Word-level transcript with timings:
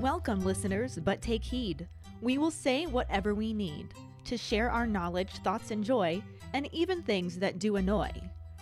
Welcome, 0.00 0.42
listeners, 0.42 0.98
but 1.04 1.20
take 1.20 1.44
heed. 1.44 1.86
We 2.22 2.38
will 2.38 2.50
say 2.50 2.86
whatever 2.86 3.34
we 3.34 3.52
need 3.52 3.92
to 4.24 4.38
share 4.38 4.70
our 4.70 4.86
knowledge, 4.86 5.30
thoughts, 5.44 5.70
and 5.70 5.84
joy, 5.84 6.22
and 6.54 6.66
even 6.72 7.02
things 7.02 7.38
that 7.40 7.58
do 7.58 7.76
annoy. 7.76 8.10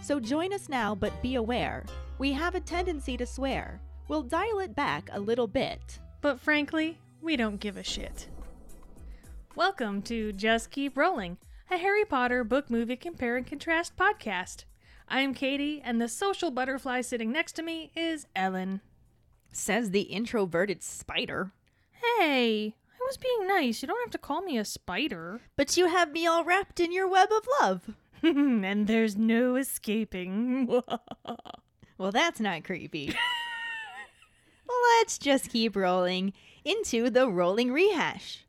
So 0.03 0.19
join 0.19 0.53
us 0.53 0.69
now, 0.69 0.93
but 0.93 1.23
be 1.23 1.37
aware. 1.37 1.85
We 2.19 2.33
have 2.33 2.57
a 2.57 2.61
tendency 2.61 3.16
to 3.16 3.27
swear. 3.27 3.80
We'll 4.09 4.25
dial 4.25 4.59
it 4.59 4.75
back 4.75 5.09
a 5.12 5.21
little 5.21 5.47
bit. 5.47 6.01
But 6.21 6.41
frankly, 6.41 6.98
we 7.23 7.37
don't 7.37 7.61
give 7.61 7.77
a 7.77 7.85
shit. 7.85 8.27
Welcome 9.55 10.03
to 10.03 10.33
Just 10.33 10.73
Keep 10.73 10.97
Rolling, 10.97 11.39
a 11.70 11.78
Harry 11.78 12.05
Potter 12.05 12.42
book 12.42 12.69
movie 12.69 12.97
compare 12.97 13.37
and 13.37 13.47
contrast 13.47 13.97
podcast. 13.97 14.65
I 15.09 15.20
am 15.20 15.34
Katie, 15.34 15.81
and 15.84 16.01
the 16.01 16.09
social 16.09 16.51
butterfly 16.51 17.03
sitting 17.03 17.31
next 17.31 17.53
to 17.53 17.62
me 17.62 17.92
is 17.95 18.27
Ellen. 18.34 18.81
Says 19.53 19.91
the 19.91 20.03
introverted 20.03 20.83
spider. 20.83 21.53
Hey, 22.19 22.75
I 22.89 23.05
was 23.07 23.17
being 23.17 23.47
nice. 23.47 23.83
You 23.83 23.89
don't 23.89 24.03
have 24.03 24.13
to 24.13 24.19
call 24.19 24.43
me 24.43 24.59
a 24.59 24.65
spider. 24.65 25.41
But 25.57 25.77
you 25.77 25.89
have 25.89 26.13
me 26.13 26.27
all 26.27 26.45
wrapped 26.45 26.81
in 26.81 26.93
your 26.93 27.09
web 27.09 27.31
of 27.33 27.47
love. 27.61 27.95
and 28.23 28.87
there's 28.87 29.17
no 29.17 29.57
escaping. 29.57 30.83
Well, 32.01 32.13
that's 32.13 32.41
not 32.41 32.65
creepy. 32.65 33.15
Let's 34.99 35.19
just 35.19 35.51
keep 35.51 35.77
rolling 35.77 36.33
into 36.65 37.11
the 37.11 37.29
rolling 37.29 37.73
rehash. 37.73 38.47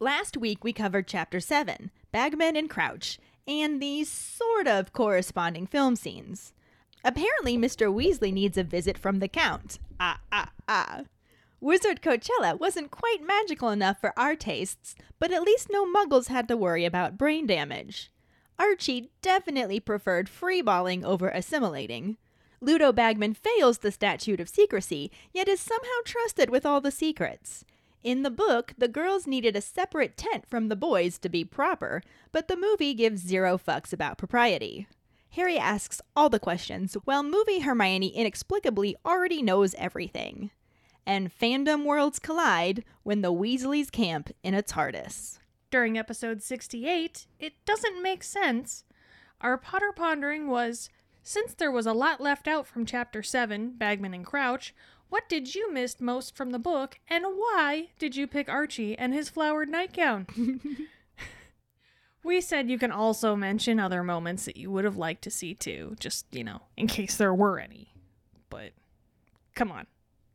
Last 0.00 0.38
week 0.38 0.64
we 0.64 0.72
covered 0.72 1.06
Chapter 1.06 1.40
7, 1.40 1.90
Bagman 2.10 2.56
and 2.56 2.70
Crouch, 2.70 3.18
and 3.46 3.82
the 3.82 4.04
sort 4.04 4.66
of 4.66 4.94
corresponding 4.94 5.66
film 5.66 5.94
scenes. 5.94 6.54
Apparently, 7.04 7.58
Mr. 7.58 7.92
Weasley 7.94 8.32
needs 8.32 8.56
a 8.56 8.64
visit 8.64 8.96
from 8.96 9.18
the 9.18 9.28
Count. 9.28 9.78
Ah, 10.00 10.20
ah, 10.32 10.50
ah. 10.68 11.02
Wizard 11.60 12.02
Coachella 12.02 12.58
wasn't 12.58 12.90
quite 12.90 13.26
magical 13.26 13.70
enough 13.70 14.00
for 14.00 14.12
our 14.18 14.36
tastes, 14.36 14.94
but 15.18 15.32
at 15.32 15.42
least 15.42 15.68
no 15.70 15.86
muggles 15.86 16.28
had 16.28 16.46
to 16.48 16.56
worry 16.56 16.84
about 16.84 17.16
brain 17.16 17.46
damage. 17.46 18.10
Archie 18.58 19.10
definitely 19.22 19.80
preferred 19.80 20.28
freeballing 20.28 21.02
over 21.04 21.28
assimilating. 21.28 22.16
Ludo 22.60 22.92
Bagman 22.92 23.34
fails 23.34 23.78
the 23.78 23.90
statute 23.90 24.40
of 24.40 24.48
secrecy, 24.48 25.10
yet 25.32 25.48
is 25.48 25.60
somehow 25.60 25.88
trusted 26.04 26.50
with 26.50 26.64
all 26.64 26.80
the 26.80 26.90
secrets. 26.90 27.64
In 28.02 28.22
the 28.22 28.30
book, 28.30 28.74
the 28.76 28.88
girls 28.88 29.26
needed 29.26 29.56
a 29.56 29.62
separate 29.62 30.16
tent 30.16 30.46
from 30.46 30.68
the 30.68 30.76
boys 30.76 31.18
to 31.18 31.28
be 31.28 31.44
proper, 31.44 32.02
but 32.32 32.48
the 32.48 32.56
movie 32.56 32.94
gives 32.94 33.22
zero 33.22 33.58
fucks 33.58 33.92
about 33.92 34.18
propriety. 34.18 34.86
Harry 35.34 35.58
asks 35.58 36.00
all 36.14 36.28
the 36.28 36.38
questions, 36.38 36.94
while 37.04 37.24
movie 37.24 37.58
Hermione 37.58 38.06
inexplicably 38.06 38.94
already 39.04 39.42
knows 39.42 39.74
everything. 39.74 40.52
And 41.04 41.36
fandom 41.36 41.84
worlds 41.84 42.20
collide 42.20 42.84
when 43.02 43.20
the 43.20 43.32
Weasleys 43.32 43.90
camp 43.90 44.30
in 44.44 44.54
a 44.54 44.62
TARDIS. 44.62 45.40
During 45.72 45.98
episode 45.98 46.40
68, 46.40 47.26
it 47.40 47.52
doesn't 47.64 48.00
make 48.00 48.22
sense. 48.22 48.84
Our 49.40 49.58
Potter 49.58 49.92
pondering 49.92 50.46
was 50.46 50.88
since 51.24 51.52
there 51.52 51.72
was 51.72 51.86
a 51.86 51.92
lot 51.92 52.20
left 52.20 52.46
out 52.46 52.64
from 52.64 52.86
chapter 52.86 53.20
7, 53.20 53.74
Bagman 53.76 54.14
and 54.14 54.24
Crouch, 54.24 54.72
what 55.08 55.28
did 55.28 55.52
you 55.52 55.72
miss 55.72 56.00
most 56.00 56.36
from 56.36 56.52
the 56.52 56.60
book, 56.60 57.00
and 57.08 57.24
why 57.24 57.88
did 57.98 58.14
you 58.14 58.28
pick 58.28 58.48
Archie 58.48 58.96
and 58.96 59.12
his 59.12 59.30
flowered 59.30 59.68
nightgown? 59.68 60.26
we 62.24 62.40
said 62.40 62.70
you 62.70 62.78
can 62.78 62.90
also 62.90 63.36
mention 63.36 63.78
other 63.78 64.02
moments 64.02 64.46
that 64.46 64.56
you 64.56 64.70
would 64.70 64.84
have 64.84 64.96
liked 64.96 65.22
to 65.22 65.30
see 65.30 65.54
too, 65.54 65.94
just, 66.00 66.26
you 66.32 66.42
know, 66.42 66.62
in 66.76 66.86
case 66.86 67.16
there 67.16 67.34
were 67.34 67.60
any. 67.60 67.92
But 68.48 68.72
come 69.54 69.70
on, 69.70 69.86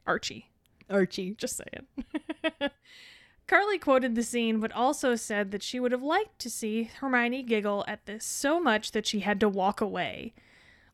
Archie. 0.05 0.49
Archie. 0.89 1.35
Just 1.37 1.57
saying. 1.57 2.71
Carly 3.47 3.79
quoted 3.79 4.13
the 4.13 4.23
scene, 4.23 4.59
but 4.59 4.71
also 4.73 5.15
said 5.15 5.51
that 5.51 5.63
she 5.63 5.79
would 5.79 5.91
have 5.91 6.03
liked 6.03 6.37
to 6.39 6.49
see 6.49 6.83
Hermione 6.83 7.41
giggle 7.41 7.83
at 7.87 8.05
this 8.05 8.23
so 8.23 8.59
much 8.59 8.91
that 8.91 9.07
she 9.07 9.21
had 9.21 9.39
to 9.39 9.49
walk 9.49 9.81
away. 9.81 10.33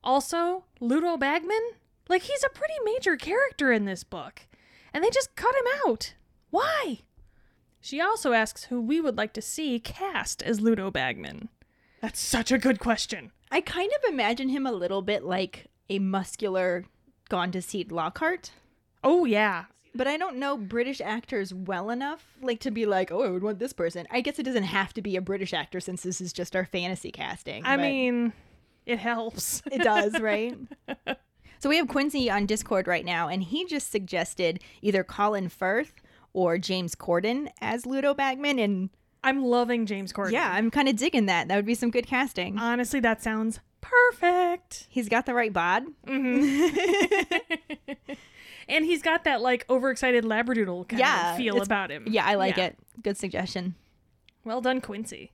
Also, 0.03 0.63
Ludo 0.79 1.17
Bagman? 1.17 1.71
Like, 2.07 2.23
he's 2.23 2.43
a 2.45 2.57
pretty 2.57 2.75
major 2.85 3.17
character 3.17 3.73
in 3.73 3.85
this 3.85 4.03
book, 4.03 4.43
and 4.93 5.03
they 5.03 5.09
just 5.09 5.35
cut 5.35 5.55
him 5.55 5.65
out. 5.85 6.13
Why? 6.49 6.99
She 7.85 8.01
also 8.01 8.33
asks 8.33 8.63
who 8.63 8.81
we 8.81 8.99
would 8.99 9.15
like 9.15 9.31
to 9.33 9.43
see 9.43 9.79
cast 9.79 10.41
as 10.41 10.59
Ludo 10.59 10.89
Bagman. 10.89 11.49
That's 12.01 12.19
such 12.19 12.51
a 12.51 12.57
good 12.57 12.79
question. 12.79 13.31
I 13.51 13.61
kind 13.61 13.91
of 13.91 14.11
imagine 14.11 14.49
him 14.49 14.65
a 14.65 14.71
little 14.71 15.03
bit 15.03 15.23
like 15.23 15.67
a 15.87 15.99
muscular, 15.99 16.85
gone 17.29 17.51
to 17.51 17.61
seed 17.61 17.91
Lockhart. 17.91 18.49
Oh, 19.03 19.25
yeah. 19.25 19.65
But 19.93 20.07
I 20.07 20.17
don't 20.17 20.37
know 20.37 20.57
British 20.57 20.99
actors 20.99 21.53
well 21.53 21.91
enough, 21.91 22.25
like 22.41 22.59
to 22.61 22.71
be 22.71 22.87
like, 22.87 23.11
oh, 23.11 23.21
I 23.21 23.29
would 23.29 23.43
want 23.43 23.59
this 23.59 23.71
person. 23.71 24.07
I 24.09 24.21
guess 24.21 24.39
it 24.39 24.43
doesn't 24.45 24.63
have 24.63 24.91
to 24.95 25.03
be 25.03 25.15
a 25.15 25.21
British 25.21 25.53
actor 25.53 25.79
since 25.79 26.01
this 26.01 26.19
is 26.19 26.33
just 26.33 26.55
our 26.55 26.65
fantasy 26.65 27.11
casting. 27.11 27.63
I 27.67 27.77
mean, 27.77 28.33
it 28.87 28.97
helps. 28.97 29.61
it 29.71 29.83
does, 29.83 30.19
right? 30.19 30.57
so 31.59 31.69
we 31.69 31.77
have 31.77 31.87
Quincy 31.87 32.31
on 32.31 32.47
Discord 32.47 32.87
right 32.87 33.05
now, 33.05 33.27
and 33.27 33.43
he 33.43 33.63
just 33.63 33.91
suggested 33.91 34.59
either 34.81 35.03
Colin 35.03 35.49
Firth 35.49 35.93
or 36.35 36.57
James 36.57 36.93
Corden 36.95 37.47
as 37.61 37.85
Ludo 37.85 38.13
Bagman, 38.13 38.59
and 38.59 38.89
I'm 39.23 39.43
loving 39.43 39.85
James 39.85 40.11
Corden. 40.13 40.31
yeah, 40.31 40.51
I'm 40.51 40.69
kind 40.69 40.87
of 40.89 40.95
digging 40.97 41.25
that. 41.27 41.47
That 41.47 41.55
would 41.55 41.65
be 41.65 41.73
some 41.75 41.89
good 41.91 42.05
casting. 42.05 42.59
Honestly, 42.59 42.99
that 42.99 43.23
sounds 43.23 43.59
perfect. 43.81 44.85
He's 44.89 45.09
got 45.09 45.25
the 45.25 45.33
right 45.33 45.53
bod. 45.53 45.83
Mm-hmm. 46.05 47.93
and 48.69 48.85
he's 48.85 49.01
got 49.01 49.23
that 49.23 49.41
like 49.41 49.65
overexcited 49.69 50.23
labradoodle 50.23 50.87
kind 50.89 50.99
Yeah, 50.99 51.31
of 51.31 51.37
feel 51.37 51.61
about 51.61 51.91
him. 51.91 52.05
Yeah, 52.07 52.25
I 52.25 52.35
like 52.35 52.57
Yeah. 52.57 52.65
it. 52.65 52.77
Good 53.01 53.17
suggestion. 53.17 53.75
Well 54.43 54.61
done, 54.61 54.81
Quincy. 54.81 55.31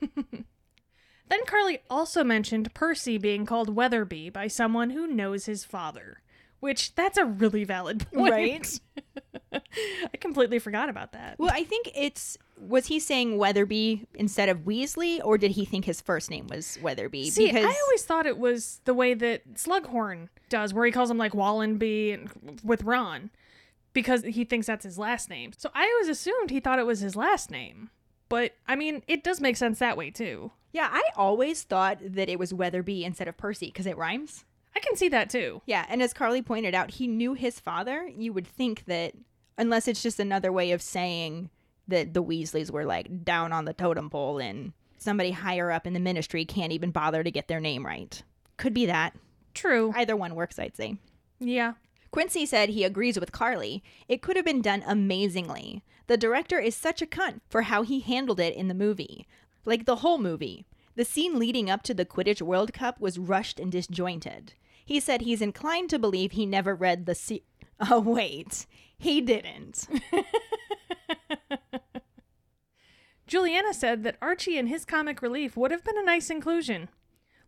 then 0.00 1.44
Carly 1.46 1.80
also 1.90 2.24
mentioned 2.24 2.72
Percy 2.74 3.18
being 3.18 3.44
called 3.46 3.74
Weatherby 3.74 4.30
by 4.30 4.46
someone 4.48 4.90
who 4.90 5.06
knows 5.06 5.46
his 5.46 5.64
father, 5.64 6.22
which 6.60 6.94
that's 6.94 7.18
a 7.18 7.24
really 7.24 7.64
valid 7.64 8.10
point. 8.12 8.32
Right? 8.32 8.80
I 10.12 10.16
completely 10.18 10.58
forgot 10.58 10.88
about 10.88 11.12
that. 11.12 11.38
Well, 11.38 11.50
I 11.52 11.64
think 11.64 11.90
it's 11.94 12.36
was 12.60 12.86
he 12.86 12.98
saying 12.98 13.38
Weatherby 13.38 14.06
instead 14.14 14.48
of 14.48 14.60
Weasley, 14.60 15.20
or 15.24 15.38
did 15.38 15.52
he 15.52 15.64
think 15.64 15.84
his 15.84 16.00
first 16.00 16.30
name 16.30 16.46
was 16.48 16.78
Weatherby? 16.82 17.30
See, 17.30 17.50
I 17.50 17.80
always 17.84 18.04
thought 18.04 18.26
it 18.26 18.38
was 18.38 18.80
the 18.84 18.94
way 18.94 19.14
that 19.14 19.54
Slughorn 19.54 20.28
does, 20.48 20.74
where 20.74 20.84
he 20.84 20.92
calls 20.92 21.10
him 21.10 21.18
like 21.18 21.34
Wallenby 21.34 22.12
and, 22.12 22.60
with 22.64 22.82
Ron, 22.82 23.30
because 23.92 24.22
he 24.22 24.44
thinks 24.44 24.66
that's 24.66 24.84
his 24.84 24.98
last 24.98 25.30
name. 25.30 25.52
So 25.56 25.70
I 25.74 25.84
always 25.94 26.08
assumed 26.08 26.50
he 26.50 26.60
thought 26.60 26.78
it 26.78 26.86
was 26.86 27.00
his 27.00 27.14
last 27.16 27.50
name. 27.50 27.90
But 28.28 28.52
I 28.66 28.76
mean, 28.76 29.02
it 29.06 29.22
does 29.24 29.40
make 29.40 29.56
sense 29.56 29.78
that 29.78 29.96
way 29.96 30.10
too. 30.10 30.50
yeah, 30.72 30.88
I 30.92 31.02
always 31.16 31.62
thought 31.62 31.98
that 32.02 32.28
it 32.28 32.38
was 32.38 32.52
Weatherby 32.52 33.04
instead 33.04 33.28
of 33.28 33.36
Percy 33.38 33.66
because 33.66 33.86
it 33.86 33.96
rhymes. 33.96 34.44
I 34.78 34.80
can 34.80 34.96
see 34.96 35.08
that 35.08 35.28
too. 35.28 35.60
Yeah, 35.66 35.84
and 35.88 36.00
as 36.00 36.12
Carly 36.12 36.40
pointed 36.40 36.72
out, 36.72 36.92
he 36.92 37.08
knew 37.08 37.34
his 37.34 37.58
father. 37.58 38.08
You 38.16 38.32
would 38.32 38.46
think 38.46 38.84
that 38.84 39.14
unless 39.56 39.88
it's 39.88 40.04
just 40.04 40.20
another 40.20 40.52
way 40.52 40.70
of 40.70 40.80
saying 40.80 41.50
that 41.88 42.14
the 42.14 42.22
Weasleys 42.22 42.70
were 42.70 42.84
like 42.84 43.24
down 43.24 43.52
on 43.52 43.64
the 43.64 43.72
totem 43.72 44.08
pole 44.08 44.38
and 44.38 44.72
somebody 44.96 45.32
higher 45.32 45.72
up 45.72 45.84
in 45.84 45.94
the 45.94 46.00
ministry 46.00 46.44
can't 46.44 46.70
even 46.70 46.92
bother 46.92 47.24
to 47.24 47.30
get 47.32 47.48
their 47.48 47.58
name 47.58 47.84
right. 47.84 48.22
Could 48.56 48.72
be 48.72 48.86
that. 48.86 49.16
True. 49.52 49.92
Either 49.96 50.14
one 50.14 50.36
works, 50.36 50.60
I'd 50.60 50.76
say. 50.76 50.96
yeah. 51.40 51.72
Quincy 52.12 52.46
said 52.46 52.68
he 52.68 52.84
agrees 52.84 53.18
with 53.18 53.32
Carly. 53.32 53.82
It 54.08 54.22
could 54.22 54.36
have 54.36 54.44
been 54.44 54.62
done 54.62 54.84
amazingly. 54.86 55.82
The 56.06 56.16
director 56.16 56.60
is 56.60 56.76
such 56.76 57.02
a 57.02 57.06
cunt 57.06 57.40
for 57.50 57.62
how 57.62 57.82
he 57.82 57.98
handled 58.00 58.38
it 58.38 58.54
in 58.54 58.68
the 58.68 58.74
movie. 58.74 59.26
Like 59.64 59.86
the 59.86 59.96
whole 59.96 60.18
movie. 60.18 60.66
The 60.94 61.04
scene 61.04 61.38
leading 61.38 61.68
up 61.68 61.82
to 61.82 61.94
the 61.94 62.06
Quidditch 62.06 62.40
World 62.40 62.72
Cup 62.72 63.00
was 63.00 63.18
rushed 63.18 63.60
and 63.60 63.70
disjointed. 63.70 64.54
He 64.88 65.00
said 65.00 65.20
he's 65.20 65.42
inclined 65.42 65.90
to 65.90 65.98
believe 65.98 66.32
he 66.32 66.46
never 66.46 66.74
read 66.74 67.04
the 67.04 67.14
se- 67.14 67.42
Oh 67.90 68.00
wait, 68.00 68.64
he 68.96 69.20
didn't. 69.20 69.86
Juliana 73.26 73.74
said 73.74 74.02
that 74.04 74.16
Archie 74.22 74.56
and 74.56 74.66
his 74.66 74.86
comic 74.86 75.20
relief 75.20 75.58
would 75.58 75.72
have 75.72 75.84
been 75.84 75.98
a 75.98 76.02
nice 76.02 76.30
inclusion. 76.30 76.88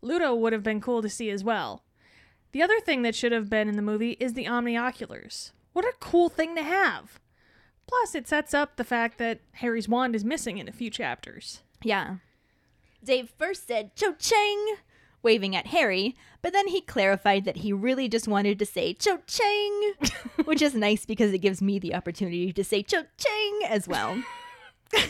Ludo 0.02 0.34
would 0.34 0.52
have 0.52 0.62
been 0.62 0.82
cool 0.82 1.00
to 1.00 1.08
see 1.08 1.30
as 1.30 1.42
well. 1.42 1.82
The 2.52 2.60
other 2.60 2.78
thing 2.78 3.00
that 3.02 3.14
should 3.14 3.32
have 3.32 3.48
been 3.48 3.70
in 3.70 3.76
the 3.76 3.80
movie 3.80 4.18
is 4.20 4.34
the 4.34 4.44
omnioculars. 4.44 5.52
What 5.72 5.86
a 5.86 5.94
cool 5.98 6.28
thing 6.28 6.54
to 6.56 6.62
have! 6.62 7.18
Plus, 7.86 8.14
it 8.14 8.28
sets 8.28 8.52
up 8.52 8.76
the 8.76 8.84
fact 8.84 9.16
that 9.16 9.40
Harry's 9.52 9.88
wand 9.88 10.14
is 10.14 10.26
missing 10.26 10.58
in 10.58 10.68
a 10.68 10.72
few 10.72 10.90
chapters. 10.90 11.62
Yeah. 11.82 12.16
Dave 13.02 13.32
first 13.38 13.66
said 13.66 13.96
Cho 13.96 14.12
Chang, 14.12 14.74
waving 15.22 15.54
at 15.56 15.68
Harry, 15.68 16.16
but 16.42 16.52
then 16.52 16.68
he 16.68 16.80
clarified 16.80 17.44
that 17.44 17.58
he 17.58 17.72
really 17.72 18.08
just 18.08 18.26
wanted 18.28 18.58
to 18.58 18.66
say 18.66 18.94
Cho 18.94 19.18
Chang, 19.26 19.92
which 20.44 20.62
is 20.62 20.74
nice 20.74 21.04
because 21.06 21.32
it 21.32 21.38
gives 21.38 21.60
me 21.62 21.78
the 21.78 21.94
opportunity 21.94 22.52
to 22.52 22.64
say 22.64 22.82
Cho 22.82 23.02
Chang 23.18 23.60
as 23.68 23.86
well. 23.88 24.22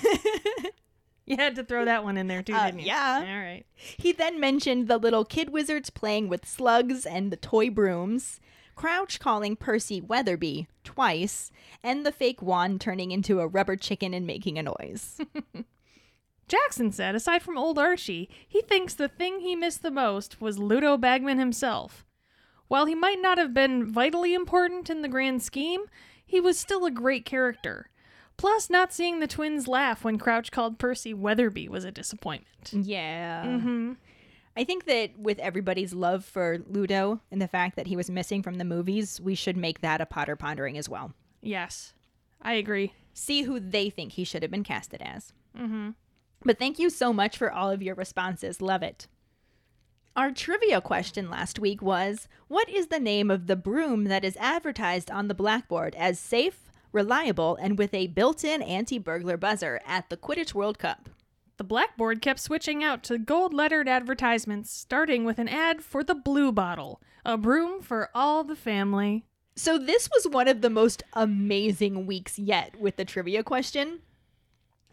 You 1.27 1.37
had 1.37 1.55
to 1.57 1.65
throw 1.65 1.85
that 1.85 2.03
one 2.03 2.17
in 2.17 2.27
there 2.27 2.43
too, 2.43 2.53
Uh, 2.55 2.67
didn't 2.67 2.81
you? 2.81 2.87
yeah. 2.87 3.19
All 3.25 3.39
right. 3.41 3.63
He 3.77 4.11
then 4.11 4.41
mentioned 4.41 4.89
the 4.89 4.99
little 4.99 5.25
kid 5.25 5.51
wizards 5.51 5.89
playing 5.89 6.29
with 6.29 6.45
slugs 6.49 7.07
and 7.07 7.31
the 7.31 7.37
toy 7.37 7.71
brooms. 7.71 8.41
Crouch 8.75 9.21
calling 9.21 9.55
Percy 9.55 10.01
Weatherby 10.01 10.67
twice, 10.83 11.53
and 11.85 12.05
the 12.05 12.11
fake 12.11 12.43
wand 12.43 12.81
turning 12.81 13.13
into 13.13 13.39
a 13.39 13.47
rubber 13.47 13.77
chicken 13.77 14.13
and 14.13 14.27
making 14.27 14.59
a 14.59 14.65
noise. 14.65 15.21
Jackson 16.51 16.91
said, 16.91 17.15
aside 17.15 17.43
from 17.43 17.57
old 17.57 17.79
Archie, 17.79 18.29
he 18.47 18.61
thinks 18.61 18.93
the 18.93 19.09
thing 19.09 19.39
he 19.39 19.55
missed 19.55 19.83
the 19.83 19.91
most 19.91 20.41
was 20.41 20.59
Ludo 20.59 20.97
Bagman 20.97 21.39
himself. 21.39 22.05
While 22.67 22.87
he 22.87 22.95
might 22.95 23.23
not 23.23 23.39
have 23.39 23.55
been 23.55 23.87
vitally 23.87 24.35
important 24.35 24.91
in 24.91 25.03
the 25.03 25.09
grand 25.09 25.43
scheme, 25.43 25.83
he 26.27 26.41
was 26.41 26.59
still 26.59 26.85
a 26.85 26.91
great 26.91 27.25
character. 27.25 27.89
Plus, 28.37 28.69
not 28.69 28.93
seeing 28.93 29.21
the 29.21 29.27
twins 29.29 29.69
laugh 29.69 30.03
when 30.03 30.19
Crouch 30.19 30.51
called 30.51 30.79
Percy 30.79 31.15
Weatherby 31.15 31.69
was 31.69 31.85
a 31.85 31.93
disappointment. 31.93 32.73
yeah. 32.73 33.45
Mm-hmm. 33.45 33.93
I 34.57 34.65
think 34.65 34.87
that 34.87 35.17
with 35.17 35.39
everybody's 35.39 35.95
love 35.95 36.25
for 36.25 36.59
Ludo 36.67 37.21
and 37.31 37.41
the 37.41 37.47
fact 37.49 37.77
that 37.77 37.87
he 37.87 37.97
was 37.97 38.11
missing 38.11 38.43
from 38.43 38.57
the 38.57 38.65
movies, 38.65 39.21
we 39.21 39.37
should 39.37 39.57
make 39.57 39.81
that 39.81 40.01
a 40.01 40.07
Potter 40.07 40.35
pondering 40.35 40.77
as 40.77 40.89
well. 40.89 41.13
Yes, 41.41 41.95
I 42.43 42.55
agree. 42.55 42.93
See 43.15 43.43
who 43.43 43.61
they 43.61 43.89
think 43.91 44.13
he 44.13 44.25
should 44.25 44.43
have 44.43 44.51
been 44.51 44.65
casted 44.65 45.01
as. 45.01 45.33
Mm-hmm. 45.57 45.91
But 46.45 46.59
thank 46.59 46.79
you 46.79 46.91
so 46.91 47.13
much 47.13 47.37
for 47.37 47.53
all 47.53 47.71
of 47.71 47.83
your 47.83 47.95
responses. 47.95 48.63
Love 48.63 48.83
it. 48.83 49.07
Our 50.17 50.33
trivia 50.33 50.81
question 50.81 51.31
last 51.31 51.59
week 51.59 51.83
was 51.83 52.29
What 52.49 52.69
is 52.69 52.89
the 52.89 52.99
name 52.99 53.31
of 53.31 53.47
the 53.47 53.57
broom 53.57 54.05
that 54.05 54.25
is 54.25 54.37
advertised 54.39 55.11
on 55.11 55.29
the 55.29 55.35
blackboard 55.35 55.95
as 55.95 56.19
safe, 56.19 56.71
reliable, 56.93 57.57
and 57.57 57.79
with 57.79 57.95
a 57.95 58.09
built 58.09 58.43
in 58.43 58.63
anti 58.63 58.99
burglar 58.99 59.37
buzzer 59.37 59.81
at 59.87 60.09
the 60.09 60.17
Quidditch 60.17 60.55
World 60.55 60.79
Cup? 60.79 61.09
The 61.59 61.65
blackboard 61.65 62.23
kept 62.23 62.41
switching 62.41 62.83
out 62.83 63.03
to 63.05 63.19
gold 63.19 63.53
lettered 63.53 63.87
advertisements, 63.87 64.71
starting 64.73 65.25
with 65.25 65.39
an 65.39 65.49
ad 65.49 65.83
for 65.85 66.03
the 66.03 66.15
Blue 66.15 66.53
Bottle, 66.53 67.03
a 67.25 67.37
broom 67.37 67.83
for 67.83 68.09
all 68.15 68.45
the 68.45 68.57
family. 68.57 69.27
So, 69.57 69.79
this 69.79 70.09
was 70.09 70.27
one 70.27 70.49
of 70.49 70.63
the 70.63 70.71
most 70.71 71.03
amazing 71.13 72.07
weeks 72.07 72.39
yet 72.39 72.81
with 72.81 72.97
the 72.97 73.05
trivia 73.05 73.43
question. 73.43 74.01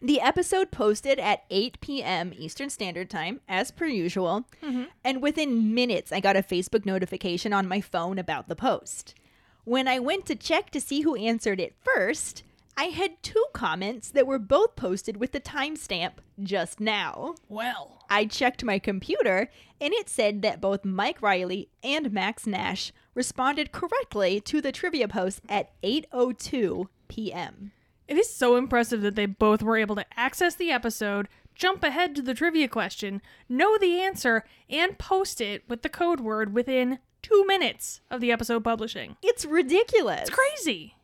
The 0.01 0.21
episode 0.21 0.69
posted 0.69 1.17
at 1.19 1.45
8 1.49 1.81
p.m. 1.81 2.31
Eastern 2.37 2.69
Standard 2.69 3.09
Time, 3.09 3.41
as 3.49 3.71
per 3.71 3.87
usual, 3.87 4.45
mm-hmm. 4.61 4.83
and 5.03 5.23
within 5.23 5.73
minutes, 5.73 6.11
I 6.11 6.19
got 6.19 6.35
a 6.35 6.43
Facebook 6.43 6.85
notification 6.85 7.51
on 7.51 7.67
my 7.67 7.81
phone 7.81 8.19
about 8.19 8.47
the 8.47 8.55
post. 8.55 9.15
When 9.63 9.87
I 9.87 9.97
went 9.97 10.27
to 10.27 10.35
check 10.35 10.69
to 10.71 10.79
see 10.79 11.01
who 11.01 11.15
answered 11.15 11.59
it 11.59 11.75
first, 11.83 12.43
I 12.77 12.85
had 12.85 13.23
two 13.23 13.43
comments 13.53 14.11
that 14.11 14.27
were 14.27 14.37
both 14.37 14.75
posted 14.75 15.17
with 15.17 15.31
the 15.31 15.39
timestamp 15.39 16.13
just 16.43 16.79
now. 16.79 17.33
Well, 17.49 18.03
I 18.07 18.25
checked 18.25 18.63
my 18.63 18.77
computer 18.77 19.49
and 19.81 19.93
it 19.93 20.09
said 20.09 20.43
that 20.43 20.61
both 20.61 20.85
Mike 20.85 21.23
Riley 21.23 21.69
and 21.83 22.13
Max 22.13 22.45
Nash 22.45 22.93
responded 23.15 23.71
correctly 23.71 24.39
to 24.41 24.61
the 24.61 24.71
trivia 24.71 25.07
post 25.07 25.41
at 25.49 25.71
8:02 25.81 26.87
p.m. 27.07 27.71
it 28.07 28.17
is 28.17 28.33
so 28.33 28.55
impressive 28.55 29.01
that 29.01 29.15
they 29.15 29.25
both 29.25 29.61
were 29.61 29.77
able 29.77 29.95
to 29.95 30.05
access 30.17 30.55
the 30.55 30.71
episode, 30.71 31.27
jump 31.55 31.83
ahead 31.83 32.15
to 32.15 32.21
the 32.21 32.33
trivia 32.33 32.67
question, 32.67 33.21
know 33.49 33.77
the 33.77 33.99
answer, 33.99 34.43
and 34.69 34.97
post 34.97 35.41
it 35.41 35.63
with 35.67 35.81
the 35.81 35.89
code 35.89 36.19
word 36.19 36.53
within 36.53 36.99
two 37.21 37.45
minutes 37.45 38.01
of 38.09 38.21
the 38.21 38.31
episode 38.31 38.63
publishing. 38.63 39.17
It's 39.21 39.45
ridiculous. 39.45 40.21
It's 40.21 40.29
crazy. 40.29 40.95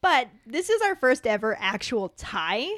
But 0.00 0.28
this 0.46 0.68
is 0.68 0.82
our 0.82 0.94
first 0.94 1.26
ever 1.26 1.56
actual 1.58 2.10
tie 2.10 2.68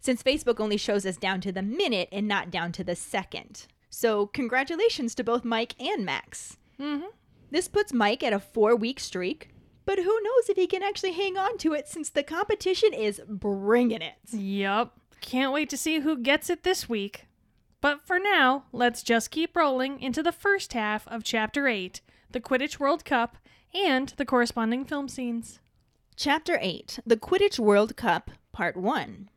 since 0.00 0.22
Facebook 0.22 0.60
only 0.60 0.76
shows 0.76 1.06
us 1.06 1.16
down 1.16 1.40
to 1.40 1.52
the 1.52 1.62
minute 1.62 2.10
and 2.12 2.28
not 2.28 2.50
down 2.50 2.72
to 2.72 2.84
the 2.84 2.94
second. 2.94 3.66
So, 3.88 4.26
congratulations 4.26 5.14
to 5.14 5.24
both 5.24 5.44
Mike 5.44 5.74
and 5.80 6.04
Max. 6.04 6.58
Mm-hmm. 6.78 7.06
This 7.50 7.68
puts 7.68 7.92
Mike 7.92 8.22
at 8.22 8.32
a 8.34 8.38
4-week 8.38 9.00
streak, 9.00 9.53
but 9.86 9.98
who 9.98 10.20
knows 10.22 10.48
if 10.48 10.56
he 10.56 10.66
can 10.66 10.82
actually 10.82 11.12
hang 11.12 11.36
on 11.36 11.58
to 11.58 11.72
it 11.72 11.88
since 11.88 12.08
the 12.10 12.22
competition 12.22 12.92
is 12.92 13.20
bringing 13.28 14.02
it. 14.02 14.14
Yep. 14.32 14.92
Can't 15.20 15.52
wait 15.52 15.70
to 15.70 15.76
see 15.76 16.00
who 16.00 16.18
gets 16.18 16.50
it 16.50 16.62
this 16.62 16.88
week. 16.88 17.26
But 17.80 18.06
for 18.06 18.18
now, 18.18 18.64
let's 18.72 19.02
just 19.02 19.30
keep 19.30 19.54
rolling 19.54 20.00
into 20.00 20.22
the 20.22 20.32
first 20.32 20.72
half 20.72 21.06
of 21.08 21.22
Chapter 21.22 21.68
8, 21.68 22.00
the 22.30 22.40
Quidditch 22.40 22.78
World 22.78 23.04
Cup, 23.04 23.36
and 23.74 24.08
the 24.16 24.24
corresponding 24.24 24.84
film 24.84 25.08
scenes. 25.08 25.60
Chapter 26.16 26.58
8 26.60 27.00
The 27.04 27.16
Quidditch 27.16 27.58
World 27.58 27.96
Cup, 27.96 28.30
Part 28.52 28.76
1. 28.76 29.28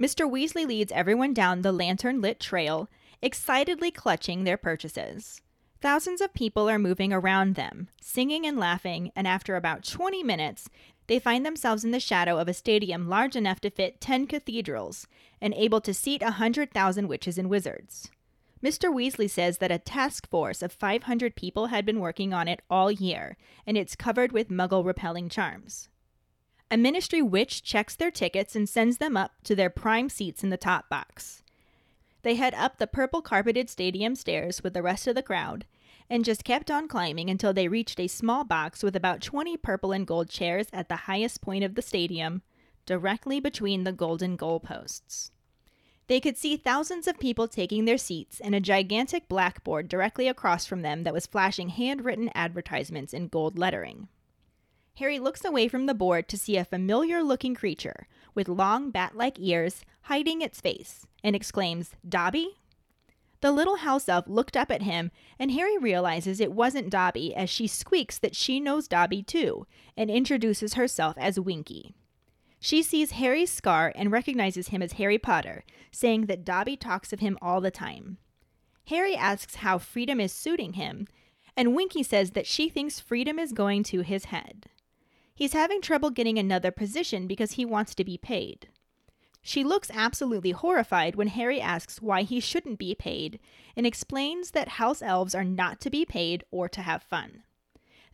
Mr. 0.00 0.30
Weasley 0.30 0.66
leads 0.66 0.92
everyone 0.92 1.32
down 1.32 1.62
the 1.62 1.72
lantern 1.72 2.20
lit 2.20 2.40
trail, 2.40 2.90
excitedly 3.22 3.90
clutching 3.90 4.44
their 4.44 4.56
purchases. 4.56 5.40
Thousands 5.82 6.20
of 6.20 6.32
people 6.32 6.70
are 6.70 6.78
moving 6.78 7.12
around 7.12 7.56
them, 7.56 7.88
singing 8.00 8.46
and 8.46 8.56
laughing, 8.56 9.10
and 9.16 9.26
after 9.26 9.56
about 9.56 9.82
20 9.82 10.22
minutes, 10.22 10.70
they 11.08 11.18
find 11.18 11.44
themselves 11.44 11.82
in 11.82 11.90
the 11.90 11.98
shadow 11.98 12.38
of 12.38 12.46
a 12.46 12.54
stadium 12.54 13.08
large 13.08 13.34
enough 13.34 13.58
to 13.62 13.70
fit 13.70 14.00
10 14.00 14.28
cathedrals 14.28 15.08
and 15.40 15.52
able 15.54 15.80
to 15.80 15.92
seat 15.92 16.22
a 16.22 16.26
100,000 16.26 17.08
witches 17.08 17.36
and 17.36 17.50
wizards. 17.50 18.12
Mr. 18.62 18.94
Weasley 18.94 19.28
says 19.28 19.58
that 19.58 19.72
a 19.72 19.78
task 19.78 20.30
force 20.30 20.62
of 20.62 20.72
500 20.72 21.34
people 21.34 21.66
had 21.66 21.84
been 21.84 21.98
working 21.98 22.32
on 22.32 22.46
it 22.46 22.62
all 22.70 22.92
year, 22.92 23.36
and 23.66 23.76
it's 23.76 23.96
covered 23.96 24.30
with 24.30 24.50
muggle 24.50 24.86
repelling 24.86 25.28
charms. 25.28 25.88
A 26.70 26.76
ministry 26.76 27.22
witch 27.22 27.64
checks 27.64 27.96
their 27.96 28.12
tickets 28.12 28.54
and 28.54 28.68
sends 28.68 28.98
them 28.98 29.16
up 29.16 29.32
to 29.42 29.56
their 29.56 29.68
prime 29.68 30.08
seats 30.08 30.44
in 30.44 30.50
the 30.50 30.56
top 30.56 30.88
box. 30.88 31.42
They 32.22 32.36
head 32.36 32.54
up 32.54 32.78
the 32.78 32.86
purple 32.86 33.20
carpeted 33.20 33.68
stadium 33.68 34.14
stairs 34.14 34.62
with 34.62 34.74
the 34.74 34.82
rest 34.82 35.08
of 35.08 35.16
the 35.16 35.24
crowd 35.24 35.64
and 36.12 36.26
just 36.26 36.44
kept 36.44 36.70
on 36.70 36.86
climbing 36.86 37.30
until 37.30 37.54
they 37.54 37.68
reached 37.68 37.98
a 37.98 38.06
small 38.06 38.44
box 38.44 38.82
with 38.82 38.94
about 38.94 39.22
20 39.22 39.56
purple 39.56 39.92
and 39.92 40.06
gold 40.06 40.28
chairs 40.28 40.66
at 40.70 40.90
the 40.90 40.96
highest 41.08 41.40
point 41.40 41.64
of 41.64 41.74
the 41.74 41.80
stadium, 41.80 42.42
directly 42.84 43.40
between 43.40 43.84
the 43.84 43.92
golden 43.92 44.36
goalposts. 44.36 45.30
They 46.08 46.20
could 46.20 46.36
see 46.36 46.58
thousands 46.58 47.08
of 47.08 47.18
people 47.18 47.48
taking 47.48 47.86
their 47.86 47.96
seats 47.96 48.40
and 48.40 48.54
a 48.54 48.60
gigantic 48.60 49.26
blackboard 49.26 49.88
directly 49.88 50.28
across 50.28 50.66
from 50.66 50.82
them 50.82 51.04
that 51.04 51.14
was 51.14 51.24
flashing 51.24 51.70
handwritten 51.70 52.28
advertisements 52.34 53.14
in 53.14 53.28
gold 53.28 53.58
lettering. 53.58 54.08
Harry 54.96 55.18
looks 55.18 55.46
away 55.46 55.66
from 55.66 55.86
the 55.86 55.94
board 55.94 56.28
to 56.28 56.36
see 56.36 56.58
a 56.58 56.64
familiar 56.66 57.22
looking 57.22 57.54
creature 57.54 58.06
with 58.34 58.50
long 58.50 58.90
bat 58.90 59.16
like 59.16 59.40
ears 59.40 59.82
hiding 60.02 60.42
its 60.42 60.60
face 60.60 61.06
and 61.24 61.34
exclaims, 61.34 61.92
Dobby? 62.06 62.58
The 63.42 63.52
little 63.52 63.76
house 63.76 64.08
elf 64.08 64.28
looked 64.28 64.56
up 64.56 64.70
at 64.70 64.82
him, 64.82 65.10
and 65.36 65.50
Harry 65.50 65.76
realizes 65.76 66.40
it 66.40 66.52
wasn't 66.52 66.90
Dobby 66.90 67.34
as 67.34 67.50
she 67.50 67.66
squeaks 67.66 68.16
that 68.20 68.36
she 68.36 68.60
knows 68.60 68.86
Dobby 68.86 69.20
too 69.20 69.66
and 69.96 70.08
introduces 70.08 70.74
herself 70.74 71.16
as 71.18 71.40
Winky. 71.40 71.92
She 72.60 72.84
sees 72.84 73.10
Harry's 73.10 73.50
scar 73.50 73.92
and 73.96 74.12
recognizes 74.12 74.68
him 74.68 74.80
as 74.80 74.92
Harry 74.92 75.18
Potter, 75.18 75.64
saying 75.90 76.26
that 76.26 76.44
Dobby 76.44 76.76
talks 76.76 77.12
of 77.12 77.18
him 77.18 77.36
all 77.42 77.60
the 77.60 77.72
time. 77.72 78.18
Harry 78.86 79.16
asks 79.16 79.56
how 79.56 79.76
freedom 79.76 80.20
is 80.20 80.32
suiting 80.32 80.74
him, 80.74 81.08
and 81.56 81.74
Winky 81.74 82.04
says 82.04 82.30
that 82.30 82.46
she 82.46 82.68
thinks 82.68 83.00
freedom 83.00 83.40
is 83.40 83.52
going 83.52 83.82
to 83.82 84.02
his 84.02 84.26
head. 84.26 84.66
He's 85.34 85.52
having 85.52 85.80
trouble 85.80 86.10
getting 86.10 86.38
another 86.38 86.70
position 86.70 87.26
because 87.26 87.52
he 87.52 87.64
wants 87.64 87.96
to 87.96 88.04
be 88.04 88.16
paid. 88.16 88.68
She 89.42 89.64
looks 89.64 89.90
absolutely 89.92 90.52
horrified 90.52 91.16
when 91.16 91.28
Harry 91.28 91.60
asks 91.60 92.00
why 92.00 92.22
he 92.22 92.38
shouldn't 92.38 92.78
be 92.78 92.94
paid 92.94 93.40
and 93.76 93.84
explains 93.84 94.52
that 94.52 94.78
house 94.78 95.02
elves 95.02 95.34
are 95.34 95.44
not 95.44 95.80
to 95.80 95.90
be 95.90 96.04
paid 96.04 96.44
or 96.52 96.68
to 96.68 96.80
have 96.82 97.02
fun. 97.02 97.42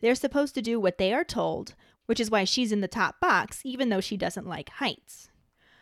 They're 0.01 0.15
supposed 0.15 0.55
to 0.55 0.61
do 0.61 0.79
what 0.79 0.97
they 0.97 1.13
are 1.13 1.23
told, 1.23 1.75
which 2.07 2.19
is 2.19 2.31
why 2.31 2.45
she's 2.45 2.71
in 2.71 2.81
the 2.81 2.87
top 2.87 3.19
box 3.19 3.61
even 3.63 3.89
though 3.89 4.01
she 4.01 4.17
doesn't 4.17 4.47
like 4.47 4.69
heights. 4.69 5.29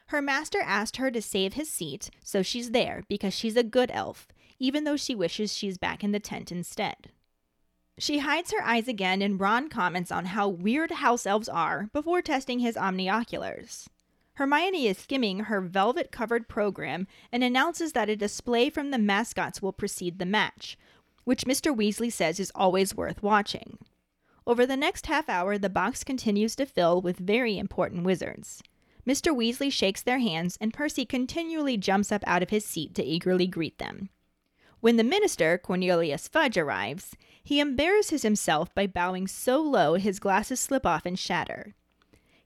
Her 0.08 0.22
master 0.22 0.60
asked 0.62 0.98
her 0.98 1.12
to 1.12 1.22
save 1.22 1.54
his 1.54 1.70
seat, 1.70 2.10
so 2.24 2.42
she's 2.42 2.72
there 2.72 3.04
because 3.08 3.34
she's 3.34 3.56
a 3.58 3.64
good 3.64 3.92
elf, 3.94 4.28
even 4.60 4.84
though 4.84 4.98
she 4.98 5.16
wishes 5.16 5.56
she's 5.56 5.78
back 5.78 6.04
in 6.04 6.12
the 6.12 6.20
tent 6.20 6.52
instead. 6.52 7.12
She 7.98 8.20
hides 8.20 8.52
her 8.52 8.64
eyes 8.64 8.88
again, 8.88 9.22
and 9.22 9.40
Ron 9.40 9.70
comments 9.70 10.12
on 10.12 10.26
how 10.26 10.48
weird 10.48 10.92
house 10.92 11.26
elves 11.26 11.50
are 11.50 11.90
before 11.94 12.22
testing 12.22 12.60
his 12.60 12.76
omnioculars. 12.76 13.88
Hermione 14.38 14.86
is 14.86 15.00
skimming 15.00 15.40
her 15.40 15.62
velvet 15.62 16.12
covered 16.12 16.48
program 16.48 17.08
and 17.32 17.44
announces 17.44 17.94
that 17.94 18.08
a 18.08 18.16
display 18.16 18.70
from 18.70 18.92
the 18.92 19.00
mascots 19.00 19.64
will 19.64 19.74
precede 19.74 20.20
the 20.20 20.28
match, 20.28 20.78
which 21.24 21.46
Mr. 21.46 21.76
Weasley 21.76 22.14
says 22.14 22.40
is 22.40 22.52
always 22.54 22.94
worth 22.94 23.24
watching. 23.24 23.80
Over 24.46 24.68
the 24.68 24.78
next 24.78 25.08
half 25.08 25.28
hour, 25.28 25.58
the 25.58 25.72
box 25.72 26.04
continues 26.04 26.56
to 26.58 26.68
fill 26.68 27.02
with 27.02 27.18
very 27.18 27.58
important 27.58 28.04
wizards. 28.04 28.62
Mr. 29.08 29.36
Weasley 29.36 29.72
shakes 29.72 30.04
their 30.04 30.20
hands, 30.20 30.56
and 30.62 30.72
Percy 30.72 31.04
continually 31.04 31.76
jumps 31.76 32.12
up 32.12 32.24
out 32.28 32.44
of 32.44 32.52
his 32.52 32.64
seat 32.64 32.94
to 32.94 33.04
eagerly 33.04 33.48
greet 33.48 33.80
them. 33.80 34.10
When 34.82 34.98
the 34.98 35.04
minister, 35.04 35.58
Cornelius 35.58 36.28
Fudge, 36.28 36.60
arrives, 36.60 37.18
he 37.44 37.60
embarrasses 37.60 38.22
himself 38.22 38.72
by 38.76 38.86
bowing 38.86 39.26
so 39.26 39.60
low 39.60 39.96
his 39.96 40.20
glasses 40.20 40.60
slip 40.60 40.86
off 40.86 41.08
and 41.08 41.18
shatter. 41.18 41.74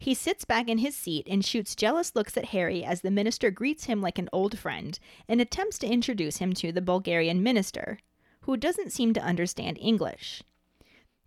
He 0.01 0.15
sits 0.15 0.45
back 0.45 0.67
in 0.67 0.79
his 0.79 0.95
seat 0.95 1.27
and 1.29 1.45
shoots 1.45 1.75
jealous 1.75 2.15
looks 2.15 2.35
at 2.35 2.45
Harry 2.45 2.83
as 2.83 3.01
the 3.01 3.11
minister 3.11 3.51
greets 3.51 3.83
him 3.83 4.01
like 4.01 4.17
an 4.17 4.29
old 4.33 4.57
friend 4.57 4.97
and 5.27 5.39
attempts 5.39 5.77
to 5.77 5.87
introduce 5.87 6.37
him 6.37 6.53
to 6.53 6.71
the 6.71 6.81
Bulgarian 6.81 7.43
minister, 7.43 7.99
who 8.41 8.57
doesn't 8.57 8.91
seem 8.91 9.13
to 9.13 9.21
understand 9.21 9.77
English. 9.79 10.41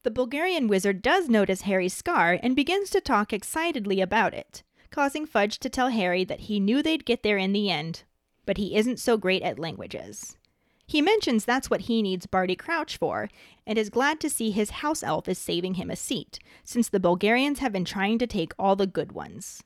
The 0.02 0.10
Bulgarian 0.10 0.66
wizard 0.66 1.02
does 1.02 1.28
notice 1.28 1.60
Harry's 1.60 1.94
scar 1.94 2.36
and 2.42 2.56
begins 2.56 2.90
to 2.90 3.00
talk 3.00 3.32
excitedly 3.32 4.00
about 4.00 4.34
it, 4.34 4.64
causing 4.90 5.24
Fudge 5.24 5.60
to 5.60 5.70
tell 5.70 5.90
Harry 5.90 6.24
that 6.24 6.40
he 6.40 6.58
knew 6.58 6.82
they'd 6.82 7.06
get 7.06 7.22
there 7.22 7.38
in 7.38 7.52
the 7.52 7.70
end, 7.70 8.02
but 8.44 8.56
he 8.56 8.74
isn't 8.74 8.98
so 8.98 9.16
great 9.16 9.42
at 9.42 9.56
languages. 9.56 10.36
He 10.86 11.00
mentions 11.00 11.44
that's 11.44 11.70
what 11.70 11.82
he 11.82 12.02
needs 12.02 12.26
Barty 12.26 12.56
Crouch 12.56 12.96
for, 12.96 13.30
and 13.66 13.78
is 13.78 13.90
glad 13.90 14.20
to 14.20 14.30
see 14.30 14.50
his 14.50 14.70
house 14.70 15.02
elf 15.02 15.28
is 15.28 15.38
saving 15.38 15.74
him 15.74 15.90
a 15.90 15.96
seat, 15.96 16.38
since 16.62 16.88
the 16.88 17.00
Bulgarians 17.00 17.60
have 17.60 17.72
been 17.72 17.84
trying 17.84 18.18
to 18.18 18.26
take 18.26 18.52
all 18.58 18.76
the 18.76 18.86
good 18.86 19.12
ones. 19.12 19.62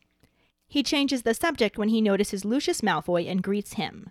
He 0.69 0.83
changes 0.83 1.23
the 1.23 1.35
subject 1.35 1.79
when 1.79 1.89
he 1.89 2.01
notices 2.01 2.45
Lucius 2.45 2.83
Malfoy 2.83 3.29
and 3.29 3.43
greets 3.43 3.75
him. 3.75 4.11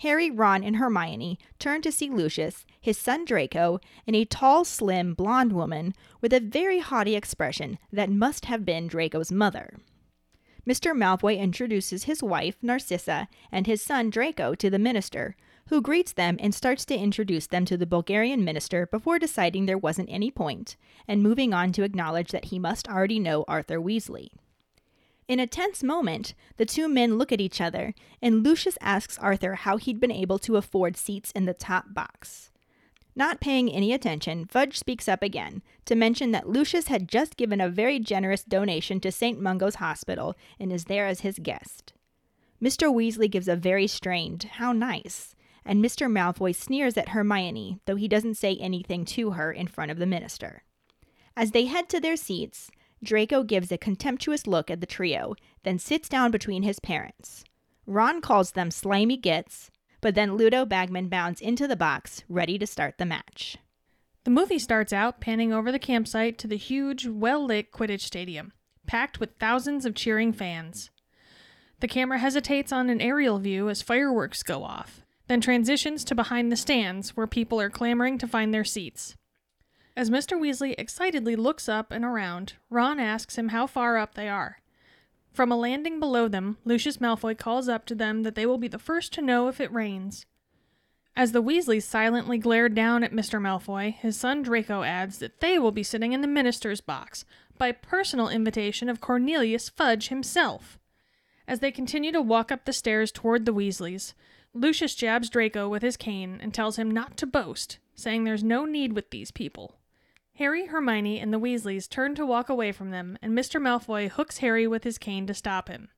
Harry, 0.00 0.30
Ron, 0.30 0.62
and 0.62 0.76
Hermione 0.76 1.38
turn 1.58 1.82
to 1.82 1.90
see 1.90 2.10
Lucius, 2.10 2.64
his 2.80 2.98
son 2.98 3.24
Draco, 3.24 3.80
and 4.06 4.14
a 4.14 4.24
tall, 4.24 4.64
slim, 4.64 5.14
blonde 5.14 5.52
woman 5.52 5.94
with 6.20 6.32
a 6.32 6.40
very 6.40 6.80
haughty 6.80 7.16
expression 7.16 7.78
that 7.92 8.10
must 8.10 8.44
have 8.44 8.64
been 8.64 8.86
Draco's 8.86 9.32
mother. 9.32 9.78
Mr. 10.66 10.96
Malfoy 10.96 11.38
introduces 11.38 12.04
his 12.04 12.22
wife, 12.22 12.56
Narcissa, 12.60 13.28
and 13.52 13.66
his 13.66 13.80
son 13.80 14.10
Draco 14.10 14.54
to 14.56 14.68
the 14.68 14.78
minister, 14.78 15.36
who 15.68 15.80
greets 15.80 16.12
them 16.12 16.36
and 16.40 16.54
starts 16.54 16.84
to 16.86 16.96
introduce 16.96 17.46
them 17.46 17.64
to 17.64 17.76
the 17.76 17.86
Bulgarian 17.86 18.44
minister 18.44 18.86
before 18.86 19.18
deciding 19.18 19.66
there 19.66 19.78
wasn't 19.78 20.10
any 20.10 20.30
point, 20.30 20.76
and 21.06 21.22
moving 21.22 21.54
on 21.54 21.72
to 21.72 21.84
acknowledge 21.84 22.32
that 22.32 22.46
he 22.46 22.58
must 22.58 22.88
already 22.88 23.20
know 23.20 23.44
Arthur 23.46 23.80
Weasley. 23.80 24.30
In 25.28 25.40
a 25.40 25.46
tense 25.46 25.82
moment, 25.82 26.34
the 26.56 26.66
two 26.66 26.88
men 26.88 27.18
look 27.18 27.32
at 27.32 27.40
each 27.40 27.60
other, 27.60 27.94
and 28.22 28.44
Lucius 28.44 28.78
asks 28.80 29.18
Arthur 29.18 29.54
how 29.54 29.76
he'd 29.76 30.00
been 30.00 30.12
able 30.12 30.38
to 30.40 30.56
afford 30.56 30.96
seats 30.96 31.32
in 31.32 31.46
the 31.46 31.54
top 31.54 31.94
box. 31.94 32.50
Not 33.18 33.40
paying 33.40 33.72
any 33.72 33.94
attention, 33.94 34.44
Fudge 34.44 34.78
speaks 34.78 35.08
up 35.08 35.22
again 35.22 35.62
to 35.86 35.94
mention 35.94 36.32
that 36.32 36.50
Lucius 36.50 36.88
had 36.88 37.08
just 37.08 37.38
given 37.38 37.62
a 37.62 37.68
very 37.68 37.98
generous 37.98 38.44
donation 38.44 39.00
to 39.00 39.10
St. 39.10 39.40
Mungo's 39.40 39.76
Hospital 39.76 40.36
and 40.60 40.70
is 40.70 40.84
there 40.84 41.06
as 41.06 41.20
his 41.20 41.38
guest. 41.42 41.94
Mr. 42.62 42.92
Weasley 42.92 43.30
gives 43.30 43.48
a 43.48 43.56
very 43.56 43.86
strained, 43.86 44.44
how 44.44 44.72
nice, 44.72 45.34
and 45.64 45.82
Mr. 45.82 46.10
Malfoy 46.10 46.54
sneers 46.54 46.98
at 46.98 47.10
Hermione, 47.10 47.80
though 47.86 47.96
he 47.96 48.06
doesn't 48.06 48.36
say 48.36 48.56
anything 48.56 49.06
to 49.06 49.32
her 49.32 49.50
in 49.50 49.66
front 49.66 49.90
of 49.90 49.98
the 49.98 50.06
minister. 50.06 50.62
As 51.34 51.52
they 51.52 51.64
head 51.64 51.88
to 51.90 52.00
their 52.00 52.16
seats, 52.16 52.70
Draco 53.02 53.42
gives 53.42 53.72
a 53.72 53.78
contemptuous 53.78 54.46
look 54.46 54.70
at 54.70 54.80
the 54.80 54.86
trio, 54.86 55.34
then 55.62 55.78
sits 55.78 56.08
down 56.08 56.30
between 56.30 56.62
his 56.62 56.80
parents. 56.80 57.44
Ron 57.86 58.20
calls 58.20 58.52
them 58.52 58.70
slimy 58.70 59.16
gits, 59.16 59.70
but 60.00 60.14
then 60.14 60.36
Ludo 60.36 60.64
Bagman 60.64 61.08
bounds 61.08 61.40
into 61.40 61.66
the 61.66 61.76
box, 61.76 62.24
ready 62.28 62.58
to 62.58 62.66
start 62.66 62.98
the 62.98 63.06
match. 63.06 63.56
The 64.24 64.30
movie 64.30 64.58
starts 64.58 64.92
out 64.92 65.20
panning 65.20 65.52
over 65.52 65.70
the 65.70 65.78
campsite 65.78 66.36
to 66.38 66.48
the 66.48 66.56
huge, 66.56 67.06
well 67.06 67.44
lit 67.44 67.70
Quidditch 67.70 68.00
stadium, 68.00 68.52
packed 68.86 69.20
with 69.20 69.38
thousands 69.38 69.86
of 69.86 69.94
cheering 69.94 70.32
fans. 70.32 70.90
The 71.80 71.88
camera 71.88 72.18
hesitates 72.18 72.72
on 72.72 72.90
an 72.90 73.00
aerial 73.00 73.38
view 73.38 73.68
as 73.68 73.82
fireworks 73.82 74.42
go 74.42 74.64
off, 74.64 75.02
then 75.28 75.40
transitions 75.40 76.04
to 76.04 76.14
behind 76.14 76.50
the 76.50 76.56
stands 76.56 77.16
where 77.16 77.26
people 77.26 77.60
are 77.60 77.70
clamoring 77.70 78.18
to 78.18 78.26
find 78.26 78.52
their 78.52 78.64
seats. 78.64 79.14
As 79.96 80.10
Mr. 80.10 80.38
Weasley 80.38 80.74
excitedly 80.76 81.36
looks 81.36 81.68
up 81.68 81.90
and 81.90 82.04
around, 82.04 82.54
Ron 82.68 83.00
asks 83.00 83.36
him 83.36 83.48
how 83.48 83.66
far 83.66 83.96
up 83.96 84.14
they 84.14 84.28
are. 84.28 84.58
From 85.36 85.52
a 85.52 85.56
landing 85.56 86.00
below 86.00 86.28
them, 86.28 86.56
Lucius 86.64 86.96
Malfoy 86.96 87.36
calls 87.36 87.68
up 87.68 87.84
to 87.84 87.94
them 87.94 88.22
that 88.22 88.36
they 88.36 88.46
will 88.46 88.56
be 88.56 88.68
the 88.68 88.78
first 88.78 89.12
to 89.12 89.20
know 89.20 89.48
if 89.48 89.60
it 89.60 89.70
rains. 89.70 90.24
As 91.14 91.32
the 91.32 91.42
Weasleys 91.42 91.82
silently 91.82 92.38
glare 92.38 92.70
down 92.70 93.04
at 93.04 93.12
Mr. 93.12 93.38
Malfoy, 93.38 93.92
his 93.92 94.16
son 94.16 94.40
Draco 94.40 94.82
adds 94.82 95.18
that 95.18 95.40
they 95.40 95.58
will 95.58 95.72
be 95.72 95.82
sitting 95.82 96.14
in 96.14 96.22
the 96.22 96.26
minister's 96.26 96.80
box, 96.80 97.26
by 97.58 97.70
personal 97.70 98.30
invitation 98.30 98.88
of 98.88 99.02
Cornelius 99.02 99.68
Fudge 99.68 100.08
himself. 100.08 100.78
As 101.46 101.60
they 101.60 101.70
continue 101.70 102.12
to 102.12 102.22
walk 102.22 102.50
up 102.50 102.64
the 102.64 102.72
stairs 102.72 103.12
toward 103.12 103.44
the 103.44 103.52
Weasleys, 103.52 104.14
Lucius 104.54 104.94
jabs 104.94 105.28
Draco 105.28 105.68
with 105.68 105.82
his 105.82 105.98
cane 105.98 106.38
and 106.42 106.54
tells 106.54 106.78
him 106.78 106.90
not 106.90 107.18
to 107.18 107.26
boast, 107.26 107.76
saying 107.94 108.24
there's 108.24 108.42
no 108.42 108.64
need 108.64 108.94
with 108.94 109.10
these 109.10 109.32
people. 109.32 109.76
Harry, 110.36 110.66
Hermione, 110.66 111.18
and 111.18 111.32
the 111.32 111.40
Weasleys 111.40 111.88
turn 111.88 112.14
to 112.14 112.26
walk 112.26 112.50
away 112.50 112.70
from 112.70 112.90
them, 112.90 113.16
and 113.22 113.32
Mr. 113.32 113.60
Malfoy 113.60 114.10
hooks 114.10 114.38
Harry 114.38 114.66
with 114.66 114.84
his 114.84 114.98
cane 114.98 115.26
to 115.26 115.32
stop 115.32 115.68
him. 115.68 115.88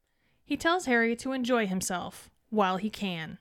He 0.44 0.56
tells 0.56 0.86
Harry 0.86 1.16
to 1.16 1.32
enjoy 1.32 1.66
himself 1.66 2.30
while 2.48 2.76
he 2.76 2.88
can, 2.88 3.38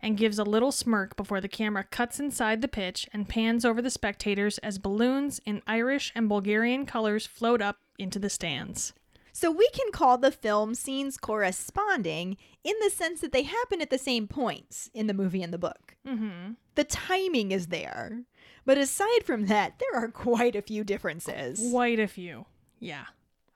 and 0.00 0.16
gives 0.16 0.40
a 0.40 0.44
little 0.44 0.72
smirk 0.72 1.14
before 1.16 1.40
the 1.40 1.48
camera 1.48 1.84
cuts 1.84 2.18
inside 2.18 2.62
the 2.62 2.68
pitch 2.68 3.08
and 3.12 3.28
pans 3.28 3.64
over 3.64 3.80
the 3.80 3.90
spectators 3.90 4.58
as 4.58 4.78
balloons 4.78 5.40
in 5.46 5.62
Irish 5.68 6.10
and 6.16 6.28
Bulgarian 6.28 6.84
colors 6.84 7.26
float 7.26 7.62
up 7.62 7.78
into 7.96 8.18
the 8.18 8.28
stands. 8.28 8.92
So 9.32 9.52
we 9.52 9.68
can 9.70 9.92
call 9.92 10.18
the 10.18 10.32
film 10.32 10.74
scenes 10.74 11.16
corresponding 11.16 12.36
in 12.64 12.74
the 12.82 12.90
sense 12.90 13.20
that 13.20 13.30
they 13.30 13.44
happen 13.44 13.80
at 13.80 13.90
the 13.90 13.98
same 13.98 14.26
points 14.26 14.90
in 14.92 15.06
the 15.06 15.14
movie 15.14 15.42
and 15.44 15.52
the 15.52 15.58
book. 15.58 15.96
Mm-hmm. 16.06 16.54
The 16.74 16.84
timing 16.84 17.52
is 17.52 17.68
there. 17.68 18.24
But 18.64 18.78
aside 18.78 19.24
from 19.24 19.46
that, 19.46 19.78
there 19.78 20.02
are 20.02 20.08
quite 20.08 20.54
a 20.54 20.62
few 20.62 20.84
differences. 20.84 21.70
Quite 21.70 21.98
a 21.98 22.08
few. 22.08 22.46
Yeah, 22.78 23.06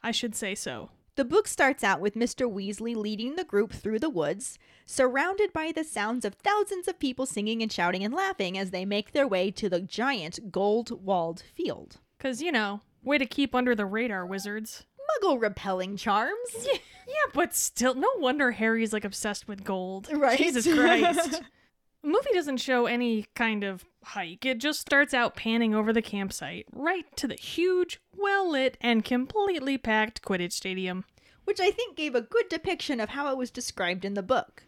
I 0.02 0.10
should 0.10 0.34
say 0.34 0.54
so. 0.54 0.90
The 1.16 1.24
book 1.24 1.46
starts 1.46 1.84
out 1.84 2.00
with 2.00 2.16
Mr. 2.16 2.52
Weasley 2.52 2.96
leading 2.96 3.36
the 3.36 3.44
group 3.44 3.72
through 3.72 4.00
the 4.00 4.10
woods, 4.10 4.58
surrounded 4.84 5.52
by 5.52 5.70
the 5.70 5.84
sounds 5.84 6.24
of 6.24 6.34
thousands 6.34 6.88
of 6.88 6.98
people 6.98 7.24
singing 7.24 7.62
and 7.62 7.70
shouting 7.70 8.02
and 8.02 8.12
laughing 8.12 8.58
as 8.58 8.72
they 8.72 8.84
make 8.84 9.12
their 9.12 9.28
way 9.28 9.52
to 9.52 9.68
the 9.68 9.80
giant 9.80 10.50
gold 10.50 11.04
walled 11.04 11.44
field. 11.54 11.98
Because, 12.18 12.42
you 12.42 12.50
know, 12.50 12.80
way 13.04 13.18
to 13.18 13.26
keep 13.26 13.54
under 13.54 13.76
the 13.76 13.86
radar, 13.86 14.26
wizards. 14.26 14.86
Muggle 15.22 15.40
repelling 15.40 15.96
charms. 15.96 16.34
Yeah, 16.64 16.72
yeah, 17.06 17.30
but 17.32 17.54
still, 17.54 17.94
no 17.94 18.08
wonder 18.16 18.50
Harry's 18.50 18.92
like 18.92 19.04
obsessed 19.04 19.46
with 19.46 19.62
gold. 19.62 20.08
Right. 20.12 20.36
Jesus 20.36 20.66
Christ. 20.66 21.42
The 22.04 22.10
movie 22.10 22.34
doesn't 22.34 22.58
show 22.58 22.84
any 22.84 23.24
kind 23.34 23.64
of 23.64 23.82
hike. 24.02 24.44
It 24.44 24.58
just 24.58 24.78
starts 24.78 25.14
out 25.14 25.36
panning 25.36 25.74
over 25.74 25.90
the 25.90 26.02
campsite, 26.02 26.66
right 26.70 27.06
to 27.16 27.26
the 27.26 27.34
huge, 27.34 27.98
well 28.14 28.50
lit, 28.50 28.76
and 28.82 29.02
completely 29.02 29.78
packed 29.78 30.20
Quidditch 30.20 30.52
stadium. 30.52 31.06
Which 31.44 31.60
I 31.60 31.70
think 31.70 31.96
gave 31.96 32.14
a 32.14 32.20
good 32.20 32.50
depiction 32.50 33.00
of 33.00 33.08
how 33.08 33.32
it 33.32 33.38
was 33.38 33.50
described 33.50 34.04
in 34.04 34.12
the 34.12 34.22
book. 34.22 34.64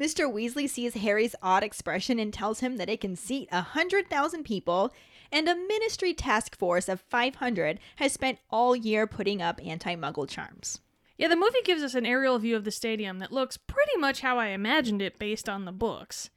Mr. 0.00 0.28
Weasley 0.28 0.68
sees 0.68 0.94
Harry's 0.94 1.36
odd 1.40 1.62
expression 1.62 2.18
and 2.18 2.34
tells 2.34 2.58
him 2.58 2.78
that 2.78 2.90
it 2.90 3.00
can 3.00 3.14
seat 3.14 3.48
a 3.52 3.58
100,000 3.58 4.42
people, 4.42 4.92
and 5.30 5.48
a 5.48 5.54
ministry 5.54 6.12
task 6.12 6.58
force 6.58 6.88
of 6.88 7.00
500 7.02 7.78
has 7.96 8.10
spent 8.10 8.40
all 8.50 8.74
year 8.74 9.06
putting 9.06 9.40
up 9.40 9.60
anti 9.64 9.94
muggle 9.94 10.28
charms. 10.28 10.80
Yeah, 11.16 11.28
the 11.28 11.36
movie 11.36 11.62
gives 11.62 11.84
us 11.84 11.94
an 11.94 12.06
aerial 12.06 12.40
view 12.40 12.56
of 12.56 12.64
the 12.64 12.72
stadium 12.72 13.20
that 13.20 13.30
looks 13.30 13.56
pretty 13.56 13.96
much 13.98 14.22
how 14.22 14.40
I 14.40 14.48
imagined 14.48 15.00
it 15.00 15.20
based 15.20 15.48
on 15.48 15.64
the 15.64 15.70
books. 15.70 16.30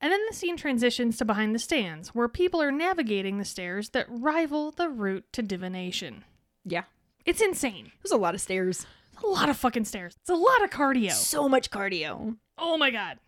And 0.00 0.12
then 0.12 0.20
the 0.28 0.36
scene 0.36 0.56
transitions 0.56 1.16
to 1.16 1.24
behind 1.24 1.54
the 1.54 1.58
stands, 1.58 2.14
where 2.14 2.28
people 2.28 2.60
are 2.60 2.72
navigating 2.72 3.38
the 3.38 3.44
stairs 3.44 3.90
that 3.90 4.06
rival 4.08 4.70
the 4.70 4.88
route 4.88 5.24
to 5.32 5.42
divination. 5.42 6.24
Yeah. 6.64 6.84
It's 7.24 7.40
insane. 7.40 7.92
There's 8.02 8.12
a 8.12 8.18
lot 8.18 8.34
of 8.34 8.40
stairs. 8.40 8.86
It's 9.14 9.22
a 9.22 9.26
lot 9.26 9.48
of 9.48 9.56
fucking 9.56 9.86
stairs. 9.86 10.14
It's 10.20 10.30
a 10.30 10.34
lot 10.34 10.62
of 10.62 10.70
cardio. 10.70 11.12
So 11.12 11.48
much 11.48 11.70
cardio. 11.70 12.36
Oh 12.58 12.76
my 12.76 12.90
god. 12.90 13.18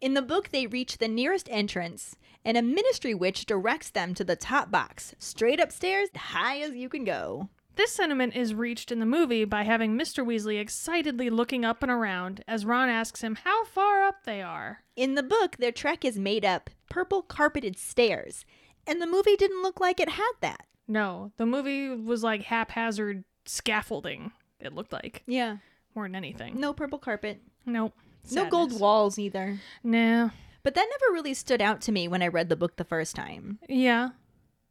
In 0.00 0.14
the 0.14 0.22
book, 0.22 0.48
they 0.50 0.66
reach 0.66 0.98
the 0.98 1.06
nearest 1.06 1.48
entrance, 1.48 2.16
and 2.44 2.56
a 2.56 2.62
ministry 2.62 3.14
witch 3.14 3.46
directs 3.46 3.88
them 3.90 4.14
to 4.14 4.24
the 4.24 4.34
top 4.34 4.68
box, 4.68 5.14
straight 5.20 5.60
upstairs, 5.60 6.08
high 6.16 6.58
as 6.58 6.74
you 6.74 6.88
can 6.88 7.04
go. 7.04 7.48
This 7.74 7.92
sentiment 7.92 8.36
is 8.36 8.54
reached 8.54 8.92
in 8.92 9.00
the 9.00 9.06
movie 9.06 9.44
by 9.46 9.62
having 9.62 9.96
Mr. 9.96 10.24
Weasley 10.24 10.60
excitedly 10.60 11.30
looking 11.30 11.64
up 11.64 11.82
and 11.82 11.90
around 11.90 12.44
as 12.46 12.66
Ron 12.66 12.88
asks 12.90 13.22
him 13.22 13.36
how 13.44 13.64
far 13.64 14.02
up 14.04 14.24
they 14.24 14.42
are. 14.42 14.82
In 14.94 15.14
the 15.14 15.22
book, 15.22 15.56
their 15.56 15.72
trek 15.72 16.04
is 16.04 16.18
made 16.18 16.44
up 16.44 16.68
purple 16.90 17.22
carpeted 17.22 17.78
stairs, 17.78 18.44
and 18.86 19.00
the 19.00 19.06
movie 19.06 19.36
didn't 19.36 19.62
look 19.62 19.80
like 19.80 20.00
it 20.00 20.10
had 20.10 20.32
that. 20.42 20.66
No, 20.86 21.32
the 21.38 21.46
movie 21.46 21.88
was 21.88 22.22
like 22.22 22.42
haphazard 22.42 23.24
scaffolding, 23.46 24.32
it 24.60 24.74
looked 24.74 24.92
like, 24.92 25.22
Yeah. 25.26 25.56
more 25.94 26.04
than 26.04 26.14
anything. 26.14 26.60
No 26.60 26.74
purple 26.74 26.98
carpet. 26.98 27.40
Nope. 27.64 27.94
No 28.30 28.48
gold 28.50 28.78
walls 28.78 29.18
either. 29.18 29.58
No. 29.82 30.30
But 30.62 30.74
that 30.74 30.86
never 30.90 31.12
really 31.14 31.34
stood 31.34 31.62
out 31.62 31.80
to 31.82 31.92
me 31.92 32.06
when 32.06 32.22
I 32.22 32.28
read 32.28 32.48
the 32.50 32.56
book 32.56 32.76
the 32.76 32.84
first 32.84 33.16
time. 33.16 33.58
Yeah. 33.68 34.10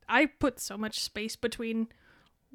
I 0.07 0.27
put 0.27 0.59
so 0.59 0.77
much 0.77 0.99
space 0.99 1.35
between 1.35 1.87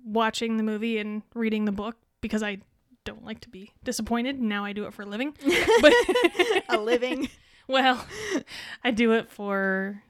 watching 0.05 0.57
the 0.57 0.63
movie 0.63 0.99
and 0.99 1.23
reading 1.35 1.65
the 1.65 1.73
book 1.73 1.97
because 2.21 2.43
I 2.43 2.59
don't 3.05 3.25
like 3.25 3.41
to 3.41 3.49
be 3.49 3.73
disappointed. 3.85 4.41
Now 4.41 4.65
I 4.65 4.73
do 4.73 4.85
it 4.85 4.93
for 4.95 5.03
a 5.03 5.07
living. 5.07 5.35
But 5.81 5.93
a 6.69 6.79
living. 6.79 7.29
well, 7.69 8.05
I 8.85 8.91
do 8.91 9.13
it 9.13 9.31
for 9.31 10.03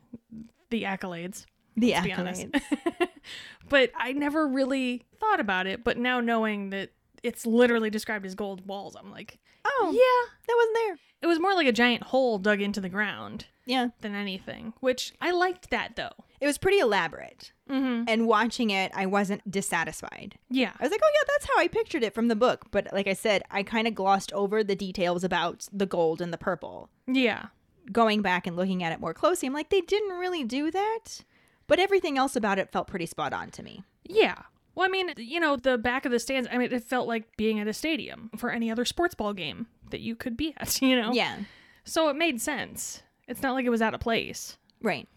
the 0.70 0.84
accolades. 0.84 1.44
The 1.76 1.92
to 1.92 2.02
be 2.02 2.12
honest. 2.12 2.46
accolades. 2.46 3.08
but 3.68 3.90
I 3.96 4.12
never 4.12 4.46
really 4.46 5.02
thought 5.20 5.40
about 5.40 5.66
it. 5.66 5.84
But 5.84 5.98
now 5.98 6.20
knowing 6.20 6.70
that 6.70 6.90
it's 7.22 7.44
literally 7.46 7.90
described 7.90 8.24
as 8.24 8.34
gold 8.34 8.66
walls. 8.66 8.96
I'm 8.96 9.10
like, 9.10 9.38
Oh, 9.64 9.90
yeah. 9.92 10.32
that 10.46 10.54
wasn't 10.56 10.76
there. 10.86 10.98
It 11.22 11.26
was 11.26 11.40
more 11.40 11.54
like 11.54 11.66
a 11.66 11.72
giant 11.72 12.04
hole 12.04 12.38
dug 12.38 12.60
into 12.60 12.80
the 12.80 12.88
ground 12.88 13.46
Yeah. 13.66 13.88
than 14.00 14.14
anything, 14.14 14.74
which 14.80 15.12
I 15.20 15.32
liked 15.32 15.70
that 15.70 15.96
though. 15.96 16.12
It 16.40 16.46
was 16.46 16.58
pretty 16.58 16.78
elaborate. 16.78 17.52
Mm-hmm. 17.70 18.04
And 18.08 18.26
watching 18.26 18.70
it, 18.70 18.92
I 18.94 19.06
wasn't 19.06 19.48
dissatisfied. 19.50 20.38
Yeah. 20.50 20.72
I 20.78 20.82
was 20.82 20.90
like, 20.90 21.00
oh, 21.02 21.10
yeah, 21.14 21.24
that's 21.28 21.46
how 21.46 21.58
I 21.60 21.68
pictured 21.68 22.02
it 22.02 22.14
from 22.14 22.28
the 22.28 22.36
book. 22.36 22.66
But 22.70 22.88
like 22.92 23.06
I 23.06 23.12
said, 23.14 23.42
I 23.50 23.62
kind 23.62 23.88
of 23.88 23.94
glossed 23.94 24.32
over 24.32 24.62
the 24.62 24.76
details 24.76 25.24
about 25.24 25.66
the 25.72 25.86
gold 25.86 26.20
and 26.20 26.32
the 26.32 26.38
purple. 26.38 26.88
Yeah. 27.06 27.46
Going 27.92 28.22
back 28.22 28.46
and 28.46 28.56
looking 28.56 28.82
at 28.82 28.92
it 28.92 29.00
more 29.00 29.14
closely, 29.14 29.46
I'm 29.46 29.52
like, 29.54 29.70
they 29.70 29.80
didn't 29.80 30.18
really 30.18 30.44
do 30.44 30.70
that. 30.70 31.04
But 31.66 31.78
everything 31.78 32.18
else 32.18 32.36
about 32.36 32.58
it 32.58 32.70
felt 32.70 32.86
pretty 32.86 33.06
spot 33.06 33.32
on 33.32 33.50
to 33.50 33.62
me. 33.62 33.82
Yeah. 34.04 34.36
Well, 34.74 34.86
I 34.86 34.88
mean, 34.90 35.12
you 35.16 35.40
know, 35.40 35.56
the 35.56 35.78
back 35.78 36.04
of 36.04 36.12
the 36.12 36.18
stands, 36.20 36.48
I 36.52 36.58
mean, 36.58 36.70
it 36.72 36.84
felt 36.84 37.08
like 37.08 37.36
being 37.36 37.58
at 37.58 37.66
a 37.66 37.72
stadium 37.72 38.30
for 38.36 38.50
any 38.50 38.70
other 38.70 38.84
sports 38.84 39.14
ball 39.14 39.32
game 39.32 39.66
that 39.90 40.00
you 40.00 40.14
could 40.14 40.36
be 40.36 40.54
at, 40.58 40.80
you 40.82 41.00
know? 41.00 41.12
Yeah, 41.12 41.38
So 41.84 42.08
it 42.08 42.16
made 42.16 42.40
sense. 42.40 43.02
It's 43.26 43.42
not 43.42 43.54
like 43.54 43.64
it 43.64 43.70
was 43.70 43.82
out 43.82 43.94
of 43.94 44.00
place. 44.00 44.58
right. 44.82 45.08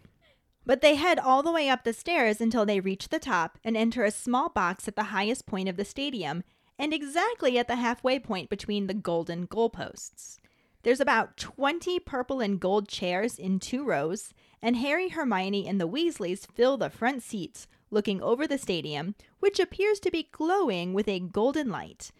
But 0.66 0.80
they 0.80 0.94
head 0.94 1.18
all 1.18 1.42
the 1.42 1.52
way 1.52 1.68
up 1.68 1.84
the 1.84 1.92
stairs 1.92 2.40
until 2.40 2.66
they 2.66 2.80
reach 2.80 3.08
the 3.08 3.18
top 3.18 3.58
and 3.64 3.76
enter 3.76 4.04
a 4.04 4.10
small 4.10 4.48
box 4.48 4.86
at 4.86 4.96
the 4.96 5.04
highest 5.04 5.46
point 5.46 5.68
of 5.68 5.76
the 5.76 5.84
stadium 5.84 6.44
and 6.78 6.94
exactly 6.94 7.58
at 7.58 7.68
the 7.68 7.76
halfway 7.76 8.18
point 8.18 8.48
between 8.48 8.86
the 8.86 8.94
golden 8.94 9.46
goalposts. 9.46 10.38
There's 10.82 11.00
about 11.00 11.36
20 11.36 12.00
purple 12.00 12.40
and 12.40 12.58
gold 12.58 12.88
chairs 12.88 13.38
in 13.38 13.60
two 13.60 13.84
rows, 13.84 14.32
and 14.62 14.76
Harry, 14.76 15.10
Hermione, 15.10 15.68
and 15.68 15.78
the 15.78 15.88
Weasleys 15.88 16.46
fill 16.54 16.78
the 16.78 16.88
front 16.88 17.22
seats, 17.22 17.66
looking 17.90 18.22
over 18.22 18.46
the 18.46 18.56
stadium, 18.56 19.14
which 19.40 19.60
appears 19.60 20.00
to 20.00 20.10
be 20.10 20.28
glowing 20.32 20.94
with 20.94 21.06
a 21.06 21.20
golden 21.20 21.68
light. 21.68 22.12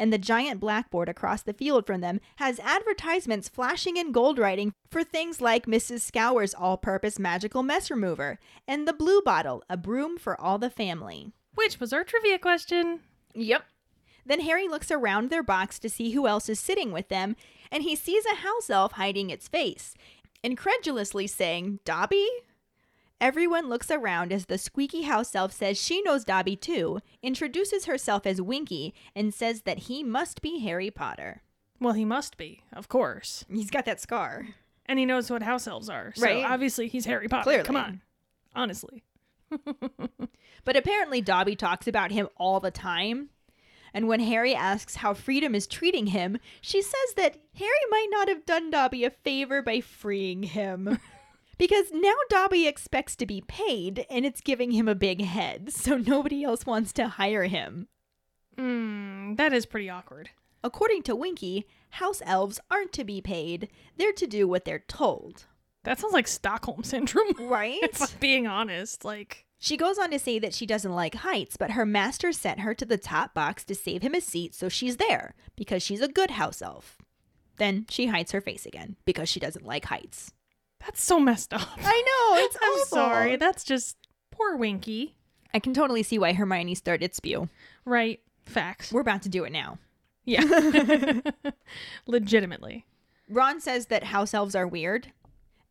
And 0.00 0.10
the 0.10 0.18
giant 0.18 0.60
blackboard 0.60 1.10
across 1.10 1.42
the 1.42 1.52
field 1.52 1.86
from 1.86 2.00
them 2.00 2.20
has 2.36 2.58
advertisements 2.60 3.50
flashing 3.50 3.98
in 3.98 4.12
gold 4.12 4.38
writing 4.38 4.72
for 4.90 5.04
things 5.04 5.42
like 5.42 5.66
Mrs. 5.66 6.00
Skower's 6.00 6.54
all 6.54 6.78
purpose 6.78 7.18
magical 7.18 7.62
mess 7.62 7.90
remover 7.90 8.38
and 8.66 8.88
the 8.88 8.94
Blue 8.94 9.20
Bottle, 9.20 9.62
a 9.68 9.76
broom 9.76 10.16
for 10.16 10.40
all 10.40 10.56
the 10.56 10.70
family. 10.70 11.32
Which 11.54 11.78
was 11.78 11.92
our 11.92 12.02
trivia 12.02 12.38
question. 12.38 13.00
Yep. 13.34 13.64
Then 14.24 14.40
Harry 14.40 14.68
looks 14.68 14.90
around 14.90 15.28
their 15.28 15.42
box 15.42 15.78
to 15.80 15.90
see 15.90 16.12
who 16.12 16.26
else 16.26 16.48
is 16.48 16.58
sitting 16.58 16.92
with 16.92 17.08
them, 17.08 17.36
and 17.70 17.82
he 17.82 17.94
sees 17.94 18.24
a 18.24 18.36
house 18.36 18.70
elf 18.70 18.92
hiding 18.92 19.28
its 19.28 19.48
face, 19.48 19.94
incredulously 20.42 21.26
saying, 21.26 21.80
Dobby? 21.84 22.26
Everyone 23.20 23.68
looks 23.68 23.90
around 23.90 24.32
as 24.32 24.46
the 24.46 24.56
squeaky 24.58 25.02
house 25.02 25.34
elf 25.34 25.52
says 25.52 25.78
she 25.80 26.00
knows 26.02 26.24
Dobby 26.24 26.56
too, 26.56 27.00
introduces 27.22 27.84
herself 27.84 28.26
as 28.26 28.40
Winky, 28.40 28.94
and 29.14 29.34
says 29.34 29.62
that 29.62 29.80
he 29.80 30.02
must 30.02 30.40
be 30.40 30.60
Harry 30.60 30.90
Potter. 30.90 31.42
Well, 31.80 31.92
he 31.92 32.04
must 32.04 32.36
be, 32.36 32.62
of 32.72 32.88
course. 32.88 33.44
He's 33.50 33.70
got 33.70 33.84
that 33.84 34.00
scar. 34.00 34.46
And 34.86 34.98
he 34.98 35.06
knows 35.06 35.30
what 35.30 35.42
house 35.42 35.66
elves 35.66 35.88
are. 35.88 36.12
So 36.16 36.24
Right. 36.24 36.44
obviously 36.44 36.88
he's 36.88 37.04
Harry 37.06 37.28
Potter. 37.28 37.44
Clearly. 37.44 37.64
Come 37.64 37.76
on. 37.76 38.00
Honestly. 38.54 39.02
But 40.64 40.76
apparently, 40.76 41.22
Dobby 41.22 41.56
talks 41.56 41.88
about 41.88 42.10
him 42.12 42.28
all 42.36 42.60
the 42.60 42.70
time. 42.70 43.30
And 43.94 44.06
when 44.08 44.20
Harry 44.20 44.54
asks 44.54 44.96
how 44.96 45.14
Freedom 45.14 45.54
is 45.54 45.66
treating 45.66 46.08
him, 46.08 46.38
she 46.60 46.82
says 46.82 47.14
that 47.16 47.38
Harry 47.54 47.70
might 47.90 48.08
not 48.10 48.28
have 48.28 48.44
done 48.44 48.70
Dobby 48.70 49.04
a 49.04 49.10
favor 49.10 49.62
by 49.62 49.80
freeing 49.80 50.42
him. 50.42 50.98
because 51.60 51.92
now 51.92 52.14
Dobby 52.30 52.66
expects 52.66 53.14
to 53.16 53.26
be 53.26 53.42
paid, 53.42 54.06
and 54.08 54.24
it's 54.24 54.40
giving 54.40 54.70
him 54.70 54.88
a 54.88 54.94
big 54.94 55.20
head, 55.20 55.70
so 55.72 55.98
nobody 55.98 56.42
else 56.42 56.64
wants 56.64 56.92
to 56.94 57.06
hire 57.06 57.44
him. 57.44 57.86
Hmm, 58.56 59.34
that 59.34 59.52
is 59.52 59.66
pretty 59.66 59.90
awkward. 59.90 60.30
According 60.64 61.02
to 61.02 61.14
Winky, 61.14 61.66
house 61.90 62.22
elves 62.24 62.60
aren't 62.70 62.94
to 62.94 63.04
be 63.04 63.20
paid, 63.20 63.68
they're 63.98 64.12
to 64.14 64.26
do 64.26 64.48
what 64.48 64.64
they're 64.64 64.84
told. 64.88 65.44
That 65.84 66.00
sounds 66.00 66.14
like 66.14 66.28
Stockholm 66.28 66.82
syndrome. 66.82 67.32
Right? 67.38 67.78
if 67.82 68.00
I'm 68.00 68.08
being 68.20 68.46
honest. 68.46 69.04
Like, 69.04 69.44
She 69.58 69.76
goes 69.76 69.98
on 69.98 70.10
to 70.12 70.18
say 70.18 70.38
that 70.38 70.54
she 70.54 70.64
doesn't 70.64 70.94
like 70.94 71.16
heights, 71.16 71.58
but 71.58 71.72
her 71.72 71.84
master 71.84 72.32
sent 72.32 72.60
her 72.60 72.72
to 72.74 72.86
the 72.86 72.98
top 72.98 73.34
box 73.34 73.64
to 73.66 73.74
save 73.74 74.00
him 74.00 74.14
a 74.14 74.22
seat, 74.22 74.54
so 74.54 74.70
she's 74.70 74.96
there 74.96 75.34
because 75.56 75.82
she's 75.82 76.00
a 76.00 76.08
good 76.08 76.32
house 76.32 76.62
elf. 76.62 76.96
Then 77.58 77.84
she 77.90 78.06
hides 78.06 78.32
her 78.32 78.40
face 78.40 78.64
again 78.64 78.96
because 79.04 79.28
she 79.28 79.40
doesn't 79.40 79.66
like 79.66 79.86
heights. 79.86 80.32
That's 80.80 81.02
so 81.02 81.20
messed 81.20 81.52
up. 81.54 81.68
I 81.78 82.02
know, 82.02 82.44
it's 82.44 82.56
I'm 82.62 82.72
awful. 82.72 82.84
sorry. 82.86 83.36
That's 83.36 83.64
just 83.64 83.96
poor 84.30 84.56
Winky. 84.56 85.16
I 85.52 85.58
can 85.58 85.74
totally 85.74 86.02
see 86.02 86.18
why 86.18 86.32
Hermione 86.32 86.74
started 86.74 87.14
spew. 87.14 87.48
Right. 87.84 88.20
Facts. 88.46 88.92
We're 88.92 89.00
about 89.00 89.22
to 89.22 89.28
do 89.28 89.44
it 89.44 89.52
now. 89.52 89.78
Yeah. 90.24 90.42
Legitimately. 92.06 92.86
Ron 93.28 93.60
says 93.60 93.86
that 93.86 94.04
house 94.04 94.34
elves 94.34 94.54
are 94.54 94.66
weird, 94.66 95.12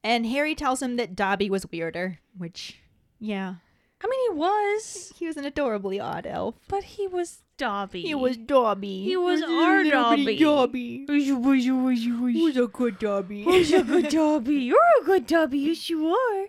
and 0.03 0.25
Harry 0.25 0.55
tells 0.55 0.81
him 0.81 0.95
that 0.95 1.15
Dobby 1.15 1.49
was 1.49 1.69
weirder, 1.71 2.19
which, 2.37 2.79
yeah, 3.19 3.55
I 4.01 4.07
mean, 4.07 4.31
he 4.31 4.37
was, 4.37 5.13
he 5.17 5.27
was 5.27 5.37
an 5.37 5.45
adorably 5.45 5.99
odd 5.99 6.25
elf. 6.25 6.55
but 6.67 6.83
he 6.83 7.07
was 7.07 7.43
Dobby. 7.57 8.01
He 8.01 8.15
was 8.15 8.37
Dobby. 8.37 9.03
He 9.03 9.17
was 9.17 9.41
a 9.41 9.47
our 9.47 9.83
Dobby. 9.83 10.37
Dobby. 10.37 11.05
Was 11.09 11.27
was 11.31 11.67
was 11.67 12.07
was 12.07 12.33
Who's 12.33 12.57
a 12.57 12.67
good 12.67 12.99
Dobby? 12.99 13.43
Who's 13.43 13.73
a 13.73 13.83
good 13.83 14.07
Dobby? 14.09 14.55
You're 14.55 14.77
a 15.01 15.05
good 15.05 15.27
Dobby. 15.27 15.59
Yes, 15.59 15.89
you 15.89 16.07
are. 16.07 16.45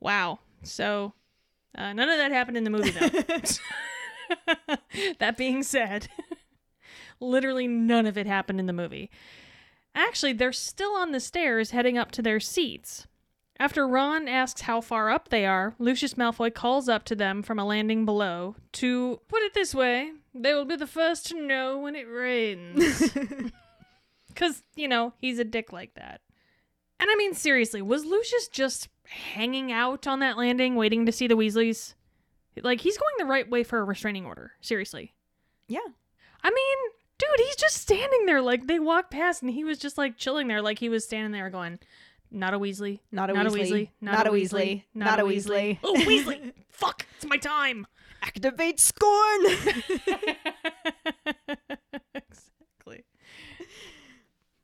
Wow. 0.00 0.40
So, 0.64 1.12
uh, 1.78 1.92
none 1.92 2.08
of 2.08 2.18
that 2.18 2.32
happened 2.32 2.56
in 2.56 2.64
the 2.64 2.70
movie, 2.70 2.90
though. 2.90 3.08
that 5.20 5.36
being 5.36 5.62
said, 5.62 6.08
literally 7.20 7.68
none 7.68 8.06
of 8.06 8.18
it 8.18 8.26
happened 8.26 8.58
in 8.58 8.66
the 8.66 8.72
movie. 8.72 9.08
Actually, 9.94 10.32
they're 10.32 10.52
still 10.52 10.94
on 10.94 11.12
the 11.12 11.20
stairs 11.20 11.70
heading 11.70 11.96
up 11.96 12.10
to 12.12 12.22
their 12.22 12.40
seats. 12.40 13.06
After 13.60 13.86
Ron 13.86 14.26
asks 14.26 14.62
how 14.62 14.80
far 14.80 15.10
up 15.10 15.28
they 15.28 15.44
are, 15.44 15.74
Lucius 15.78 16.14
Malfoy 16.14 16.52
calls 16.52 16.88
up 16.88 17.04
to 17.04 17.14
them 17.14 17.42
from 17.42 17.58
a 17.58 17.64
landing 17.64 18.06
below 18.06 18.56
to 18.72 19.20
put 19.28 19.42
it 19.42 19.52
this 19.54 19.74
way 19.74 20.12
they 20.34 20.54
will 20.54 20.64
be 20.64 20.76
the 20.76 20.86
first 20.86 21.26
to 21.26 21.40
know 21.40 21.78
when 21.78 21.94
it 21.94 22.08
rains. 22.08 23.14
Because, 24.28 24.62
you 24.76 24.88
know, 24.88 25.12
he's 25.18 25.38
a 25.38 25.44
dick 25.44 25.72
like 25.72 25.94
that. 25.94 26.20
And 26.98 27.10
I 27.10 27.16
mean, 27.16 27.34
seriously, 27.34 27.82
was 27.82 28.04
Lucius 28.04 28.48
just 28.48 28.88
hanging 29.04 29.72
out 29.72 30.06
on 30.06 30.20
that 30.20 30.38
landing 30.38 30.76
waiting 30.76 31.04
to 31.04 31.12
see 31.12 31.26
the 31.26 31.36
Weasleys? 31.36 31.94
Like, 32.62 32.80
he's 32.80 32.96
going 32.96 33.14
the 33.18 33.24
right 33.26 33.50
way 33.50 33.64
for 33.64 33.80
a 33.80 33.84
restraining 33.84 34.24
order. 34.24 34.52
Seriously. 34.60 35.14
yeah. 35.66 35.80
I 36.42 36.50
mean, 36.50 36.78
dude, 37.18 37.46
he's 37.46 37.56
just 37.56 37.76
standing 37.78 38.24
there. 38.24 38.40
Like, 38.40 38.66
they 38.66 38.78
walked 38.78 39.10
past 39.10 39.42
and 39.42 39.50
he 39.50 39.64
was 39.64 39.78
just, 39.78 39.98
like, 39.98 40.16
chilling 40.16 40.46
there. 40.48 40.62
Like, 40.62 40.78
he 40.78 40.88
was 40.88 41.04
standing 41.04 41.32
there 41.32 41.50
going, 41.50 41.80
not 42.30 42.54
a 42.54 42.58
Weasley. 42.58 43.00
Not 43.10 43.30
a 43.30 43.32
not 43.34 43.46
Weasley. 43.46 43.52
a 43.52 43.64
Weasley. 43.64 43.88
Not 44.00 44.26
a 44.26 44.30
Weasley. 44.30 44.82
Not 44.94 45.20
a 45.20 45.24
Weasley. 45.24 45.78
Oh, 45.82 45.94
Weasley. 45.98 46.52
Fuck. 46.70 47.06
It's 47.16 47.26
my 47.26 47.36
time. 47.36 47.86
Activate 48.22 48.78
scorn! 48.80 49.44
exactly. 52.14 53.04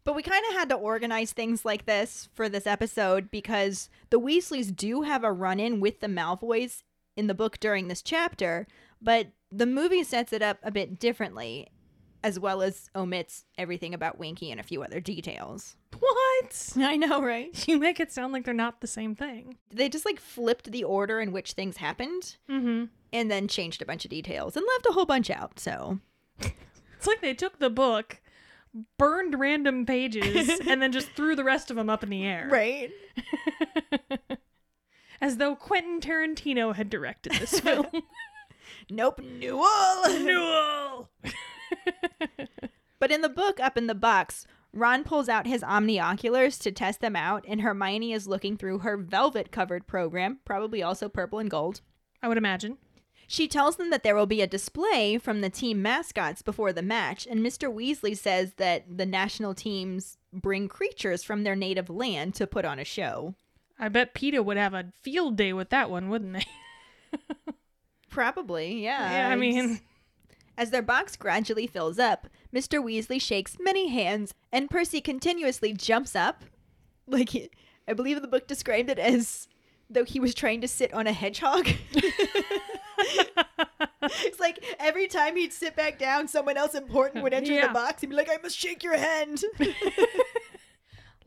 But 0.04 0.14
we 0.14 0.22
kind 0.22 0.44
of 0.50 0.54
had 0.54 0.68
to 0.68 0.76
organize 0.76 1.32
things 1.32 1.64
like 1.64 1.84
this 1.84 2.28
for 2.32 2.48
this 2.48 2.64
episode 2.64 3.28
because 3.28 3.88
the 4.10 4.20
Weasleys 4.20 4.74
do 4.74 5.02
have 5.02 5.24
a 5.24 5.32
run 5.32 5.58
in 5.58 5.80
with 5.80 5.98
the 5.98 6.06
Malfoys 6.06 6.84
in 7.16 7.26
the 7.26 7.34
book 7.34 7.58
during 7.58 7.88
this 7.88 8.02
chapter, 8.02 8.68
but 9.02 9.32
the 9.50 9.66
movie 9.66 10.04
sets 10.04 10.32
it 10.32 10.42
up 10.42 10.58
a 10.62 10.70
bit 10.70 11.00
differently, 11.00 11.66
as 12.22 12.38
well 12.38 12.62
as 12.62 12.88
omits 12.94 13.46
everything 13.58 13.94
about 13.94 14.16
Winky 14.16 14.52
and 14.52 14.60
a 14.60 14.64
few 14.64 14.84
other 14.84 15.00
details. 15.00 15.74
What? 15.98 16.72
I 16.76 16.96
know, 16.96 17.22
right? 17.22 17.50
You 17.68 17.78
make 17.78 17.98
it 18.00 18.12
sound 18.12 18.32
like 18.32 18.44
they're 18.44 18.54
not 18.54 18.80
the 18.80 18.86
same 18.86 19.14
thing. 19.14 19.56
They 19.70 19.88
just 19.88 20.04
like 20.04 20.20
flipped 20.20 20.70
the 20.72 20.84
order 20.84 21.20
in 21.20 21.32
which 21.32 21.52
things 21.52 21.76
happened 21.78 22.36
Mm-hmm. 22.50 22.84
and 23.12 23.30
then 23.30 23.48
changed 23.48 23.82
a 23.82 23.86
bunch 23.86 24.04
of 24.04 24.10
details 24.10 24.56
and 24.56 24.64
left 24.74 24.86
a 24.86 24.92
whole 24.92 25.06
bunch 25.06 25.30
out. 25.30 25.58
So, 25.58 25.98
It's 26.40 27.06
like 27.06 27.20
they 27.20 27.34
took 27.34 27.58
the 27.58 27.70
book, 27.70 28.20
burned 28.98 29.38
random 29.38 29.84
pages, 29.86 30.60
and 30.66 30.80
then 30.82 30.92
just 30.92 31.10
threw 31.10 31.36
the 31.36 31.44
rest 31.44 31.70
of 31.70 31.76
them 31.76 31.88
up 31.90 32.02
in 32.02 32.10
the 32.10 32.24
air. 32.24 32.48
right? 32.50 32.90
As 35.20 35.38
though 35.38 35.56
Quentin 35.56 36.00
Tarantino 36.00 36.74
had 36.74 36.90
directed 36.90 37.32
this 37.34 37.58
film. 37.60 37.86
Nope, 38.90 39.20
Newell. 39.20 40.02
Newell! 40.08 41.08
But 42.98 43.10
in 43.10 43.20
the 43.20 43.28
book, 43.28 43.58
up 43.60 43.76
in 43.78 43.86
the 43.88 43.94
box, 43.94 44.46
Ron 44.76 45.04
pulls 45.04 45.28
out 45.28 45.46
his 45.46 45.62
omnioculars 45.62 46.60
to 46.62 46.70
test 46.70 47.00
them 47.00 47.16
out, 47.16 47.44
and 47.48 47.62
Hermione 47.62 48.12
is 48.12 48.28
looking 48.28 48.56
through 48.56 48.80
her 48.80 48.98
velvet 48.98 49.50
covered 49.50 49.86
program, 49.86 50.40
probably 50.44 50.82
also 50.82 51.08
purple 51.08 51.38
and 51.38 51.50
gold. 51.50 51.80
I 52.22 52.28
would 52.28 52.36
imagine. 52.36 52.76
She 53.26 53.48
tells 53.48 53.76
them 53.76 53.90
that 53.90 54.02
there 54.02 54.14
will 54.14 54.26
be 54.26 54.42
a 54.42 54.46
display 54.46 55.18
from 55.18 55.40
the 55.40 55.50
team 55.50 55.80
mascots 55.80 56.42
before 56.42 56.72
the 56.72 56.82
match, 56.82 57.26
and 57.26 57.40
Mr. 57.40 57.72
Weasley 57.72 58.16
says 58.16 58.52
that 58.58 58.84
the 58.98 59.06
national 59.06 59.54
teams 59.54 60.18
bring 60.32 60.68
creatures 60.68 61.24
from 61.24 61.42
their 61.42 61.56
native 61.56 61.88
land 61.88 62.34
to 62.34 62.46
put 62.46 62.64
on 62.64 62.78
a 62.78 62.84
show. 62.84 63.34
I 63.78 63.88
bet 63.88 64.14
PETA 64.14 64.42
would 64.42 64.58
have 64.58 64.74
a 64.74 64.92
field 65.00 65.36
day 65.36 65.52
with 65.52 65.70
that 65.70 65.90
one, 65.90 66.08
wouldn't 66.10 66.34
they? 66.34 66.46
Probably, 68.10 68.84
yeah. 68.84 69.10
yeah, 69.10 69.28
I 69.30 69.36
mean, 69.36 69.80
As 70.58 70.70
their 70.70 70.82
box 70.82 71.16
gradually 71.16 71.66
fills 71.66 71.98
up, 71.98 72.28
Mr. 72.54 72.82
Weasley 72.82 73.20
shakes 73.20 73.56
many 73.60 73.88
hands, 73.88 74.32
and 74.52 74.70
Percy 74.70 75.00
continuously 75.00 75.72
jumps 75.72 76.16
up. 76.16 76.44
Like, 77.06 77.28
he- 77.30 77.50
I 77.86 77.92
believe 77.92 78.20
the 78.22 78.26
book 78.28 78.46
described 78.48 78.88
it 78.90 78.98
as 78.98 79.48
though 79.88 80.04
he 80.04 80.18
was 80.18 80.34
trying 80.34 80.60
to 80.62 80.68
sit 80.68 80.92
on 80.92 81.06
a 81.06 81.12
hedgehog. 81.12 81.68
it's 84.02 84.40
like 84.40 84.64
every 84.78 85.06
time 85.06 85.36
he'd 85.36 85.52
sit 85.52 85.76
back 85.76 85.98
down, 85.98 86.26
someone 86.28 86.56
else 86.56 86.74
important 86.74 87.22
would 87.22 87.32
enter 87.34 87.52
Yeah. 87.52 87.68
the 87.68 87.74
box 87.74 88.02
and 88.02 88.10
be 88.10 88.16
like, 88.16 88.28
I 88.30 88.38
must 88.42 88.56
shake 88.58 88.82
your 88.82 88.96
hand. 88.96 89.44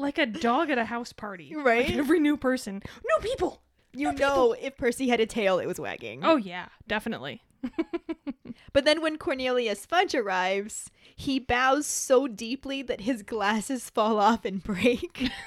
Like 0.02 0.18
a 0.18 0.26
dog 0.26 0.70
at 0.70 0.78
a 0.78 0.86
house 0.86 1.12
party. 1.12 1.54
Right? 1.54 1.90
Like 1.90 1.98
every 1.98 2.22
new 2.22 2.38
person. 2.38 2.82
New 3.04 3.18
people. 3.30 3.62
you 3.92 4.14
know, 4.14 4.54
if 4.58 4.78
Percy 4.78 5.10
had 5.10 5.20
a 5.20 5.26
tail, 5.26 5.60
it 5.60 5.66
was 5.66 5.78
wagging. 5.78 6.22
Oh, 6.24 6.38
yeah, 6.38 6.68
definitely. 6.88 7.42
But 8.74 8.86
then 8.86 9.02
when 9.02 9.18
Cornelius 9.18 9.86
Fudge 9.86 10.16
arrives, 10.16 10.90
he 11.16 11.40
bows 11.40 11.86
so 11.86 12.28
deeply 12.28 12.82
that 12.84 13.02
his 13.02 13.24
glasses 13.24 13.90
fall 13.90 14.20
off 14.20 14.46
and 14.46 14.64
break. 14.64 15.30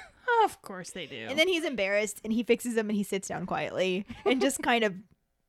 Of 0.44 0.60
course 0.62 0.90
they 0.90 1.06
do. 1.06 1.26
and 1.28 1.38
then 1.38 1.46
he's 1.46 1.64
embarrassed 1.64 2.20
and 2.24 2.32
he 2.32 2.42
fixes 2.42 2.74
them 2.74 2.88
and 2.88 2.96
he 2.96 3.04
sits 3.04 3.28
down 3.28 3.44
quietly 3.46 4.06
and 4.24 4.40
just 4.40 4.58
kind 4.62 4.82
of 4.82 4.94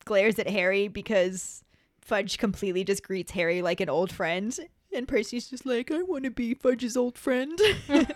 glares 0.05 0.37
at 0.37 0.47
Harry 0.49 0.87
because 0.87 1.63
Fudge 2.01 2.37
completely 2.37 2.83
just 2.83 3.01
greets 3.01 3.31
Harry 3.31 3.61
like 3.61 3.79
an 3.79 3.89
old 3.89 4.11
friend. 4.11 4.55
And 4.93 5.07
Percy's 5.07 5.49
just 5.49 5.65
like, 5.65 5.89
I 5.89 6.03
want 6.03 6.25
to 6.25 6.31
be 6.31 6.53
Fudge's 6.53 6.97
old 6.97 7.17
friend. 7.17 7.57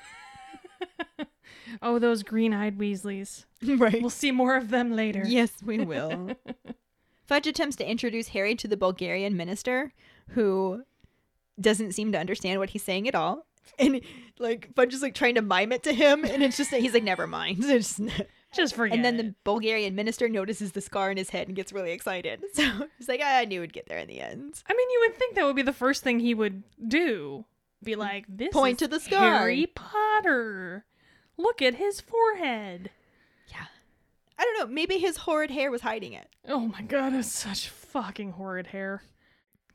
oh, 1.82 2.00
those 2.00 2.24
green 2.24 2.54
eyed 2.54 2.78
Weasleys. 2.78 3.46
right. 3.64 4.02
We'll 4.02 4.10
see 4.10 4.32
more 4.32 4.56
of 4.56 4.70
them 4.70 4.96
later. 4.96 5.24
Yes, 5.26 5.52
we 5.64 5.80
will. 5.80 6.32
Fudge 7.28 7.48
attempts 7.48 7.76
to 7.78 7.90
introduce 7.90 8.30
Harry 8.30 8.56
to 8.56 8.68
the 8.68 8.78
Bulgarian 8.78 9.36
minister, 9.36 9.94
who 10.30 10.84
doesn't 11.60 11.92
seem 11.94 12.12
to 12.12 12.20
understand 12.20 12.60
what 12.60 12.72
he's 12.72 12.84
saying 12.84 13.08
at 13.08 13.16
all. 13.16 13.46
And 13.80 14.00
like 14.40 14.74
Fudge 14.76 14.94
is 14.94 15.02
like 15.02 15.14
trying 15.14 15.36
to 15.36 15.42
mime 15.42 15.74
it 15.74 15.84
to 15.84 15.94
him, 15.94 16.24
and 16.24 16.42
it's 16.42 16.56
just 16.56 16.74
he's 16.74 16.94
like, 16.94 17.04
never 17.04 17.28
mind. 17.28 17.58
It's 17.66 17.98
just- 17.98 18.22
Just 18.56 18.76
forget. 18.76 18.96
and 18.96 19.04
then 19.04 19.16
it. 19.16 19.24
the 19.24 19.36
Bulgarian 19.44 19.94
minister 19.94 20.30
notices 20.30 20.72
the 20.72 20.80
scar 20.80 21.12
in 21.12 21.18
his 21.18 21.30
head 21.32 21.48
and 21.48 21.56
gets 21.56 21.74
really 21.74 21.92
excited. 21.92 22.44
So 22.54 22.64
he's 22.98 23.10
like, 23.10 23.22
I 23.22 23.44
knew 23.44 23.62
it'd 23.62 23.74
get 23.74 23.88
there 23.88 24.00
in 24.00 24.08
the 24.08 24.22
end. 24.22 24.64
I 24.68 24.74
mean, 24.74 24.90
you 24.90 25.06
would 25.06 25.18
think 25.18 25.36
that 25.36 25.46
would 25.46 25.56
be 25.56 25.62
the 25.64 25.74
first 25.74 26.02
thing 26.02 26.20
he 26.20 26.34
would 26.34 26.64
do. 26.88 27.46
Be 27.84 27.94
mm. 27.94 27.98
like, 27.98 28.26
this 28.30 28.54
Point 28.54 28.82
is 28.82 28.88
to 28.88 28.88
the 28.88 29.00
scar. 29.02 29.40
Harry 29.40 29.68
Potter. 29.68 30.86
Look 31.36 31.62
at 31.62 31.76
his 31.76 32.00
forehead. 32.00 32.90
I 34.38 34.44
don't 34.44 34.60
know. 34.60 34.74
Maybe 34.74 34.98
his 34.98 35.18
horrid 35.18 35.52
hair 35.52 35.72
was 35.72 35.82
hiding 35.82 36.14
it. 36.14 36.28
Oh 36.48 36.60
my 36.60 36.82
god, 36.82 37.14
it's 37.14 37.32
such 37.32 37.70
fucking 37.70 38.34
horrid 38.34 38.68
hair. 38.68 39.02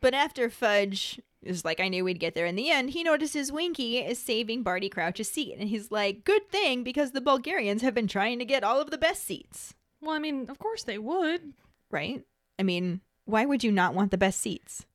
But 0.00 0.14
after 0.14 0.50
Fudge 0.50 1.20
is 1.42 1.64
like, 1.64 1.80
I 1.80 1.88
knew 1.88 2.04
we'd 2.04 2.20
get 2.20 2.34
there 2.34 2.46
in 2.46 2.56
the 2.56 2.70
end, 2.70 2.90
he 2.90 3.02
notices 3.02 3.52
Winky 3.52 3.98
is 3.98 4.18
saving 4.18 4.62
Barty 4.62 4.88
Crouch's 4.88 5.30
seat. 5.30 5.56
And 5.58 5.68
he's 5.68 5.90
like, 5.90 6.24
good 6.24 6.48
thing 6.50 6.82
because 6.84 7.12
the 7.12 7.20
Bulgarians 7.20 7.82
have 7.82 7.94
been 7.94 8.08
trying 8.08 8.38
to 8.38 8.44
get 8.44 8.64
all 8.64 8.80
of 8.80 8.90
the 8.90 8.98
best 8.98 9.24
seats. 9.24 9.74
Well, 10.00 10.14
I 10.14 10.18
mean, 10.18 10.48
of 10.48 10.58
course 10.58 10.84
they 10.84 10.98
would. 10.98 11.54
Right? 11.90 12.24
I 12.58 12.62
mean, 12.62 13.00
why 13.24 13.44
would 13.44 13.64
you 13.64 13.72
not 13.72 13.94
want 13.94 14.10
the 14.10 14.18
best 14.18 14.40
seats? 14.40 14.86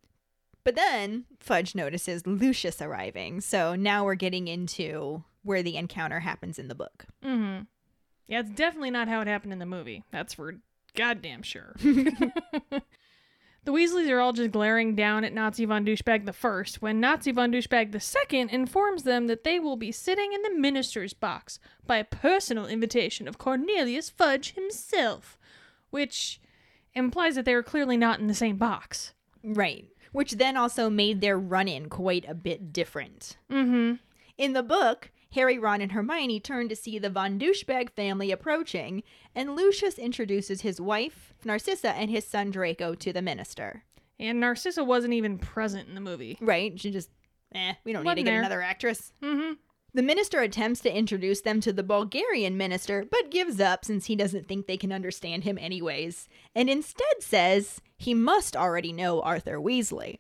But 0.64 0.76
then 0.76 1.26
Fudge 1.40 1.76
notices 1.76 2.28
Lucius 2.28 2.82
arriving. 2.82 3.40
So 3.40 3.76
now 3.76 4.04
we're 4.04 4.16
getting 4.16 4.50
into 4.50 5.24
where 5.44 5.64
the 5.64 5.78
encounter 5.78 6.20
happens 6.20 6.60
in 6.60 6.68
the 6.68 6.76
book. 6.76 7.06
Mm-hmm. 7.24 7.64
Yeah, 8.28 8.42
it's 8.42 8.50
definitely 8.50 8.92
not 8.92 9.08
how 9.08 9.22
it 9.22 9.28
happened 9.28 9.54
in 9.54 9.60
the 9.60 9.66
movie. 9.66 10.04
That's 10.12 10.34
for 10.34 10.56
goddamn 10.96 11.44
sure. 11.44 11.76
the 11.80 12.82
Weasleys 13.68 14.10
are 14.10 14.20
all 14.20 14.34
just 14.34 14.52
glaring 14.52 14.96
down 14.96 15.24
at 15.24 15.34
Nazi 15.34 15.66
von 15.66 15.86
Douchebag 15.86 16.26
the 16.26 16.34
First 16.34 16.82
when 16.82 17.00
Nazi 17.00 17.32
von 17.32 17.52
Douchebag 17.52 17.92
the 17.92 18.00
Second 18.00 18.50
informs 18.50 19.04
them 19.04 19.28
that 19.28 19.44
they 19.44 19.60
will 19.60 19.78
be 19.78 19.92
sitting 19.92 20.34
in 20.34 20.42
the 20.42 20.60
minister's 20.60 21.14
box 21.14 21.60
by 21.86 21.98
a 21.98 22.04
personal 22.04 22.66
invitation 22.66 23.28
of 23.28 23.38
Cornelius 23.38 24.10
Fudge 24.10 24.54
himself, 24.54 25.38
which 25.90 26.42
implies 26.94 27.36
that 27.36 27.46
they 27.46 27.54
are 27.54 27.64
clearly 27.64 27.96
not 27.96 28.20
in 28.20 28.28
the 28.28 28.34
same 28.34 28.58
box. 28.58 29.14
Right. 29.44 29.86
Which 30.12 30.34
then 30.34 30.58
also 30.58 30.90
made 30.90 31.22
their 31.22 31.38
run 31.38 31.68
in 31.68 31.90
quite 31.90 32.26
a 32.28 32.34
bit 32.34 32.74
different. 32.74 33.38
Mm-hmm. 33.52 33.96
In 34.38 34.54
the 34.54 34.64
book, 34.64 35.12
Harry, 35.38 35.60
Ron, 35.60 35.82
and 35.82 35.92
Hermione 35.92 36.40
turn 36.40 36.68
to 36.68 36.76
see 36.76 36.98
the 36.98 37.12
Von 37.12 37.38
Douchebag 37.38 37.92
family 37.92 38.32
approaching, 38.32 39.04
and 39.36 39.56
Lucius 39.56 40.00
introduces 40.00 40.62
his 40.62 40.82
wife, 40.82 41.32
Narcissa, 41.46 41.92
and 41.92 42.10
his 42.10 42.26
son 42.26 42.50
Draco 42.50 42.96
to 42.96 43.14
the 43.14 43.22
minister. 43.22 43.84
And 44.20 44.40
Narcissa 44.40 44.84
wasn't 44.84 45.14
even 45.14 45.38
present 45.38 45.88
in 45.88 45.94
the 45.94 46.02
movie. 46.02 46.40
Right? 46.42 46.80
She 46.80 46.90
just, 46.90 47.12
eh, 47.54 47.74
we 47.84 47.94
don't 47.94 48.02
need 48.02 48.08
Wasn't 48.08 48.18
to 48.18 48.24
get 48.24 48.32
there. 48.32 48.40
another 48.40 48.64
actress. 48.64 49.14
Mm-hmm. 49.22 49.54
The 49.94 50.02
minister 50.02 50.42
attempts 50.42 50.82
to 50.82 50.96
introduce 50.96 51.42
them 51.42 51.62
to 51.62 51.72
the 51.72 51.84
Bulgarian 51.84 52.58
minister, 52.58 53.06
but 53.10 53.30
gives 53.30 53.62
up 53.62 53.86
since 53.86 54.08
he 54.08 54.16
doesn't 54.16 54.48
think 54.48 54.66
they 54.66 54.76
can 54.76 54.92
understand 54.92 55.44
him 55.44 55.60
anyways, 55.60 56.28
and 56.56 56.68
instead 56.68 57.22
says 57.22 57.80
he 57.96 58.16
must 58.16 58.56
already 58.56 58.92
know 58.92 59.22
Arthur 59.22 59.60
Weasley. 59.60 60.18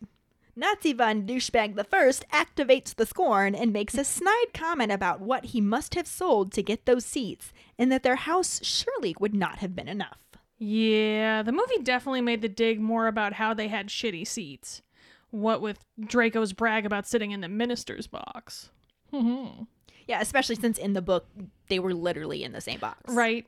Nazi 0.58 0.91
von 0.91 1.28
Douchebag 1.28 1.76
the 1.76 1.84
First 1.84 2.26
activates 2.34 2.96
the 2.96 3.06
scorn 3.06 3.54
and 3.54 3.72
makes 3.72 3.96
a 3.96 4.04
snide 4.04 4.56
comment 4.56 4.91
about 4.91 5.22
what 5.22 5.46
he 5.46 5.62
must 5.62 5.93
have 5.93 6.08
sold 6.08 6.52
to 6.54 6.63
get 6.63 6.88
those 6.88 7.06
seats, 7.06 7.54
and 7.78 7.91
that 7.91 8.02
their 8.02 8.15
house 8.15 8.60
surely 8.63 9.15
would 9.20 9.36
not 9.36 9.60
have 9.60 9.76
been 9.76 9.88
enough. 9.88 10.17
Yeah, 10.58 11.43
the 11.43 11.52
movie 11.52 11.78
definitely 11.84 12.22
made 12.22 12.41
the 12.41 12.50
dig 12.50 12.80
more 12.80 13.06
about 13.06 13.34
how 13.34 13.54
they 13.54 13.67
had 13.67 13.89
shitty 13.89 14.26
seats. 14.26 14.82
What 15.30 15.62
with 15.62 15.86
Draco's 16.00 16.54
brag 16.54 16.88
about 16.88 17.06
sitting 17.06 17.30
in 17.30 17.41
the 17.41 17.48
minister's 17.48 18.08
box. 18.08 18.72
Mm-hmm. 19.13 19.65
Yeah, 20.08 20.22
especially 20.22 20.56
since 20.56 20.80
in 20.80 20.93
the 20.93 21.04
book 21.04 21.28
they 21.67 21.78
were 21.78 21.93
literally 21.93 22.43
in 22.43 22.54
the 22.54 22.62
same 22.62 22.80
box. 22.80 23.13
Right. 23.13 23.46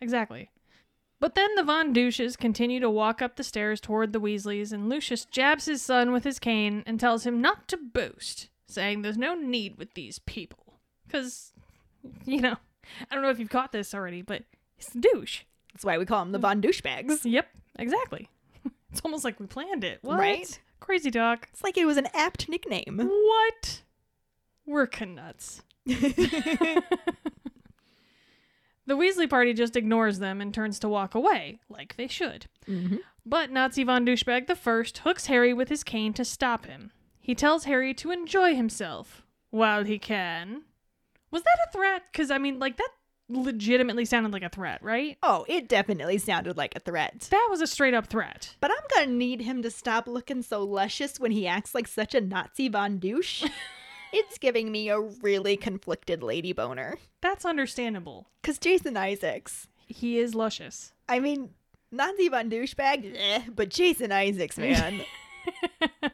Exactly. 0.00 0.48
But 1.20 1.34
then 1.34 1.54
the 1.56 1.64
Von 1.64 1.92
Douches 1.92 2.36
continue 2.36 2.78
to 2.80 2.90
walk 2.90 3.20
up 3.20 3.36
the 3.36 3.44
stairs 3.44 3.80
toward 3.80 4.12
the 4.12 4.20
Weasleys, 4.20 4.72
and 4.72 4.88
Lucius 4.88 5.24
jabs 5.24 5.64
his 5.66 5.82
son 5.82 6.12
with 6.12 6.24
his 6.24 6.38
cane 6.38 6.84
and 6.86 7.00
tells 7.00 7.26
him 7.26 7.40
not 7.40 7.66
to 7.68 7.76
boast, 7.76 8.50
saying 8.68 9.02
there's 9.02 9.18
no 9.18 9.34
need 9.34 9.78
with 9.78 9.94
these 9.94 10.20
people. 10.20 10.74
Because, 11.06 11.52
you 12.24 12.40
know, 12.40 12.56
I 13.10 13.14
don't 13.14 13.22
know 13.22 13.30
if 13.30 13.40
you've 13.40 13.48
caught 13.48 13.72
this 13.72 13.94
already, 13.94 14.22
but 14.22 14.44
he's 14.76 14.94
a 14.94 14.98
douche. 14.98 15.42
That's 15.72 15.84
why 15.84 15.98
we 15.98 16.06
call 16.06 16.24
them 16.24 16.32
the 16.32 16.38
mm. 16.38 16.42
Von 16.42 16.62
Douchebags. 16.62 17.20
Yep, 17.24 17.48
exactly. 17.78 18.28
It's 18.90 19.02
almost 19.04 19.22
like 19.22 19.38
we 19.38 19.46
planned 19.46 19.84
it. 19.84 19.98
What? 20.00 20.18
Right? 20.18 20.58
Crazy 20.80 21.10
talk. 21.10 21.46
It's 21.52 21.62
like 21.62 21.76
it 21.76 21.84
was 21.84 21.98
an 21.98 22.08
apt 22.14 22.48
nickname. 22.48 22.98
What? 22.98 23.82
We're 24.64 24.88
nuts. 25.06 25.62
The 28.88 28.96
Weasley 28.96 29.28
party 29.28 29.52
just 29.52 29.76
ignores 29.76 30.18
them 30.18 30.40
and 30.40 30.52
turns 30.52 30.78
to 30.78 30.88
walk 30.88 31.14
away, 31.14 31.60
like 31.68 31.94
they 31.96 32.06
should. 32.08 32.46
Mhm. 32.66 33.00
But 33.26 33.50
Nazi 33.50 33.84
von 33.84 34.06
Douchebag 34.06 34.46
the 34.46 34.56
First 34.56 34.98
hooks 34.98 35.26
Harry 35.26 35.52
with 35.52 35.68
his 35.68 35.84
cane 35.84 36.14
to 36.14 36.24
stop 36.24 36.64
him. 36.64 36.90
He 37.20 37.34
tells 37.34 37.64
Harry 37.64 37.92
to 37.92 38.10
enjoy 38.10 38.54
himself 38.54 39.26
while 39.50 39.84
he 39.84 39.98
can. 39.98 40.62
Was 41.30 41.42
that 41.42 41.58
a 41.68 41.70
threat? 41.70 42.04
Because, 42.10 42.30
I 42.30 42.38
mean, 42.38 42.58
like, 42.58 42.78
that 42.78 42.88
legitimately 43.28 44.06
sounded 44.06 44.32
like 44.32 44.42
a 44.42 44.48
threat, 44.48 44.82
right? 44.82 45.18
Oh, 45.22 45.44
it 45.48 45.68
definitely 45.68 46.16
sounded 46.16 46.56
like 46.56 46.74
a 46.74 46.80
threat. 46.80 47.28
That 47.30 47.48
was 47.50 47.60
a 47.60 47.66
straight 47.66 47.92
up 47.92 48.06
threat. 48.06 48.56
But 48.58 48.70
I'm 48.70 48.86
gonna 48.94 49.12
need 49.18 49.42
him 49.42 49.60
to 49.64 49.70
stop 49.70 50.08
looking 50.08 50.40
so 50.40 50.64
luscious 50.64 51.20
when 51.20 51.32
he 51.32 51.46
acts 51.46 51.74
like 51.74 51.86
such 51.88 52.14
a 52.14 52.22
Nazi 52.22 52.70
Von 52.70 52.98
Douche. 52.98 53.44
it's 54.12 54.38
giving 54.38 54.70
me 54.72 54.88
a 54.88 55.00
really 55.00 55.56
conflicted 55.56 56.22
lady 56.22 56.52
boner. 56.52 56.98
That's 57.20 57.44
understandable. 57.44 58.28
Cause 58.42 58.58
Jason 58.58 58.96
Isaacs, 58.96 59.68
He 59.86 60.18
is 60.18 60.34
luscious. 60.34 60.92
I 61.08 61.20
mean, 61.20 61.50
Nazi 61.90 62.28
Von 62.28 62.50
Douchebag, 62.50 63.14
eh, 63.16 63.42
but 63.54 63.70
Jason 63.70 64.12
Isaacs, 64.12 64.58
man. 64.58 65.00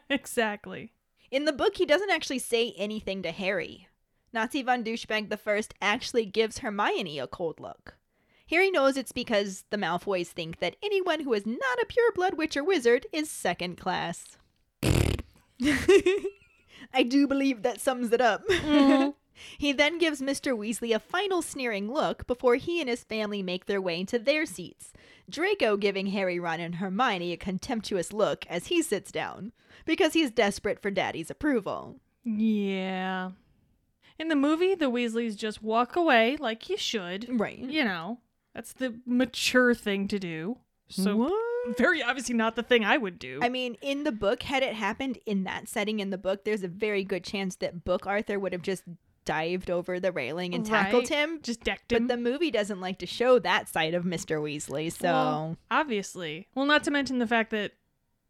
exactly. 0.08 0.92
In 1.30 1.44
the 1.46 1.52
book, 1.52 1.76
he 1.76 1.86
doesn't 1.86 2.10
actually 2.10 2.38
say 2.38 2.74
anything 2.76 3.22
to 3.22 3.32
Harry. 3.32 3.88
Nazi 4.32 4.62
von 4.62 4.84
Douchebag 4.84 5.30
the 5.30 5.36
First 5.36 5.74
actually 5.80 6.26
gives 6.26 6.58
Hermione 6.58 7.18
a 7.18 7.26
cold 7.26 7.58
look. 7.60 7.96
Harry 8.50 8.70
knows 8.70 8.96
it's 8.96 9.12
because 9.12 9.64
the 9.70 9.76
Malfoys 9.76 10.28
think 10.28 10.58
that 10.60 10.76
anyone 10.82 11.20
who 11.20 11.32
is 11.32 11.46
not 11.46 11.78
a 11.80 11.86
pureblood 11.86 12.34
witch 12.36 12.56
or 12.56 12.62
wizard 12.64 13.06
is 13.12 13.30
second 13.30 13.76
class. 13.76 14.36
I 16.92 17.02
do 17.02 17.26
believe 17.26 17.62
that 17.62 17.80
sums 17.80 18.12
it 18.12 18.20
up. 18.20 18.46
Mm-hmm. 18.48 19.10
he 19.58 19.72
then 19.72 19.98
gives 19.98 20.20
Mr. 20.20 20.56
Weasley 20.56 20.94
a 20.94 20.98
final 20.98 21.42
sneering 21.42 21.92
look 21.92 22.26
before 22.26 22.56
he 22.56 22.80
and 22.80 22.88
his 22.88 23.04
family 23.04 23.42
make 23.42 23.66
their 23.66 23.80
way 23.80 24.00
into 24.00 24.18
their 24.18 24.46
seats. 24.46 24.92
Draco 25.28 25.76
giving 25.76 26.06
Harry, 26.08 26.38
Ron, 26.38 26.60
and 26.60 26.76
Hermione 26.76 27.32
a 27.32 27.36
contemptuous 27.36 28.12
look 28.12 28.46
as 28.48 28.66
he 28.66 28.82
sits 28.82 29.10
down, 29.10 29.52
because 29.84 30.12
he's 30.12 30.30
desperate 30.30 30.80
for 30.80 30.90
Daddy's 30.90 31.30
approval. 31.30 31.96
Yeah. 32.24 33.30
In 34.18 34.28
the 34.28 34.36
movie, 34.36 34.74
the 34.74 34.90
Weasleys 34.90 35.36
just 35.36 35.62
walk 35.62 35.96
away 35.96 36.36
like 36.38 36.68
you 36.68 36.76
should. 36.76 37.26
Right. 37.40 37.58
You 37.58 37.84
know, 37.84 38.18
that's 38.54 38.72
the 38.72 39.00
mature 39.06 39.74
thing 39.74 40.08
to 40.08 40.18
do. 40.18 40.58
So 40.88 41.16
what? 41.16 41.32
Very 41.76 42.02
obviously 42.02 42.34
not 42.34 42.56
the 42.56 42.62
thing 42.62 42.84
I 42.84 42.96
would 42.96 43.18
do. 43.18 43.40
I 43.42 43.48
mean, 43.48 43.76
in 43.82 44.04
the 44.04 44.12
book, 44.12 44.42
had 44.42 44.62
it 44.62 44.74
happened 44.74 45.18
in 45.26 45.44
that 45.44 45.68
setting 45.68 46.00
in 46.00 46.10
the 46.10 46.18
book, 46.18 46.44
there's 46.44 46.62
a 46.62 46.68
very 46.68 47.04
good 47.04 47.24
chance 47.24 47.56
that 47.56 47.84
Book 47.84 48.06
Arthur 48.06 48.38
would 48.38 48.52
have 48.52 48.62
just 48.62 48.82
dived 49.24 49.70
over 49.70 49.98
the 49.98 50.12
railing 50.12 50.54
and 50.54 50.66
tackled 50.66 51.04
Right. 51.10 51.18
him. 51.18 51.40
Just 51.42 51.60
decked 51.64 51.92
him. 51.92 52.06
But 52.06 52.14
the 52.14 52.20
movie 52.20 52.50
doesn't 52.50 52.80
like 52.80 52.98
to 52.98 53.06
show 53.06 53.38
that 53.38 53.68
side 53.68 53.94
of 53.94 54.04
Mr. 54.04 54.38
Weasley, 54.42 54.92
so 54.92 55.08
Well, 55.08 55.56
obviously. 55.70 56.48
Well, 56.54 56.66
not 56.66 56.84
to 56.84 56.90
mention 56.90 57.18
the 57.18 57.26
fact 57.26 57.50
that 57.50 57.72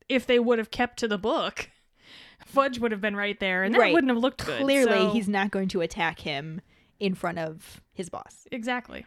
if 0.08 0.24
they 0.26 0.38
would 0.38 0.58
have 0.58 0.70
kept 0.70 0.98
to 1.00 1.08
the 1.08 1.18
book, 1.18 1.70
Fudge 2.46 2.78
would 2.78 2.92
have 2.92 3.00
been 3.00 3.16
right 3.16 3.40
there, 3.40 3.64
and 3.64 3.74
that 3.74 3.78
Right. 3.80 3.92
wouldn't 3.92 4.10
have 4.10 4.18
looked 4.22 4.44
good. 4.46 4.60
clearly 4.60 4.98
so- 4.98 5.10
he's 5.10 5.28
not 5.28 5.50
going 5.50 5.66
to 5.68 5.80
attack 5.80 6.20
him 6.20 6.60
in 7.00 7.14
front 7.16 7.38
of 7.40 7.80
his 7.92 8.08
boss. 8.08 8.46
Exactly. 8.52 9.04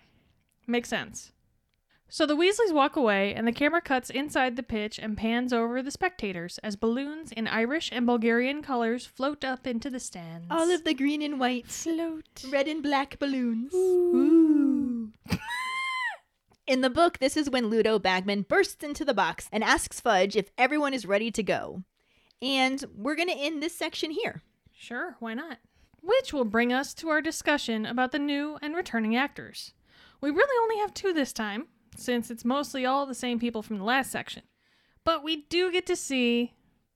Makes 0.65 0.89
sense. 0.89 1.31
So 2.09 2.25
the 2.25 2.37
Weasleys 2.37 2.73
walk 2.73 2.95
away, 2.95 3.33
and 3.33 3.45
the 3.45 3.51
camera 3.51 3.81
cuts 3.81 4.09
inside 4.09 4.55
the 4.55 4.63
pitch 4.63 4.97
and 4.97 5.17
pans 5.17 5.51
over 5.51 5.81
the 5.81 5.91
spectators 5.91 6.57
as 6.59 6.77
balloons 6.77 7.33
in 7.33 7.47
Irish 7.47 7.89
and 7.91 8.05
Bulgarian 8.05 8.61
colors 8.61 9.05
float 9.05 9.43
up 9.43 9.67
into 9.67 9.89
the 9.89 9.99
stands. 9.99 10.47
All 10.49 10.71
of 10.71 10.85
the 10.85 10.93
green 10.93 11.21
and 11.21 11.37
white, 11.37 11.67
float. 11.67 12.45
red 12.49 12.67
and 12.67 12.81
black 12.81 13.19
balloons. 13.19 13.73
Ooh. 13.73 15.11
In 16.67 16.81
the 16.81 16.89
book, 16.89 17.19
this 17.19 17.37
is 17.37 17.49
when 17.49 17.67
Ludo 17.67 17.97
Bagman 17.97 18.41
bursts 18.41 18.83
into 18.83 19.05
the 19.05 19.13
box 19.13 19.47
and 19.53 19.63
asks 19.63 20.01
Fudge 20.01 20.35
if 20.35 20.51
everyone 20.57 20.93
is 20.93 21.05
ready 21.05 21.31
to 21.31 21.41
go. 21.41 21.83
And 22.41 22.83
we're 22.93 23.15
going 23.15 23.29
to 23.29 23.37
end 23.37 23.63
this 23.63 23.73
section 23.73 24.11
here. 24.11 24.41
Sure, 24.77 25.15
why 25.21 25.33
not? 25.33 25.59
Which 26.01 26.33
will 26.33 26.43
bring 26.43 26.73
us 26.73 26.93
to 26.95 27.07
our 27.07 27.21
discussion 27.21 27.85
about 27.85 28.11
the 28.11 28.19
new 28.19 28.57
and 28.61 28.75
returning 28.75 29.15
actors. 29.15 29.73
We 30.19 30.29
really 30.29 30.61
only 30.61 30.81
have 30.81 30.93
two 30.93 31.13
this 31.13 31.31
time, 31.31 31.67
since 31.97 32.29
it's 32.31 32.45
mostly 32.45 32.85
all 32.85 33.05
the 33.05 33.13
same 33.15 33.39
people 33.39 33.61
from 33.61 33.77
the 33.77 33.83
last 33.83 34.11
section. 34.11 34.43
But 35.03 35.23
we 35.23 35.43
do 35.49 35.71
get 35.71 35.85
to 35.87 35.95
see 35.95 36.53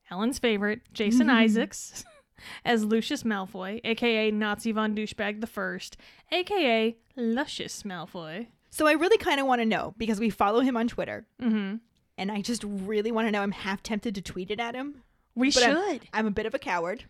Ellen's 0.10 0.40
favorite, 0.40 0.82
Jason 0.94 1.30
Isaacs, 1.44 2.04
as 2.66 2.84
Lucius 2.86 3.24
Malfoy, 3.24 3.82
aka 3.84 4.32
Nazi 4.32 4.72
von 4.72 4.96
Douchebag 4.96 5.42
the 5.42 5.48
First, 5.48 5.98
aka 6.32 6.96
Luscious 7.16 7.84
Malfoy. 7.84 8.48
So 8.70 8.88
I 8.88 8.94
really 8.94 9.18
kind 9.18 9.40
of 9.40 9.48
want 9.48 9.62
to 9.62 9.66
know 9.66 9.94
because 9.98 10.20
we 10.20 10.30
follow 10.30 10.62
him 10.62 10.78
on 10.78 10.88
Twitter, 10.88 11.26
Mm-hmm. 11.42 11.76
and 12.18 12.32
I 12.32 12.42
just 12.42 12.64
really 12.64 13.12
want 13.12 13.28
to 13.28 13.32
know. 13.32 13.42
I'm 13.42 13.52
half 13.52 13.84
tempted 13.84 14.16
to 14.16 14.22
tweet 14.22 14.50
it 14.52 14.60
at 14.60 14.76
him. 14.76 15.04
We 15.36 15.52
But 15.52 15.64
I'm- 15.64 15.76
should. 15.94 16.02
I'm 16.14 16.28
a 16.28 16.32
bit 16.32 16.46
of 16.46 16.54
a 16.54 16.60
coward. 16.60 17.06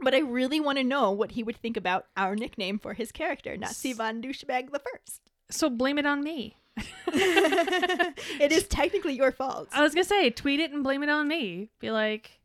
But 0.00 0.12
I 0.12 0.18
really 0.18 0.58
want 0.58 0.78
to 0.78 0.84
know 0.84 1.12
what 1.12 1.32
he 1.32 1.44
would 1.44 1.56
think 1.56 1.76
about 1.76 2.06
our 2.16 2.34
nickname 2.34 2.80
for 2.80 2.94
his 2.94 3.12
character, 3.12 3.56
Nazi 3.56 3.92
von 3.92 4.20
Douchebag 4.20 4.70
the 4.72 4.80
First. 4.80 5.20
So 5.50 5.70
blame 5.70 5.98
it 5.98 6.06
on 6.06 6.24
me. 6.24 6.56
it 7.06 8.52
is 8.52 8.66
technically 8.66 9.14
your 9.14 9.32
fault. 9.32 9.68
I 9.72 9.82
was 9.82 9.94
gonna 9.94 10.04
say, 10.04 10.30
tweet 10.30 10.60
it 10.60 10.72
and 10.72 10.82
blame 10.82 11.02
it 11.02 11.08
on 11.08 11.28
me. 11.28 11.70
Be 11.80 11.90
like, 11.90 12.40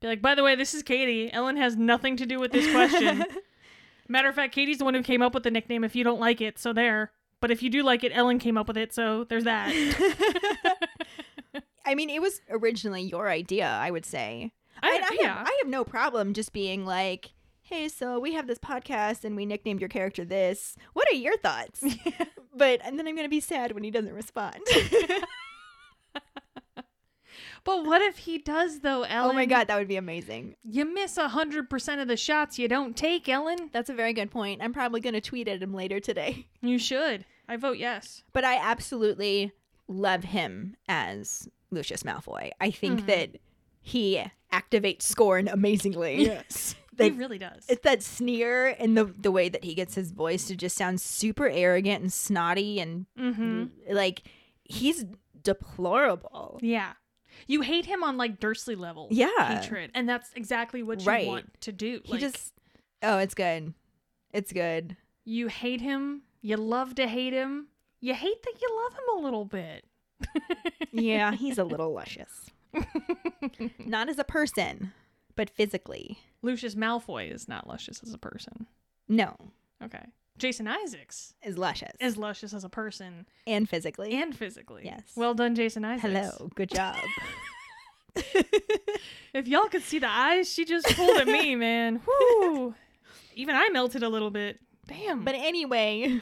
be 0.00 0.08
like. 0.08 0.22
By 0.22 0.34
the 0.34 0.42
way, 0.42 0.54
this 0.54 0.74
is 0.74 0.82
Katie. 0.82 1.32
Ellen 1.32 1.56
has 1.56 1.76
nothing 1.76 2.16
to 2.16 2.26
do 2.26 2.38
with 2.38 2.52
this 2.52 2.70
question. 2.70 3.24
Matter 4.08 4.28
of 4.28 4.34
fact, 4.34 4.54
Katie's 4.54 4.78
the 4.78 4.84
one 4.84 4.94
who 4.94 5.02
came 5.02 5.22
up 5.22 5.34
with 5.34 5.44
the 5.44 5.50
nickname. 5.50 5.84
If 5.84 5.94
you 5.94 6.04
don't 6.04 6.20
like 6.20 6.40
it, 6.40 6.58
so 6.58 6.72
there. 6.72 7.12
But 7.40 7.50
if 7.50 7.62
you 7.62 7.70
do 7.70 7.82
like 7.82 8.04
it, 8.04 8.12
Ellen 8.14 8.38
came 8.38 8.58
up 8.58 8.68
with 8.68 8.76
it. 8.76 8.92
So 8.92 9.24
there's 9.24 9.44
that. 9.44 9.72
I 11.86 11.94
mean, 11.94 12.10
it 12.10 12.20
was 12.20 12.40
originally 12.50 13.02
your 13.02 13.28
idea, 13.28 13.66
I 13.66 13.90
would 13.90 14.04
say. 14.04 14.52
I, 14.82 14.94
And 14.96 15.04
I, 15.04 15.08
yeah. 15.20 15.38
have, 15.38 15.46
I 15.46 15.58
have 15.62 15.70
no 15.70 15.84
problem 15.84 16.34
just 16.34 16.52
being 16.52 16.84
like, 16.84 17.32
hey, 17.70 17.88
so 17.88 18.18
we 18.18 18.32
have 18.34 18.46
this 18.48 18.58
podcast 18.58 19.24
and 19.24 19.36
we 19.36 19.46
nicknamed 19.46 19.80
your 19.80 19.88
character 19.88 20.24
this. 20.24 20.76
What 20.92 21.08
are 21.10 21.14
your 21.14 21.36
thoughts? 21.38 21.82
but 22.54 22.80
and 22.84 22.98
then 22.98 23.06
I'm 23.06 23.14
going 23.14 23.24
to 23.24 23.28
be 23.30 23.40
sad 23.40 23.72
when 23.72 23.84
he 23.84 23.90
doesn't 23.92 24.12
respond. 24.12 24.56
but 27.64 27.84
what 27.84 28.02
if 28.02 28.18
he 28.18 28.38
does 28.38 28.80
though, 28.80 29.02
Ellen? 29.02 29.30
oh 29.30 29.34
my 29.34 29.46
God, 29.46 29.68
that 29.68 29.78
would 29.78 29.88
be 29.88 29.96
amazing. 29.96 30.56
You 30.64 30.84
miss 30.84 31.16
a 31.16 31.28
hundred 31.28 31.70
percent 31.70 32.00
of 32.00 32.08
the 32.08 32.16
shots 32.16 32.58
you 32.58 32.66
don't 32.68 32.96
take, 32.96 33.28
Ellen. 33.28 33.70
That's 33.72 33.88
a 33.90 33.94
very 33.94 34.12
good 34.12 34.30
point. 34.30 34.62
I'm 34.62 34.72
probably 34.72 35.00
going 35.00 35.14
to 35.14 35.20
tweet 35.20 35.46
at 35.48 35.62
him 35.62 35.72
later 35.74 36.00
today. 36.00 36.46
You 36.62 36.78
should. 36.78 37.24
I 37.48 37.56
vote 37.56 37.78
yes. 37.78 38.22
But 38.34 38.44
I 38.44 38.56
absolutely 38.56 39.52
love 39.88 40.24
him 40.24 40.76
as 40.88 41.48
Lucius 41.70 42.02
Malfoy. 42.02 42.50
I 42.60 42.70
think 42.70 43.00
Mhm. 43.02 43.06
that 43.06 43.30
he 43.80 44.22
activates 44.52 45.02
scorn 45.02 45.48
amazingly. 45.48 46.24
Yes. 46.26 46.74
Like, 47.04 47.12
he 47.12 47.18
really 47.18 47.38
does. 47.38 47.64
It's 47.68 47.82
that 47.82 48.02
sneer 48.02 48.68
and 48.78 48.96
the 48.96 49.04
the 49.04 49.30
way 49.30 49.48
that 49.48 49.64
he 49.64 49.74
gets 49.74 49.94
his 49.94 50.12
voice 50.12 50.46
to 50.46 50.56
just 50.56 50.76
sound 50.76 51.00
super 51.00 51.48
arrogant 51.48 52.02
and 52.02 52.12
snotty 52.12 52.80
and 52.80 53.06
mm-hmm. 53.18 53.64
like 53.94 54.22
he's 54.64 55.04
deplorable. 55.42 56.58
Yeah. 56.62 56.92
You 57.46 57.62
hate 57.62 57.86
him 57.86 58.02
on 58.02 58.16
like 58.16 58.38
Dursley 58.40 58.74
level 58.74 59.08
Yeah. 59.10 59.60
hatred, 59.60 59.90
and 59.94 60.08
that's 60.08 60.30
exactly 60.34 60.82
what 60.82 61.00
you 61.00 61.06
Right. 61.06 61.26
want 61.26 61.60
to 61.62 61.72
do. 61.72 62.00
He 62.04 62.12
Like, 62.12 62.20
just 62.20 62.52
oh, 63.02 63.18
it's 63.18 63.34
good. 63.34 63.74
It's 64.32 64.52
good. 64.52 64.96
you 65.24 65.48
hate 65.48 65.80
him, 65.80 66.22
you 66.42 66.56
love 66.56 66.94
to 66.96 67.06
hate 67.06 67.32
him, 67.32 67.68
you 68.00 68.14
hate 68.14 68.42
that 68.42 68.60
you 68.60 68.68
love 68.84 68.92
him 68.94 69.18
a 69.18 69.20
little 69.24 69.44
bit. 69.44 69.84
Yeah, 70.92 71.32
he's 71.32 71.56
a 71.56 71.62
little 71.64 71.92
luscious. 71.92 72.50
Not 73.78 74.08
as 74.08 74.18
a 74.18 74.24
person, 74.24 74.92
but 75.36 75.48
physically. 75.48 76.18
Lucius 76.42 76.74
Malfoy 76.74 77.30
is 77.32 77.48
not 77.48 77.66
luscious 77.66 78.00
as 78.02 78.12
a 78.14 78.18
person. 78.18 78.66
No, 79.08 79.34
Okay. 79.82 80.04
Jason 80.38 80.66
Isaacs 80.68 81.34
is 81.42 81.58
luscious 81.58 81.92
is 82.00 82.16
luscious 82.16 82.54
as 82.54 82.64
a 82.64 82.68
person 82.70 83.26
and 83.46 83.68
physically. 83.68 84.12
and 84.12 84.34
physically. 84.34 84.82
Yes. 84.84 85.02
Well 85.14 85.34
done, 85.34 85.54
Jason 85.54 85.84
Isaacs. 85.84 86.02
Hello, 86.02 86.50
good 86.54 86.70
job. 86.70 86.96
If 89.32 89.46
y'all 89.46 89.68
could 89.68 89.82
see 89.82 90.00
the 90.00 90.08
eyes 90.08 90.52
she 90.52 90.64
just 90.64 90.86
pulled 90.96 91.18
at 91.20 91.26
me, 91.28 91.54
man. 91.54 92.00
Whoo. 92.06 92.74
Even 93.36 93.54
I 93.54 93.68
melted 93.68 94.02
a 94.02 94.08
little 94.08 94.30
bit. 94.30 94.58
Damn. 94.88 95.24
but 95.24 95.36
anyway, 95.36 96.20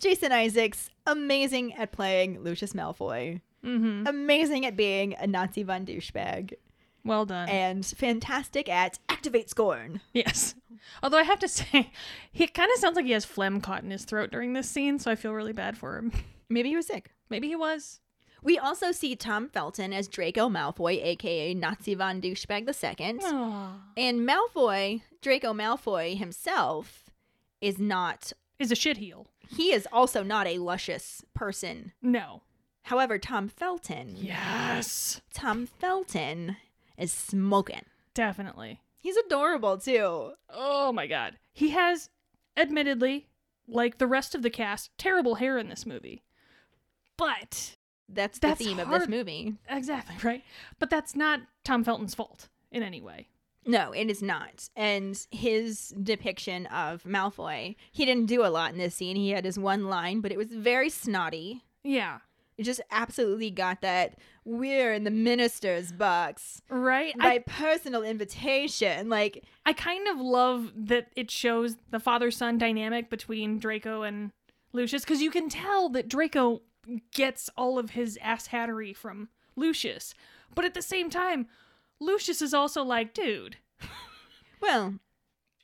Jason 0.00 0.32
Isaacs 0.32 0.90
amazing 1.06 1.74
at 1.74 1.92
playing 1.92 2.40
Lucius 2.42 2.72
Malfoy. 2.72 3.40
mm-hmm. 3.64 4.06
amazing 4.06 4.66
at 4.66 4.76
being 4.76 5.14
a 5.14 5.26
Nazi 5.28 5.62
von 5.62 5.86
douchebag 5.86 6.54
Well 7.06 7.24
done. 7.26 7.48
and 7.48 7.84
fantastic 7.86 8.68
at 8.68 8.98
activate 9.08 9.48
scorn. 9.50 10.00
Yes. 10.12 10.54
Although 11.02 11.18
I 11.18 11.22
have 11.24 11.38
to 11.40 11.48
say, 11.48 11.90
he 12.32 12.46
kind 12.46 12.70
of 12.72 12.78
sounds 12.78 12.96
like 12.96 13.06
he 13.06 13.12
has 13.12 13.24
phlegm 13.24 13.60
caught 13.60 13.82
in 13.82 13.90
his 13.90 14.04
throat 14.04 14.30
during 14.30 14.52
this 14.52 14.68
scene, 14.70 14.98
so 14.98 15.10
I 15.10 15.14
feel 15.14 15.32
really 15.32 15.52
bad 15.52 15.76
for 15.76 15.96
him. 15.96 16.12
Maybe 16.48 16.68
he 16.70 16.76
was 16.76 16.86
sick. 16.86 17.10
Maybe 17.30 17.48
he 17.48 17.56
was. 17.56 18.00
We 18.42 18.58
also 18.58 18.92
see 18.92 19.16
Tom 19.16 19.48
Felton 19.48 19.92
as 19.92 20.06
Draco 20.06 20.48
Malfoy, 20.48 21.02
aka 21.04 21.52
Nazi 21.54 21.94
von 21.94 22.20
douchebag 22.20 22.68
II. 22.68 23.18
Aww. 23.18 23.72
And 23.96 24.20
Malfoy, 24.28 25.00
Draco 25.20 25.52
Malfoy 25.52 26.16
himself, 26.16 27.10
is 27.60 27.78
not. 27.80 28.32
Is 28.60 28.70
a 28.70 28.76
shitheel. 28.76 29.26
He 29.48 29.72
is 29.72 29.88
also 29.92 30.22
not 30.22 30.46
a 30.46 30.58
luscious 30.58 31.22
person. 31.34 31.92
No. 32.00 32.42
However, 32.84 33.18
Tom 33.18 33.48
Felton, 33.48 34.14
Yes. 34.16 35.20
Tom 35.34 35.66
Felton 35.66 36.56
is 36.98 37.12
smoking. 37.12 37.82
Definitely. 38.14 38.80
He's 38.98 39.16
adorable 39.16 39.78
too. 39.78 40.32
Oh 40.50 40.92
my 40.92 41.06
god. 41.06 41.38
He 41.52 41.70
has, 41.70 42.10
admittedly, 42.56 43.28
like 43.68 43.98
the 43.98 44.06
rest 44.06 44.34
of 44.34 44.42
the 44.42 44.50
cast, 44.50 44.90
terrible 44.98 45.36
hair 45.36 45.58
in 45.58 45.68
this 45.68 45.86
movie. 45.86 46.22
But 47.16 47.76
That's 48.08 48.38
the 48.38 48.48
That's 48.48 48.58
theme 48.60 48.78
of 48.78 48.88
this 48.90 49.08
movie. 49.08 49.54
exactly 49.68 50.16
right. 50.22 50.42
But 50.78 50.90
that's 50.90 51.16
not 51.16 51.40
Tom 51.64 51.82
Felton's 51.84 52.14
fault 52.14 52.48
in 52.70 52.82
any 52.82 53.00
way. 53.00 53.28
No, 53.68 53.90
it 53.92 54.08
is 54.10 54.22
not. 54.22 54.68
And 54.76 55.18
his 55.32 55.88
depiction 56.00 56.66
of 56.66 57.02
Malfoy, 57.02 57.74
he 57.90 58.04
didn't 58.04 58.26
do 58.26 58.44
a 58.44 58.48
lot 58.48 58.70
in 58.72 58.78
this 58.78 58.94
scene. 58.94 59.16
He 59.16 59.30
had 59.30 59.44
his 59.44 59.58
one 59.58 59.86
line, 59.88 60.20
but 60.20 60.30
it 60.30 60.38
was 60.38 60.52
very 60.52 60.88
snotty. 60.88 61.64
Yeah. 61.82 62.18
It 62.58 62.62
just 62.64 62.80
absolutely 62.90 63.50
got 63.50 63.82
that 63.82 64.18
we're 64.44 64.92
in 64.94 65.04
the 65.04 65.10
minister's 65.10 65.92
box 65.92 66.62
Right. 66.70 67.16
by 67.18 67.34
I, 67.34 67.38
personal 67.38 68.02
invitation. 68.02 69.08
Like, 69.10 69.44
I 69.66 69.72
kind 69.72 70.08
of 70.08 70.18
love 70.18 70.72
that 70.74 71.08
it 71.16 71.30
shows 71.30 71.76
the 71.90 72.00
father 72.00 72.30
son 72.30 72.56
dynamic 72.56 73.10
between 73.10 73.58
Draco 73.58 74.02
and 74.02 74.30
Lucius 74.72 75.02
because 75.02 75.20
you 75.20 75.30
can 75.30 75.48
tell 75.48 75.88
that 75.90 76.08
Draco 76.08 76.62
gets 77.12 77.50
all 77.56 77.78
of 77.78 77.90
his 77.90 78.18
ass 78.22 78.48
hattery 78.48 78.94
from 78.94 79.28
Lucius. 79.56 80.14
But 80.54 80.64
at 80.64 80.74
the 80.74 80.82
same 80.82 81.10
time, 81.10 81.48
Lucius 82.00 82.40
is 82.40 82.54
also 82.54 82.82
like, 82.82 83.12
dude, 83.12 83.56
well, 84.60 84.94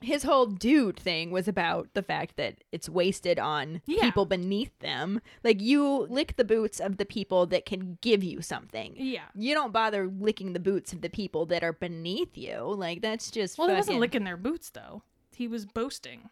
his 0.03 0.23
whole 0.25 0.47
dude 0.47 0.99
thing 0.99 1.31
was 1.31 1.49
about 1.49 1.89
the 1.95 2.03
fact 2.03 2.37
that 2.37 2.63
it's 2.73 2.89
wasted 2.89 3.39
on 3.39 3.81
Yeah. 3.87 4.03
people 4.03 4.27
beneath 4.27 4.77
them. 4.81 5.21
Like, 5.45 5.61
you 5.61 6.07
lick 6.11 6.37
the 6.37 6.45
boots 6.45 6.81
of 6.81 6.97
the 6.97 7.05
people 7.07 7.47
that 7.47 7.65
can 7.67 7.99
give 8.01 8.23
you 8.25 8.43
something. 8.43 8.95
yeah. 8.97 9.25
You 9.35 9.55
don't 9.55 9.73
bother 9.73 10.07
licking 10.07 10.53
the 10.53 10.61
boots 10.61 10.93
of 10.93 11.01
the 11.01 11.11
people 11.11 11.47
that 11.47 11.63
are 11.65 11.73
beneath 11.73 12.37
you. 12.37 12.59
Like, 12.77 13.01
that's 13.03 13.31
just 13.31 13.59
Well, 13.59 13.69
he 13.69 13.75
wasn't 13.75 14.01
licking 14.01 14.25
their 14.25 14.37
boots 14.37 14.71
though. 14.71 15.03
He 15.35 15.49
was 15.49 15.65
boasting. 15.67 16.29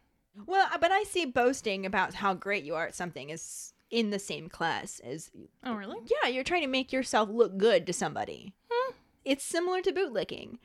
Well, 0.47 0.69
uh, 0.73 0.79
but 0.79 0.93
I 0.93 1.03
see 1.05 1.25
boasting 1.25 1.85
about 1.85 2.15
how 2.15 2.35
great 2.35 2.65
you 2.65 2.75
are 2.75 2.87
at 2.87 2.95
something 2.95 3.31
is 3.31 3.73
in 3.91 4.11
the 4.11 4.19
same 4.21 4.49
class 4.49 5.01
as 5.01 5.31
Oh, 5.65 5.75
really? 5.75 5.99
yeah, 6.23 6.29
you're 6.29 6.45
trying 6.45 6.63
to 6.63 6.69
make 6.69 6.93
yourself 6.93 7.29
look 7.31 7.57
good 7.59 7.87
to 7.87 7.93
somebody. 7.93 8.55
Hmm. 8.71 8.93
It's 9.25 9.43
similar 9.45 9.83
to 9.83 9.93
bootlicking. 9.93 10.59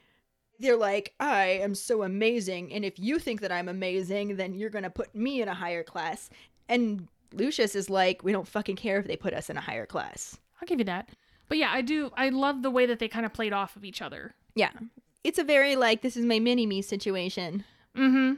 They're 0.60 0.78
like, 0.78 1.14
I 1.20 1.46
am 1.62 1.76
so 1.76 2.04
amazing, 2.04 2.74
and 2.74 2.86
if 2.86 2.98
you 2.98 3.20
think 3.20 3.42
that 3.42 3.52
I'm 3.52 3.68
amazing, 3.68 4.38
then 4.38 4.54
you're 4.54 4.70
gonna 4.70 4.90
put 4.90 5.14
me 5.14 5.42
in 5.42 5.48
a 5.48 5.54
higher 5.54 5.84
class. 5.84 6.30
And 6.70 7.08
Lucius 7.34 7.76
is 7.76 7.90
like, 7.90 8.24
we 8.24 8.32
don't 8.32 8.48
fucking 8.48 8.76
care 8.76 9.00
if 9.00 9.08
they 9.08 9.18
put 9.18 9.34
us 9.34 9.50
in 9.50 9.58
a 9.58 9.62
higher 9.62 9.86
class. 9.86 10.38
I'll 10.62 10.68
give 10.68 10.80
you 10.80 10.86
that. 10.86 11.10
But 11.48 11.58
yeah, 11.58 11.72
I 11.72 11.82
do. 11.82 12.12
I 12.16 12.30
love 12.30 12.62
the 12.62 12.72
way 12.72 12.86
that 12.86 13.00
they 13.00 13.08
kind 13.08 13.26
of 13.26 13.34
played 13.34 13.54
off 13.54 13.76
of 13.76 13.86
each 13.86 14.02
other. 14.02 14.34
Yeah. 14.56 14.72
It's 15.24 15.40
a 15.40 15.44
very 15.44 15.76
like, 15.76 16.02
this 16.02 16.18
is 16.18 16.26
my 16.26 16.40
mini 16.40 16.66
me 16.66 16.82
situation. 16.82 17.64
Mm-hmm. 17.96 18.36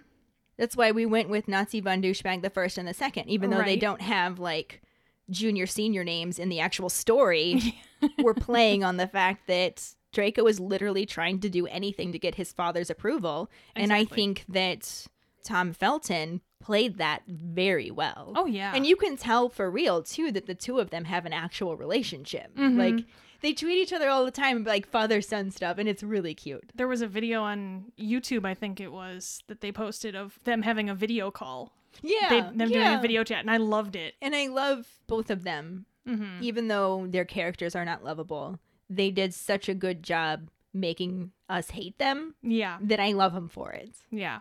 That's 0.57 0.75
why 0.75 0.91
we 0.91 1.05
went 1.05 1.29
with 1.29 1.47
Nazi 1.47 1.79
von 1.79 2.01
Douchebag 2.01 2.41
the 2.41 2.49
first 2.49 2.77
and 2.77 2.87
the 2.87 2.93
second, 2.93 3.29
even 3.29 3.49
though 3.49 3.61
they 3.61 3.77
don't 3.77 4.01
have 4.01 4.39
like 4.39 4.81
junior 5.29 5.67
senior 5.67 6.03
names 6.03 6.39
in 6.39 6.49
the 6.49 6.59
actual 6.59 6.89
story. 6.89 7.75
we're 8.19 8.33
playing 8.33 8.83
on 8.83 8.97
the 8.97 9.07
fact 9.07 9.47
that 9.47 9.93
Draco 10.17 10.43
was 10.43 10.59
literally 10.59 11.05
trying 11.05 11.39
to 11.41 11.49
do 11.49 11.67
anything 11.67 12.11
to 12.11 12.17
get 12.17 12.33
his 12.33 12.51
father's 12.51 12.89
approval. 12.89 13.51
And 13.75 13.93
I 13.93 14.03
think 14.03 14.45
that 14.49 15.05
Tom 15.43 15.73
Felton 15.73 16.41
played 16.59 16.97
that 16.97 17.21
very 17.27 17.91
well. 17.91 18.33
Oh 18.35 18.47
yeah. 18.47 18.71
And 18.75 18.83
you 18.83 18.95
can 18.95 19.15
tell 19.15 19.47
for 19.47 19.69
real 19.69 20.01
too 20.01 20.31
that 20.31 20.47
the 20.47 20.55
two 20.55 20.79
of 20.79 20.89
them 20.89 21.05
have 21.05 21.27
an 21.27 21.33
actual 21.33 21.77
relationship. 21.77 22.49
Mhm. 22.57 22.77
Like 22.79 23.05
they 23.41 23.53
tweet 23.53 23.77
each 23.77 23.93
other 23.93 24.09
all 24.09 24.25
the 24.25 24.31
time 24.31 24.63
like 24.63 24.87
father 24.87 25.21
son 25.21 25.51
stuff 25.51 25.77
and 25.77 25.87
it's 25.87 26.01
really 26.01 26.33
cute. 26.33 26.71
there 26.73 26.87
was 26.87 27.03
a 27.03 27.07
video 27.07 27.43
on 27.43 27.91
YouTube, 27.99 28.43
I 28.43 28.55
think 28.55 28.79
it 28.79 28.91
was, 28.91 29.43
that 29.45 29.61
they 29.61 29.71
posted 29.71 30.15
of 30.15 30.39
them 30.45 30.63
having 30.63 30.89
a 30.89 30.95
video 30.95 31.29
call. 31.29 31.71
Yeah. 32.01 32.29
They, 32.29 32.41
them 32.41 32.69
doing 32.69 32.87
a 32.95 32.99
video 33.01 33.23
chat, 33.23 33.41
and 33.41 33.51
I 33.51 33.57
loved 33.57 33.95
it. 33.95 34.15
And 34.21 34.35
I 34.35 34.47
love 34.47 34.87
both 35.05 35.29
of 35.29 35.43
them 35.43 35.85
Mm-hmm. 36.07 36.39
even 36.41 36.69
though 36.69 37.05
their 37.05 37.25
characters 37.25 37.75
are 37.75 37.83
not 37.83 38.01
lovable. 38.01 38.59
They 38.89 39.11
did 39.11 39.33
such 39.33 39.67
a 39.69 39.73
good 39.73 40.01
job 40.03 40.49
making 40.73 41.31
us 41.49 41.71
hate 41.71 41.97
them 41.97 42.35
Yeah, 42.41 42.77
that 42.81 42.99
I 42.99 43.11
love 43.13 43.33
them 43.33 43.49
for 43.49 43.71
it. 43.71 43.91
yeah. 44.11 44.39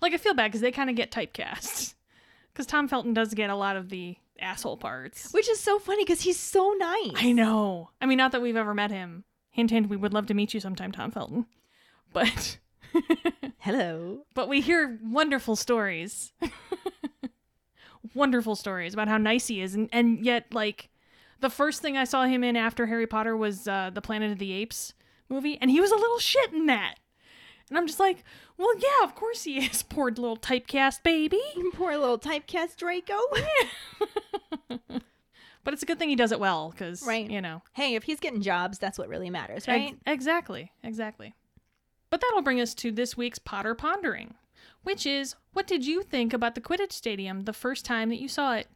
Like 0.00 0.12
I 0.12 0.16
feel 0.18 0.34
bad 0.34 0.48
because 0.48 0.60
they 0.60 0.70
kind 0.72 0.90
of 0.90 0.96
get 0.96 1.10
typecast. 1.10 1.94
Because 2.52 2.66
Tom 2.66 2.86
Felton 2.86 3.14
does 3.14 3.34
get 3.34 3.50
a 3.50 3.56
lot 3.56 3.74
of 3.74 3.88
the 3.88 4.14
asshole 4.38 4.76
parts. 4.76 5.32
Which 5.32 5.48
is 5.48 5.58
so 5.58 5.80
funny 5.80 6.04
because 6.04 6.20
he's 6.20 6.38
so 6.38 6.72
nice. 6.78 7.10
I 7.16 7.32
know. 7.32 7.90
I 8.00 8.06
mean, 8.06 8.16
not 8.16 8.30
that 8.30 8.42
we've 8.42 8.54
ever 8.54 8.72
met 8.74 8.92
him. 8.92 9.24
Hint, 9.50 9.72
hint. 9.72 9.88
We 9.88 9.96
would 9.96 10.12
love 10.14 10.26
to 10.26 10.34
meet 10.34 10.54
you 10.54 10.60
sometime, 10.60 10.92
Tom 10.92 11.10
Felton. 11.10 11.46
But, 12.12 12.58
Hello. 13.58 14.20
but 14.34 14.48
we 14.48 14.60
hear 14.60 15.00
wonderful 15.02 15.56
stories. 15.56 16.32
wonderful 18.14 18.54
stories 18.56 18.94
about 18.94 19.08
how 19.08 19.18
nice 19.18 19.46
he 19.48 19.60
is, 19.60 19.74
and 19.74 19.88
and 19.92 20.24
yet 20.24 20.52
like 20.54 20.88
the 21.40 21.50
first 21.50 21.82
thing 21.82 21.96
I 21.96 22.04
saw 22.04 22.24
him 22.24 22.42
in 22.44 22.56
after 22.56 22.86
Harry 22.86 23.06
Potter 23.06 23.36
was 23.36 23.66
uh, 23.68 23.90
the 23.92 24.00
Planet 24.02 24.32
of 24.32 24.38
the 24.38 24.52
Apes 24.52 24.94
movie, 25.28 25.58
and 25.60 25.70
he 25.70 25.80
was 25.80 25.90
a 25.90 25.96
little 25.96 26.18
shit 26.18 26.52
in 26.52 26.66
that. 26.66 26.94
And 27.70 27.78
I'm 27.78 27.86
just 27.86 28.00
like, 28.00 28.22
well, 28.58 28.76
yeah, 28.78 29.04
of 29.04 29.14
course 29.14 29.44
he 29.44 29.58
is. 29.58 29.82
Poor 29.88 30.08
little 30.10 30.36
typecast 30.36 31.02
baby. 31.02 31.40
Poor 31.74 31.96
little 31.96 32.18
typecast 32.18 32.76
Draco. 32.76 33.18
But 35.64 35.72
it's 35.72 35.82
a 35.82 35.86
good 35.86 35.98
thing 35.98 36.10
he 36.10 36.14
does 36.14 36.30
it 36.30 36.38
well, 36.40 36.68
because 36.72 37.02
Right. 37.06 37.30
you 37.30 37.40
know. 37.40 37.62
hey, 37.72 37.94
if 37.94 38.02
he's 38.02 38.20
getting 38.20 38.42
jobs, 38.42 38.78
that's 38.78 38.98
what 38.98 39.08
really 39.08 39.30
matters, 39.30 39.64
Ex- 39.66 39.68
right? 39.68 39.96
exactly, 40.06 40.72
exactly. 40.82 41.34
But 42.10 42.20
that'll 42.20 42.42
bring 42.42 42.60
us 42.60 42.74
to 42.74 42.92
this 42.92 43.16
week's 43.16 43.38
Potter 43.38 43.74
Pondering, 43.74 44.34
which 44.82 45.06
is 45.06 45.36
what 45.54 45.66
did 45.66 45.86
you 45.86 46.02
think 46.02 46.34
about 46.34 46.54
the 46.54 46.60
Quidditch 46.60 46.92
Stadium 46.92 47.44
the 47.44 47.54
first 47.54 47.86
time 47.86 48.10
that 48.10 48.20
you 48.20 48.28
saw 48.28 48.54
it? 48.56 48.68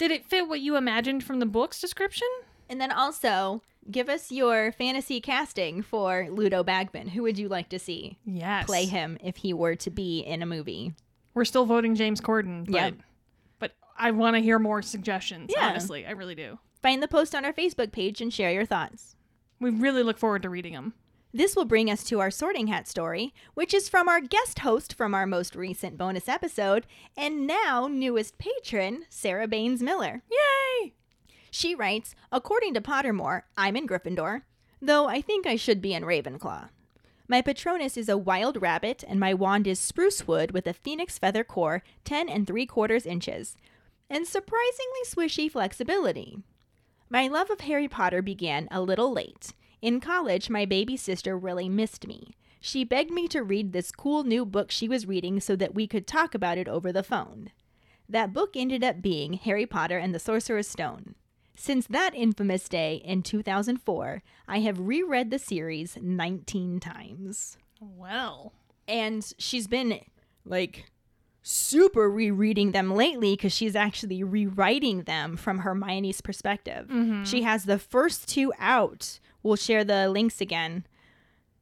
Did 0.00 0.10
it 0.12 0.24
fit 0.24 0.48
what 0.48 0.60
you 0.60 0.76
imagined 0.76 1.22
from 1.24 1.40
the 1.40 1.46
book's 1.46 1.78
description? 1.78 2.26
And 2.70 2.80
then 2.80 2.90
also, 2.90 3.62
give 3.90 4.08
us 4.08 4.32
your 4.32 4.72
fantasy 4.72 5.20
casting 5.20 5.82
for 5.82 6.26
Ludo 6.30 6.62
Bagman. 6.64 7.08
Who 7.08 7.22
would 7.24 7.36
you 7.36 7.48
like 7.50 7.68
to 7.68 7.78
see 7.78 8.16
Yes. 8.24 8.64
play 8.64 8.86
him 8.86 9.18
if 9.22 9.36
he 9.36 9.52
were 9.52 9.74
to 9.76 9.90
be 9.90 10.20
in 10.20 10.40
a 10.40 10.46
movie? 10.46 10.94
We're 11.34 11.44
still 11.44 11.66
voting 11.66 11.96
James 11.96 12.18
Corden, 12.22 12.64
but, 12.64 12.74
Yeah. 12.74 12.90
but 13.58 13.72
I 13.98 14.10
want 14.12 14.36
to 14.36 14.40
hear 14.40 14.58
more 14.58 14.80
suggestions, 14.80 15.52
Yeah. 15.54 15.68
honestly. 15.68 16.06
I 16.06 16.12
really 16.12 16.34
do. 16.34 16.58
Find 16.80 17.02
the 17.02 17.06
post 17.08 17.34
on 17.34 17.44
our 17.44 17.52
Facebook 17.52 17.92
page 17.92 18.22
and 18.22 18.32
share 18.32 18.50
your 18.52 18.64
thoughts. 18.64 19.16
We 19.60 19.68
really 19.68 20.02
look 20.02 20.16
forward 20.16 20.40
to 20.44 20.48
reading 20.48 20.72
them. 20.72 20.94
This 21.32 21.54
will 21.54 21.64
bring 21.64 21.88
us 21.90 22.02
to 22.04 22.18
our 22.18 22.30
sorting 22.30 22.66
hat 22.66 22.88
story, 22.88 23.32
which 23.54 23.72
is 23.72 23.88
from 23.88 24.08
our 24.08 24.20
guest 24.20 24.60
host 24.60 24.94
from 24.94 25.14
our 25.14 25.26
most 25.26 25.54
recent 25.54 25.96
bonus 25.96 26.28
episode, 26.28 26.86
and 27.16 27.46
now 27.46 27.86
newest 27.86 28.36
patron, 28.38 29.04
Sarah 29.08 29.46
Baines 29.46 29.82
Miller. 29.82 30.22
Yay! 30.30 30.92
She 31.50 31.74
writes 31.74 32.14
According 32.32 32.74
to 32.74 32.80
Pottermore, 32.80 33.42
I'm 33.56 33.76
in 33.76 33.86
Gryffindor, 33.86 34.42
though 34.82 35.06
I 35.06 35.20
think 35.20 35.46
I 35.46 35.56
should 35.56 35.80
be 35.80 35.94
in 35.94 36.02
Ravenclaw. 36.02 36.70
My 37.28 37.42
Patronus 37.42 37.96
is 37.96 38.08
a 38.08 38.18
wild 38.18 38.60
rabbit, 38.60 39.04
and 39.06 39.20
my 39.20 39.32
wand 39.32 39.68
is 39.68 39.78
spruce 39.78 40.26
wood 40.26 40.50
with 40.50 40.66
a 40.66 40.72
phoenix 40.72 41.16
feather 41.16 41.44
core, 41.44 41.84
10 42.04 42.28
and 42.28 42.44
3 42.44 42.66
quarters 42.66 43.06
inches, 43.06 43.56
and 44.08 44.26
surprisingly 44.26 45.04
swishy 45.06 45.48
flexibility. 45.48 46.38
My 47.08 47.28
love 47.28 47.48
of 47.50 47.60
Harry 47.60 47.86
Potter 47.86 48.20
began 48.20 48.66
a 48.72 48.80
little 48.80 49.12
late. 49.12 49.52
In 49.82 50.00
college, 50.00 50.50
my 50.50 50.64
baby 50.64 50.96
sister 50.96 51.38
really 51.38 51.68
missed 51.68 52.06
me. 52.06 52.34
She 52.60 52.84
begged 52.84 53.10
me 53.10 53.26
to 53.28 53.42
read 53.42 53.72
this 53.72 53.90
cool 53.90 54.24
new 54.24 54.44
book 54.44 54.70
she 54.70 54.88
was 54.88 55.06
reading 55.06 55.40
so 55.40 55.56
that 55.56 55.74
we 55.74 55.86
could 55.86 56.06
talk 56.06 56.34
about 56.34 56.58
it 56.58 56.68
over 56.68 56.92
the 56.92 57.02
phone. 57.02 57.50
That 58.08 58.32
book 58.32 58.50
ended 58.54 58.84
up 58.84 59.00
being 59.00 59.34
Harry 59.34 59.66
Potter 59.66 59.96
and 59.96 60.14
the 60.14 60.18
Sorcerer's 60.18 60.68
Stone. 60.68 61.14
Since 61.56 61.86
that 61.86 62.14
infamous 62.14 62.68
day 62.68 63.00
in 63.04 63.22
2004, 63.22 64.22
I 64.48 64.60
have 64.60 64.78
reread 64.80 65.30
the 65.30 65.38
series 65.38 65.96
19 66.00 66.80
times. 66.80 67.56
Well, 67.80 68.52
And 68.86 69.32
she's 69.38 69.66
been 69.68 70.00
like 70.44 70.90
super 71.42 72.10
rereading 72.10 72.72
them 72.72 72.92
lately 72.94 73.34
because 73.34 73.52
she's 73.52 73.74
actually 73.76 74.22
rewriting 74.22 75.02
them 75.04 75.36
from 75.36 75.60
Hermione's 75.60 76.20
perspective. 76.20 76.88
Mm-hmm. 76.88 77.24
She 77.24 77.42
has 77.42 77.64
the 77.64 77.78
first 77.78 78.28
two 78.28 78.52
out. 78.58 79.18
We'll 79.42 79.56
share 79.56 79.84
the 79.84 80.08
links 80.10 80.40
again. 80.40 80.84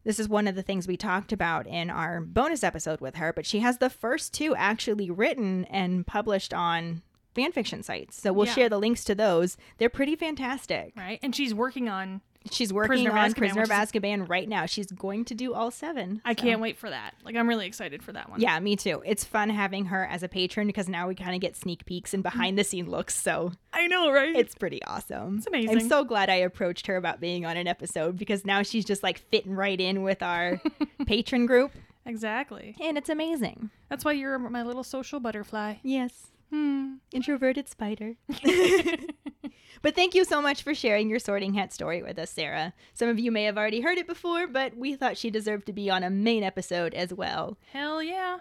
This 0.05 0.19
is 0.19 0.29
one 0.29 0.49
of 0.49 0.55
the 0.55 0.63
things 0.63 0.89
we 0.89 0.97
talked 0.97 1.33
about 1.33 1.67
in 1.67 1.91
our 1.91 2.21
bonus 2.21 2.65
episode 2.65 3.01
with 3.01 3.17
her, 3.17 3.33
but 3.33 3.47
she 3.47 3.61
has 3.61 3.79
the 3.79 3.91
first 3.91 4.33
two 4.33 4.55
actually 4.57 5.11
written 5.11 5.65
and 5.67 6.07
published 6.07 6.55
on 6.55 7.03
fanfiction 7.37 7.85
sites. 7.85 8.21
So 8.21 8.33
we'll 8.33 8.47
Yeah. 8.47 8.55
share 8.55 8.69
the 8.69 8.79
links 8.79 9.05
to 9.05 9.15
those. 9.15 9.57
They're 9.77 9.89
pretty 9.91 10.17
fantastic. 10.17 10.93
right? 10.97 11.21
And 11.23 11.37
she's 11.37 11.55
working 11.55 11.89
on. 11.89 12.23
She's 12.53 12.73
working 12.73 12.89
Prisoner 13.05 13.11
on 13.13 13.31
Azkaban, 13.31 13.37
Prisoner 13.37 13.63
of 13.63 13.71
is- 13.71 13.77
Azkaban 13.77 14.29
right 14.29 14.49
now. 14.49 14.67
She's 14.67 14.91
going 14.91 15.25
to 15.27 15.35
do 15.35 15.55
all 15.55 15.71
seven. 15.71 16.21
I 16.25 16.35
so. 16.35 16.43
can't 16.43 16.61
wait 16.61 16.77
for 16.79 16.91
that. 16.91 17.15
Like, 17.25 17.37
I'm 17.37 17.49
really 17.49 17.67
excited 17.67 18.03
for 18.03 18.13
that 18.13 18.29
one. 18.31 18.41
Yeah, 18.41 18.59
me 18.61 18.77
too. 18.77 19.03
It's 19.05 19.25
fun 19.25 19.51
having 19.51 19.87
her 19.87 20.05
as 20.07 20.23
a 20.23 20.29
patron 20.29 20.67
because 20.67 20.89
now 20.89 21.09
we 21.09 21.15
kind 21.15 21.35
of 21.35 21.41
get 21.41 21.57
sneak 21.57 21.85
peeks 21.87 22.15
and 22.15 22.23
behind 22.23 22.59
the 22.59 22.65
scene 22.65 22.89
looks. 22.91 23.15
So 23.17 23.53
I 23.73 23.87
know, 23.87 24.11
right? 24.13 24.35
it's 24.35 24.55
pretty 24.55 24.83
awesome. 24.85 25.39
It's 25.39 25.47
amazing. 25.47 25.79
I'm 25.79 25.89
so 25.89 26.05
glad 26.05 26.29
I 26.31 26.37
approached 26.37 26.87
her 26.87 26.97
about 26.97 27.21
being 27.21 27.45
on 27.47 27.57
an 27.57 27.67
episode 27.67 28.17
because 28.17 28.45
now 28.45 28.63
she's 28.63 28.85
just 28.85 29.03
like 29.03 29.19
fitting 29.31 29.55
right 29.55 29.81
in 29.81 30.03
with 30.03 30.23
our 30.23 30.61
patron 31.07 31.47
group. 31.47 31.73
exactly. 32.07 32.75
And 32.81 32.97
it's 32.99 33.09
amazing. 33.09 33.71
That's 33.89 34.05
why 34.05 34.13
you're 34.13 34.39
my 34.39 34.63
little 34.63 34.85
social 34.85 35.21
butterfly. 35.21 35.77
Yes. 35.83 36.29
Hmm. 36.51 36.95
Introverted 37.13 37.69
spider. 37.69 38.15
but 39.83 39.95
thank 39.95 40.15
you 40.15 40.25
so 40.25 40.43
much 40.43 40.63
for 40.63 40.75
sharing 40.75 41.09
your 41.09 41.19
sorting 41.19 41.55
hat 41.55 41.73
story 41.73 42.03
with 42.03 42.19
us, 42.19 42.31
Sarah. 42.31 42.73
Some 42.95 43.09
of 43.09 43.19
you 43.19 43.31
may 43.31 43.45
have 43.45 43.59
already 43.59 43.81
heard 43.81 43.99
it 43.99 44.07
before, 44.07 44.47
but 44.47 44.77
we 44.77 44.95
thought 44.95 45.17
she 45.17 45.31
deserved 45.31 45.67
to 45.67 45.73
be 45.73 45.91
on 45.91 46.03
a 46.03 46.11
main 46.11 46.43
episode 46.43 46.95
as 46.95 47.13
well, 47.13 47.59
Hell 47.73 48.03
yeah. 48.03 48.39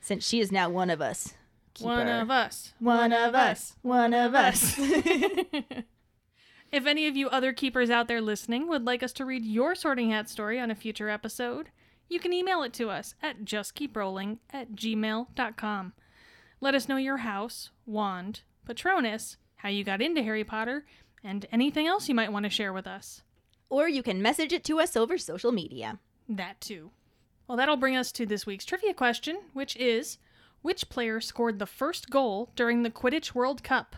since 0.00 0.26
she 0.26 0.40
is 0.40 0.52
now 0.52 0.68
one 0.68 0.90
of 0.90 1.00
us. 1.00 1.34
One 1.80 2.08
of 2.08 2.30
us. 2.30 2.74
One 2.80 3.12
of 3.12 3.34
us. 3.34 3.76
One 3.82 4.12
of 4.12 4.34
us. 4.34 4.74
if 4.78 5.84
any 6.86 7.06
of 7.06 7.16
you 7.16 7.28
other 7.28 7.52
keepers 7.52 7.90
out 7.90 8.08
there 8.08 8.20
listening 8.20 8.68
would 8.68 8.84
like 8.84 9.02
us 9.02 9.12
to 9.14 9.24
read 9.24 9.44
your 9.44 9.74
sorting 9.74 10.10
hat 10.10 10.28
story 10.28 10.58
on 10.58 10.70
a 10.70 10.74
future 10.74 11.08
episode, 11.08 11.70
you 12.08 12.18
can 12.18 12.32
email 12.32 12.62
it 12.62 12.72
to 12.74 12.88
us 12.88 13.14
at 13.22 13.44
justkeeprolling 13.44 14.38
at 14.50 14.72
gmail.com. 14.72 15.92
Let 16.60 16.74
us 16.74 16.88
know 16.88 16.96
your 16.96 17.18
house, 17.18 17.70
wand, 17.86 18.42
patronus, 18.66 19.36
how 19.58 19.68
you 19.68 19.84
got 19.84 20.02
into 20.02 20.22
Harry 20.22 20.44
Potter, 20.44 20.84
and 21.22 21.46
anything 21.52 21.86
else 21.86 22.08
you 22.08 22.14
might 22.14 22.32
want 22.32 22.44
to 22.44 22.50
share 22.50 22.72
with 22.72 22.86
us. 22.86 23.22
or 23.70 23.86
you 23.88 24.02
can 24.02 24.22
message 24.22 24.52
it 24.52 24.64
to 24.64 24.80
us 24.80 24.96
over 24.96 25.18
social 25.18 25.52
media. 25.52 25.98
That 26.28 26.60
too. 26.60 26.90
Well, 27.46 27.58
that'll 27.58 27.76
bring 27.76 27.96
us 27.96 28.10
to 28.12 28.24
this 28.26 28.46
week's 28.46 28.64
trivia 28.64 28.94
question, 28.94 29.40
which 29.52 29.76
is 29.76 30.18
Which 30.62 30.88
player 30.88 31.20
scored 31.20 31.58
the 31.58 31.66
first 31.66 32.10
goal 32.10 32.50
during 32.56 32.82
the 32.82 32.90
Quidditch 32.90 33.34
World 33.34 33.62
Cup? 33.62 33.94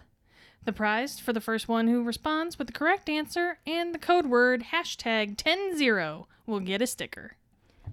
The 0.65 0.73
prize 0.73 1.19
for 1.19 1.33
the 1.33 1.41
first 1.41 1.69
one 1.69 1.89
who 1.89 2.03
responds 2.03 2.59
with 2.59 2.67
the 2.67 2.73
correct 2.73 3.09
answer 3.09 3.59
and 3.67 3.95
the 3.95 3.99
code 3.99 4.27
word 4.27 4.65
hashtag 4.73 5.41
100 5.45 6.27
will 6.47 6.61
get 6.61 6.83
a 6.83 6.87
sticker. 6.87 7.37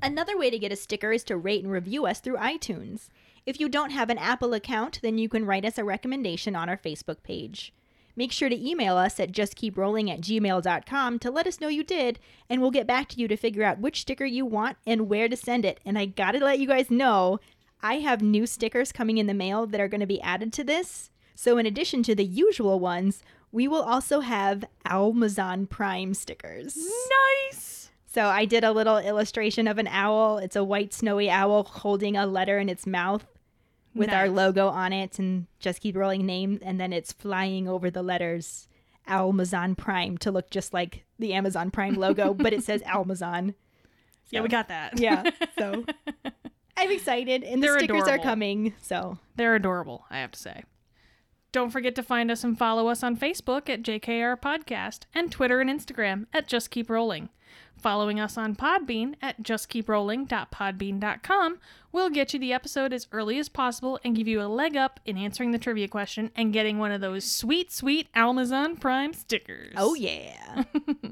Another 0.02 0.38
way 0.38 0.50
to 0.50 0.60
get 0.60 0.72
a 0.72 0.76
sticker 0.76 1.12
is 1.12 1.24
to 1.26 1.38
rate 1.38 1.64
and 1.64 1.72
review 1.72 2.06
us 2.06 2.20
through 2.20 2.38
iTunes. 2.38 3.08
If 3.48 3.62
you 3.62 3.70
don't 3.70 3.92
have 3.92 4.10
an 4.10 4.18
Apple 4.18 4.54
account, 4.54 5.00
then 5.02 5.18
you 5.18 5.30
can 5.30 5.46
write 5.46 5.64
us 5.64 5.78
a 5.78 5.86
recommendation 5.86 6.54
on 6.54 6.68
our 6.68 6.76
Facebook 6.76 7.24
page. 7.24 7.74
Make 8.14 8.34
sure 8.34 8.50
to 8.50 8.70
email 8.70 8.98
us 8.98 9.22
at 9.22 9.32
justkeeprolling 9.32 10.12
at 10.12 10.20
gmail.com 10.20 11.20
to 11.20 11.32
let 11.32 11.48
us 11.48 11.62
know 11.62 11.70
you 11.70 11.82
did, 11.82 12.20
and 12.50 12.60
we'll 12.60 12.72
get 12.72 12.86
back 12.86 13.08
to 13.08 13.22
you 13.22 13.26
to 13.30 13.38
figure 13.38 13.64
out 13.64 13.80
which 13.80 14.02
sticker 14.02 14.26
you 14.26 14.46
want 14.46 14.76
and 14.86 15.08
where 15.08 15.30
to 15.30 15.38
send 15.38 15.64
it. 15.64 15.80
And 15.86 15.98
I 15.98 16.08
gotta 16.08 16.40
let 16.40 16.60
you 16.60 16.68
guys 16.68 16.92
know, 16.92 17.40
I 17.82 18.00
have 18.00 18.22
new 18.22 18.46
stickers 18.48 18.92
coming 18.92 19.18
in 19.18 19.28
the 19.28 19.34
mail 19.34 19.66
that 19.66 19.80
are 19.80 19.88
gonna 19.88 20.06
be 20.06 20.20
added 20.20 20.52
to 20.52 20.66
this. 20.66 21.10
So, 21.34 21.58
in 21.58 21.66
addition 21.66 22.04
to 22.04 22.16
the 22.16 22.26
usual 22.26 22.82
ones, 22.82 23.24
we 23.54 23.66
will 23.66 23.84
also 23.84 24.20
have 24.20 24.66
Amazon 24.84 25.68
Prime 25.68 26.14
stickers. 26.16 26.78
Nice. 27.46 27.92
So 28.08 28.26
I 28.26 28.44
did 28.44 28.66
a 28.66 28.74
little 28.74 28.98
illustration 28.98 29.68
of 29.70 29.78
an 29.78 29.88
owl. 29.88 30.38
It's 30.38 30.56
a 30.58 30.66
white 30.66 30.94
snowy 30.94 31.30
owl 31.30 31.64
holding 31.64 32.18
a 32.18 32.26
letter 32.26 32.58
in 32.58 32.68
its 32.68 32.88
mouth 32.88 33.26
with 33.98 34.12
our 34.12 34.30
logo 34.30 34.68
on 34.68 34.94
it 34.94 35.20
and 35.20 35.48
just 35.60 35.82
keep 35.82 35.96
rolling 35.96 36.26
name 36.26 36.60
and 36.62 36.80
then 36.80 36.94
it's 36.94 37.12
flying 37.12 37.68
over 37.68 37.90
the 37.90 38.04
letters 38.04 38.68
Amazon 39.08 39.76
Prime 39.76 40.18
to 40.20 40.32
look 40.32 40.50
just 40.50 40.74
like 40.74 41.06
the 41.20 41.34
Amazon 41.34 41.72
Prime 41.72 41.96
logo, 41.96 42.34
but 42.38 42.54
it 42.54 42.64
says 42.64 42.82
Amazon. 42.86 43.56
Yeah, 44.30 44.42
we 44.42 44.50
got 44.50 44.68
that. 44.68 45.00
Yeah. 45.00 45.24
So 45.58 45.86
I'm 46.78 46.92
excited 46.92 47.44
and 47.44 47.64
the 47.64 47.68
They're 47.68 47.80
stickers 47.80 48.08
are 48.08 48.20
coming. 48.20 48.74
So 48.82 49.18
They're 49.36 49.56
adorable, 49.56 50.06
I 50.10 50.20
have 50.20 50.32
to 50.32 50.40
say. 50.40 50.64
Don't 51.58 51.72
forget 51.72 51.96
to 51.96 52.04
find 52.04 52.30
us 52.30 52.44
and 52.44 52.56
follow 52.56 52.88
us 52.88 53.02
on 53.02 53.18
Facebook 53.18 53.68
at 53.68 53.82
JKR 53.82 54.40
Podcast 54.40 55.06
and 55.16 55.32
Twitter 55.32 55.60
and 55.60 55.68
Instagram 55.68 56.28
at 56.32 56.48
Just 56.48 56.70
Keep 56.70 56.88
Rolling. 56.88 57.30
Following 57.76 58.20
us 58.20 58.38
on 58.38 58.56
Podbean 58.56 59.16
at 59.24 59.42
justkeeprolling.podbean.com 59.42 61.58
will 61.92 62.12
get 62.12 62.32
you 62.32 62.40
the 62.40 62.54
episode 62.54 62.94
as 62.94 63.08
early 63.12 63.40
as 63.40 63.50
possible 63.50 64.00
and 64.04 64.16
give 64.16 64.28
you 64.28 64.40
a 64.40 64.46
leg 64.46 64.78
up 64.78 65.00
in 65.04 65.18
answering 65.18 65.50
the 65.50 65.58
trivia 65.58 65.88
question 65.88 66.30
and 66.36 66.54
getting 66.54 66.78
one 66.78 66.92
of 66.92 67.02
those 67.02 67.26
sweet, 67.26 67.72
sweet 67.72 68.08
Amazon 68.14 68.78
Prime 68.78 69.14
stickers. 69.14 69.74
Oh, 69.78 69.96
yeah. 69.96 70.64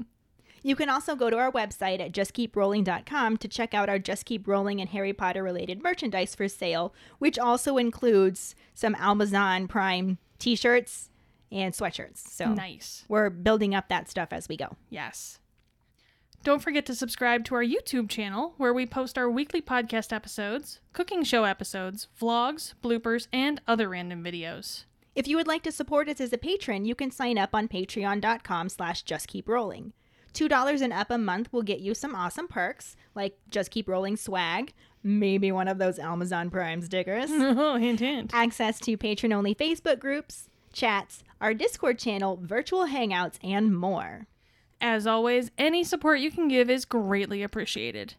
you 0.62 0.76
can 0.76 0.88
also 0.88 1.16
go 1.16 1.28
to 1.28 1.38
our 1.38 1.50
website 1.50 1.98
at 1.98 2.12
justkeeprolling.com 2.12 3.36
to 3.38 3.48
check 3.48 3.74
out 3.74 3.88
our 3.88 3.98
Just 3.98 4.26
Keep 4.26 4.46
Rolling 4.46 4.80
and 4.80 4.90
Harry 4.90 5.12
Potter 5.12 5.42
related 5.42 5.82
merchandise 5.82 6.36
for 6.36 6.46
sale, 6.46 6.94
which 7.18 7.36
also 7.36 7.78
includes 7.78 8.54
some 8.74 8.94
Amazon 9.00 9.66
Prime 9.66 10.18
t 10.38 10.56
shirts 10.56 11.10
and 11.52 11.72
sweatshirts. 11.74 12.18
So 12.18 12.52
Nice. 12.52 13.04
we're 13.08 13.30
building 13.30 13.74
up 13.74 13.88
that 13.88 14.10
stuff 14.10 14.28
as 14.32 14.48
we 14.48 14.56
go. 14.56 14.76
Yes. 14.90 15.38
Don't 16.42 16.62
forget 16.62 16.86
to 16.86 16.94
subscribe 16.94 17.44
to 17.46 17.54
our 17.56 17.64
YouTube 17.64 18.08
channel 18.08 18.54
where 18.56 18.72
we 18.74 18.86
post 18.86 19.18
our 19.18 19.28
weekly 19.28 19.60
podcast 19.60 20.12
episodes, 20.12 20.80
cooking 20.92 21.24
show 21.24 21.44
episodes, 21.44 22.06
vlogs, 22.20 22.74
bloopers, 22.82 23.26
and 23.32 23.60
other 23.66 23.88
random 23.88 24.22
videos. 24.22 24.84
If 25.16 25.26
you 25.26 25.36
would 25.36 25.46
like 25.48 25.62
to 25.64 25.72
support 25.72 26.08
us 26.08 26.20
as 26.20 26.32
a 26.32 26.38
patron, 26.38 26.84
you 26.84 26.94
can 26.94 27.10
sign 27.10 27.38
up 27.38 27.54
on 27.54 27.68
patreon.com 27.68 28.68
slash 28.68 29.04
justkeeprolling. 29.04 29.92
$2 30.34 30.82
and 30.82 30.92
up 30.92 31.10
a 31.10 31.16
month 31.18 31.50
will 31.52 31.62
get 31.62 31.80
you 31.80 31.94
some 31.94 32.14
awesome 32.14 32.46
perks, 32.46 32.94
like 33.14 33.38
Just 33.50 33.70
Keep 33.70 33.88
Rolling 33.88 34.16
swag, 34.18 34.74
maybe 35.06 35.52
one 35.52 35.68
of 35.68 35.78
those 35.78 35.98
Amazon 35.98 36.50
Prime 36.50 36.82
stickers. 36.82 37.30
Oh, 37.30 37.76
hint, 37.76 38.00
hint. 38.00 38.32
access 38.34 38.78
to 38.80 38.96
patron 38.96 39.32
only 39.32 39.54
Facebook 39.54 39.98
groups, 40.00 40.48
chats, 40.72 41.22
our 41.40 41.54
Discord 41.54 41.98
channel, 41.98 42.38
virtual 42.42 42.86
hangouts, 42.86 43.36
and 43.42 43.76
more. 43.76 44.26
As 44.80 45.06
always, 45.06 45.50
any 45.56 45.84
support 45.84 46.18
you 46.20 46.30
can 46.30 46.48
give 46.48 46.68
is 46.68 46.84
greatly 46.84 47.42
appreciated. 47.42 48.14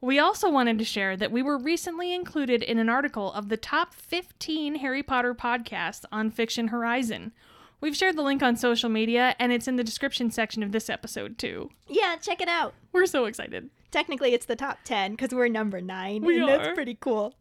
We 0.00 0.18
also 0.18 0.48
wanted 0.48 0.78
to 0.78 0.84
share 0.84 1.16
that 1.16 1.32
we 1.32 1.42
were 1.42 1.58
recently 1.58 2.14
included 2.14 2.62
in 2.62 2.78
an 2.78 2.88
article 2.88 3.32
of 3.32 3.48
the 3.48 3.56
top 3.56 3.92
15 3.92 4.76
Harry 4.76 5.02
Potter 5.02 5.34
podcasts 5.34 6.04
on 6.12 6.30
Fiction 6.30 6.68
Horizon. 6.68 7.32
We've 7.80 7.96
shared 7.96 8.16
the 8.16 8.22
link 8.22 8.42
on 8.42 8.56
social 8.56 8.88
media, 8.88 9.36
and 9.38 9.52
it's 9.52 9.68
in 9.68 9.76
the 9.76 9.84
description 9.84 10.30
section 10.30 10.62
of 10.62 10.72
this 10.72 10.90
episode, 10.90 11.38
too. 11.38 11.70
Yeah, 11.86 12.16
check 12.16 12.40
it 12.40 12.48
out. 12.48 12.74
We're 12.92 13.06
so 13.06 13.26
excited. 13.26 13.70
Technically, 13.90 14.34
it's 14.34 14.46
the 14.46 14.56
top 14.56 14.78
10 14.84 15.12
because 15.12 15.32
we're 15.32 15.48
number 15.48 15.80
9. 15.80 16.22
We 16.22 16.40
and 16.40 16.44
are. 16.50 16.58
that's 16.58 16.74
pretty 16.74 16.96
cool. 17.00 17.34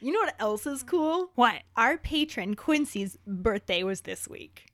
You 0.00 0.12
know 0.12 0.18
what 0.18 0.34
else 0.40 0.66
is 0.66 0.82
cool? 0.82 1.30
What? 1.36 1.62
Our 1.76 1.96
patron 1.96 2.54
Quincy's 2.54 3.16
birthday 3.26 3.82
was 3.82 4.02
this 4.02 4.28
week. 4.28 4.66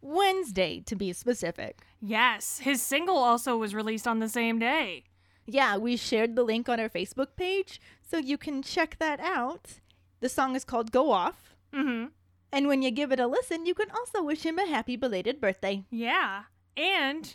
Wednesday, 0.00 0.80
to 0.86 0.96
be 0.96 1.12
specific. 1.12 1.82
Yes, 2.00 2.60
his 2.60 2.80
single 2.80 3.18
also 3.18 3.58
was 3.58 3.74
released 3.74 4.08
on 4.08 4.18
the 4.18 4.28
same 4.28 4.58
day. 4.58 5.04
Yeah, 5.46 5.76
we 5.76 5.96
shared 5.96 6.34
the 6.34 6.42
link 6.42 6.68
on 6.68 6.80
our 6.80 6.88
Facebook 6.88 7.36
page, 7.36 7.80
so 8.02 8.16
you 8.16 8.38
can 8.38 8.62
check 8.62 8.96
that 8.98 9.20
out. 9.20 9.80
The 10.20 10.28
song 10.28 10.56
is 10.56 10.64
called 10.64 10.92
Go 10.92 11.10
Off. 11.10 11.54
Mm-hmm. 11.74 12.06
And 12.52 12.66
when 12.66 12.82
you 12.82 12.90
give 12.90 13.12
it 13.12 13.20
a 13.20 13.26
listen, 13.26 13.64
you 13.66 13.74
can 13.74 13.90
also 13.90 14.22
wish 14.22 14.42
him 14.44 14.58
a 14.58 14.66
happy 14.66 14.96
belated 14.96 15.40
birthday. 15.40 15.84
Yeah. 15.90 16.44
And 16.76 17.34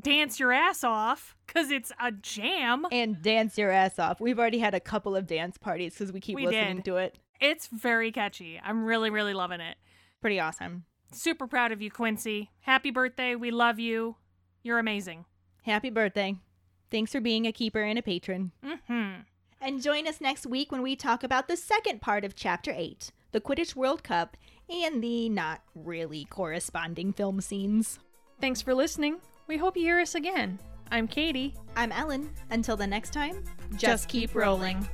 dance 0.00 0.40
your 0.40 0.52
ass 0.52 0.82
off, 0.82 1.36
because 1.46 1.70
it's 1.70 1.92
a 2.00 2.10
jam. 2.12 2.86
and 2.90 3.20
dance 3.22 3.58
your 3.58 3.70
ass 3.70 3.98
off. 3.98 4.20
We've 4.20 4.38
already 4.38 4.58
had 4.58 4.74
a 4.74 4.80
couple 4.80 5.14
of 5.14 5.26
dance 5.26 5.58
parties 5.58 5.94
because 5.94 6.12
we 6.12 6.20
keep 6.20 6.36
We 6.36 6.46
listening 6.46 6.76
did. 6.76 6.84
to 6.86 6.96
it. 6.96 7.18
It's 7.40 7.66
very 7.66 8.10
catchy. 8.10 8.60
I'm 8.64 8.84
really, 8.84 9.10
really 9.10 9.34
loving 9.34 9.60
it. 9.60 9.76
Pretty 10.20 10.40
awesome. 10.40 10.84
Super 11.12 11.46
proud 11.46 11.70
of 11.70 11.82
you, 11.82 11.90
Quincy. 11.90 12.50
Happy 12.60 12.90
birthday. 12.90 13.34
We 13.34 13.50
love 13.50 13.78
you. 13.78 14.16
You're 14.62 14.78
amazing. 14.78 15.26
Happy 15.64 15.90
birthday. 15.90 16.36
Thanks 16.90 17.12
for 17.12 17.20
being 17.20 17.46
a 17.46 17.52
keeper 17.52 17.82
and 17.82 17.98
a 17.98 18.02
patron. 18.02 18.52
Mm-hmm. 18.64 19.20
And 19.60 19.82
join 19.82 20.06
us 20.06 20.20
next 20.20 20.46
week 20.46 20.72
when 20.72 20.82
we 20.82 20.96
talk 20.96 21.22
about 21.22 21.48
the 21.48 21.56
second 21.56 22.00
part 22.02 22.24
of 22.24 22.34
Chapter 22.34 22.72
8, 22.74 23.10
the 23.32 23.40
Quidditch 23.40 23.74
World 23.76 24.02
Cup, 24.02 24.36
and 24.68 25.02
the 25.02 25.28
not 25.28 25.60
really 25.74 26.24
corresponding 26.24 27.12
film 27.12 27.40
scenes. 27.40 27.98
Thanks 28.40 28.62
for 28.62 28.74
listening. 28.74 29.18
We 29.46 29.56
hope 29.56 29.76
you 29.76 29.82
hear 29.84 30.00
us 30.00 30.14
again. 30.14 30.58
I'm 30.90 31.08
Katie. 31.08 31.54
I'm 31.76 31.92
Ellen. 31.92 32.30
Until 32.50 32.76
the 32.76 32.86
next 32.86 33.12
time, 33.12 33.42
Just 33.76 34.08
keep 34.08 34.34
rolling. 34.34 34.86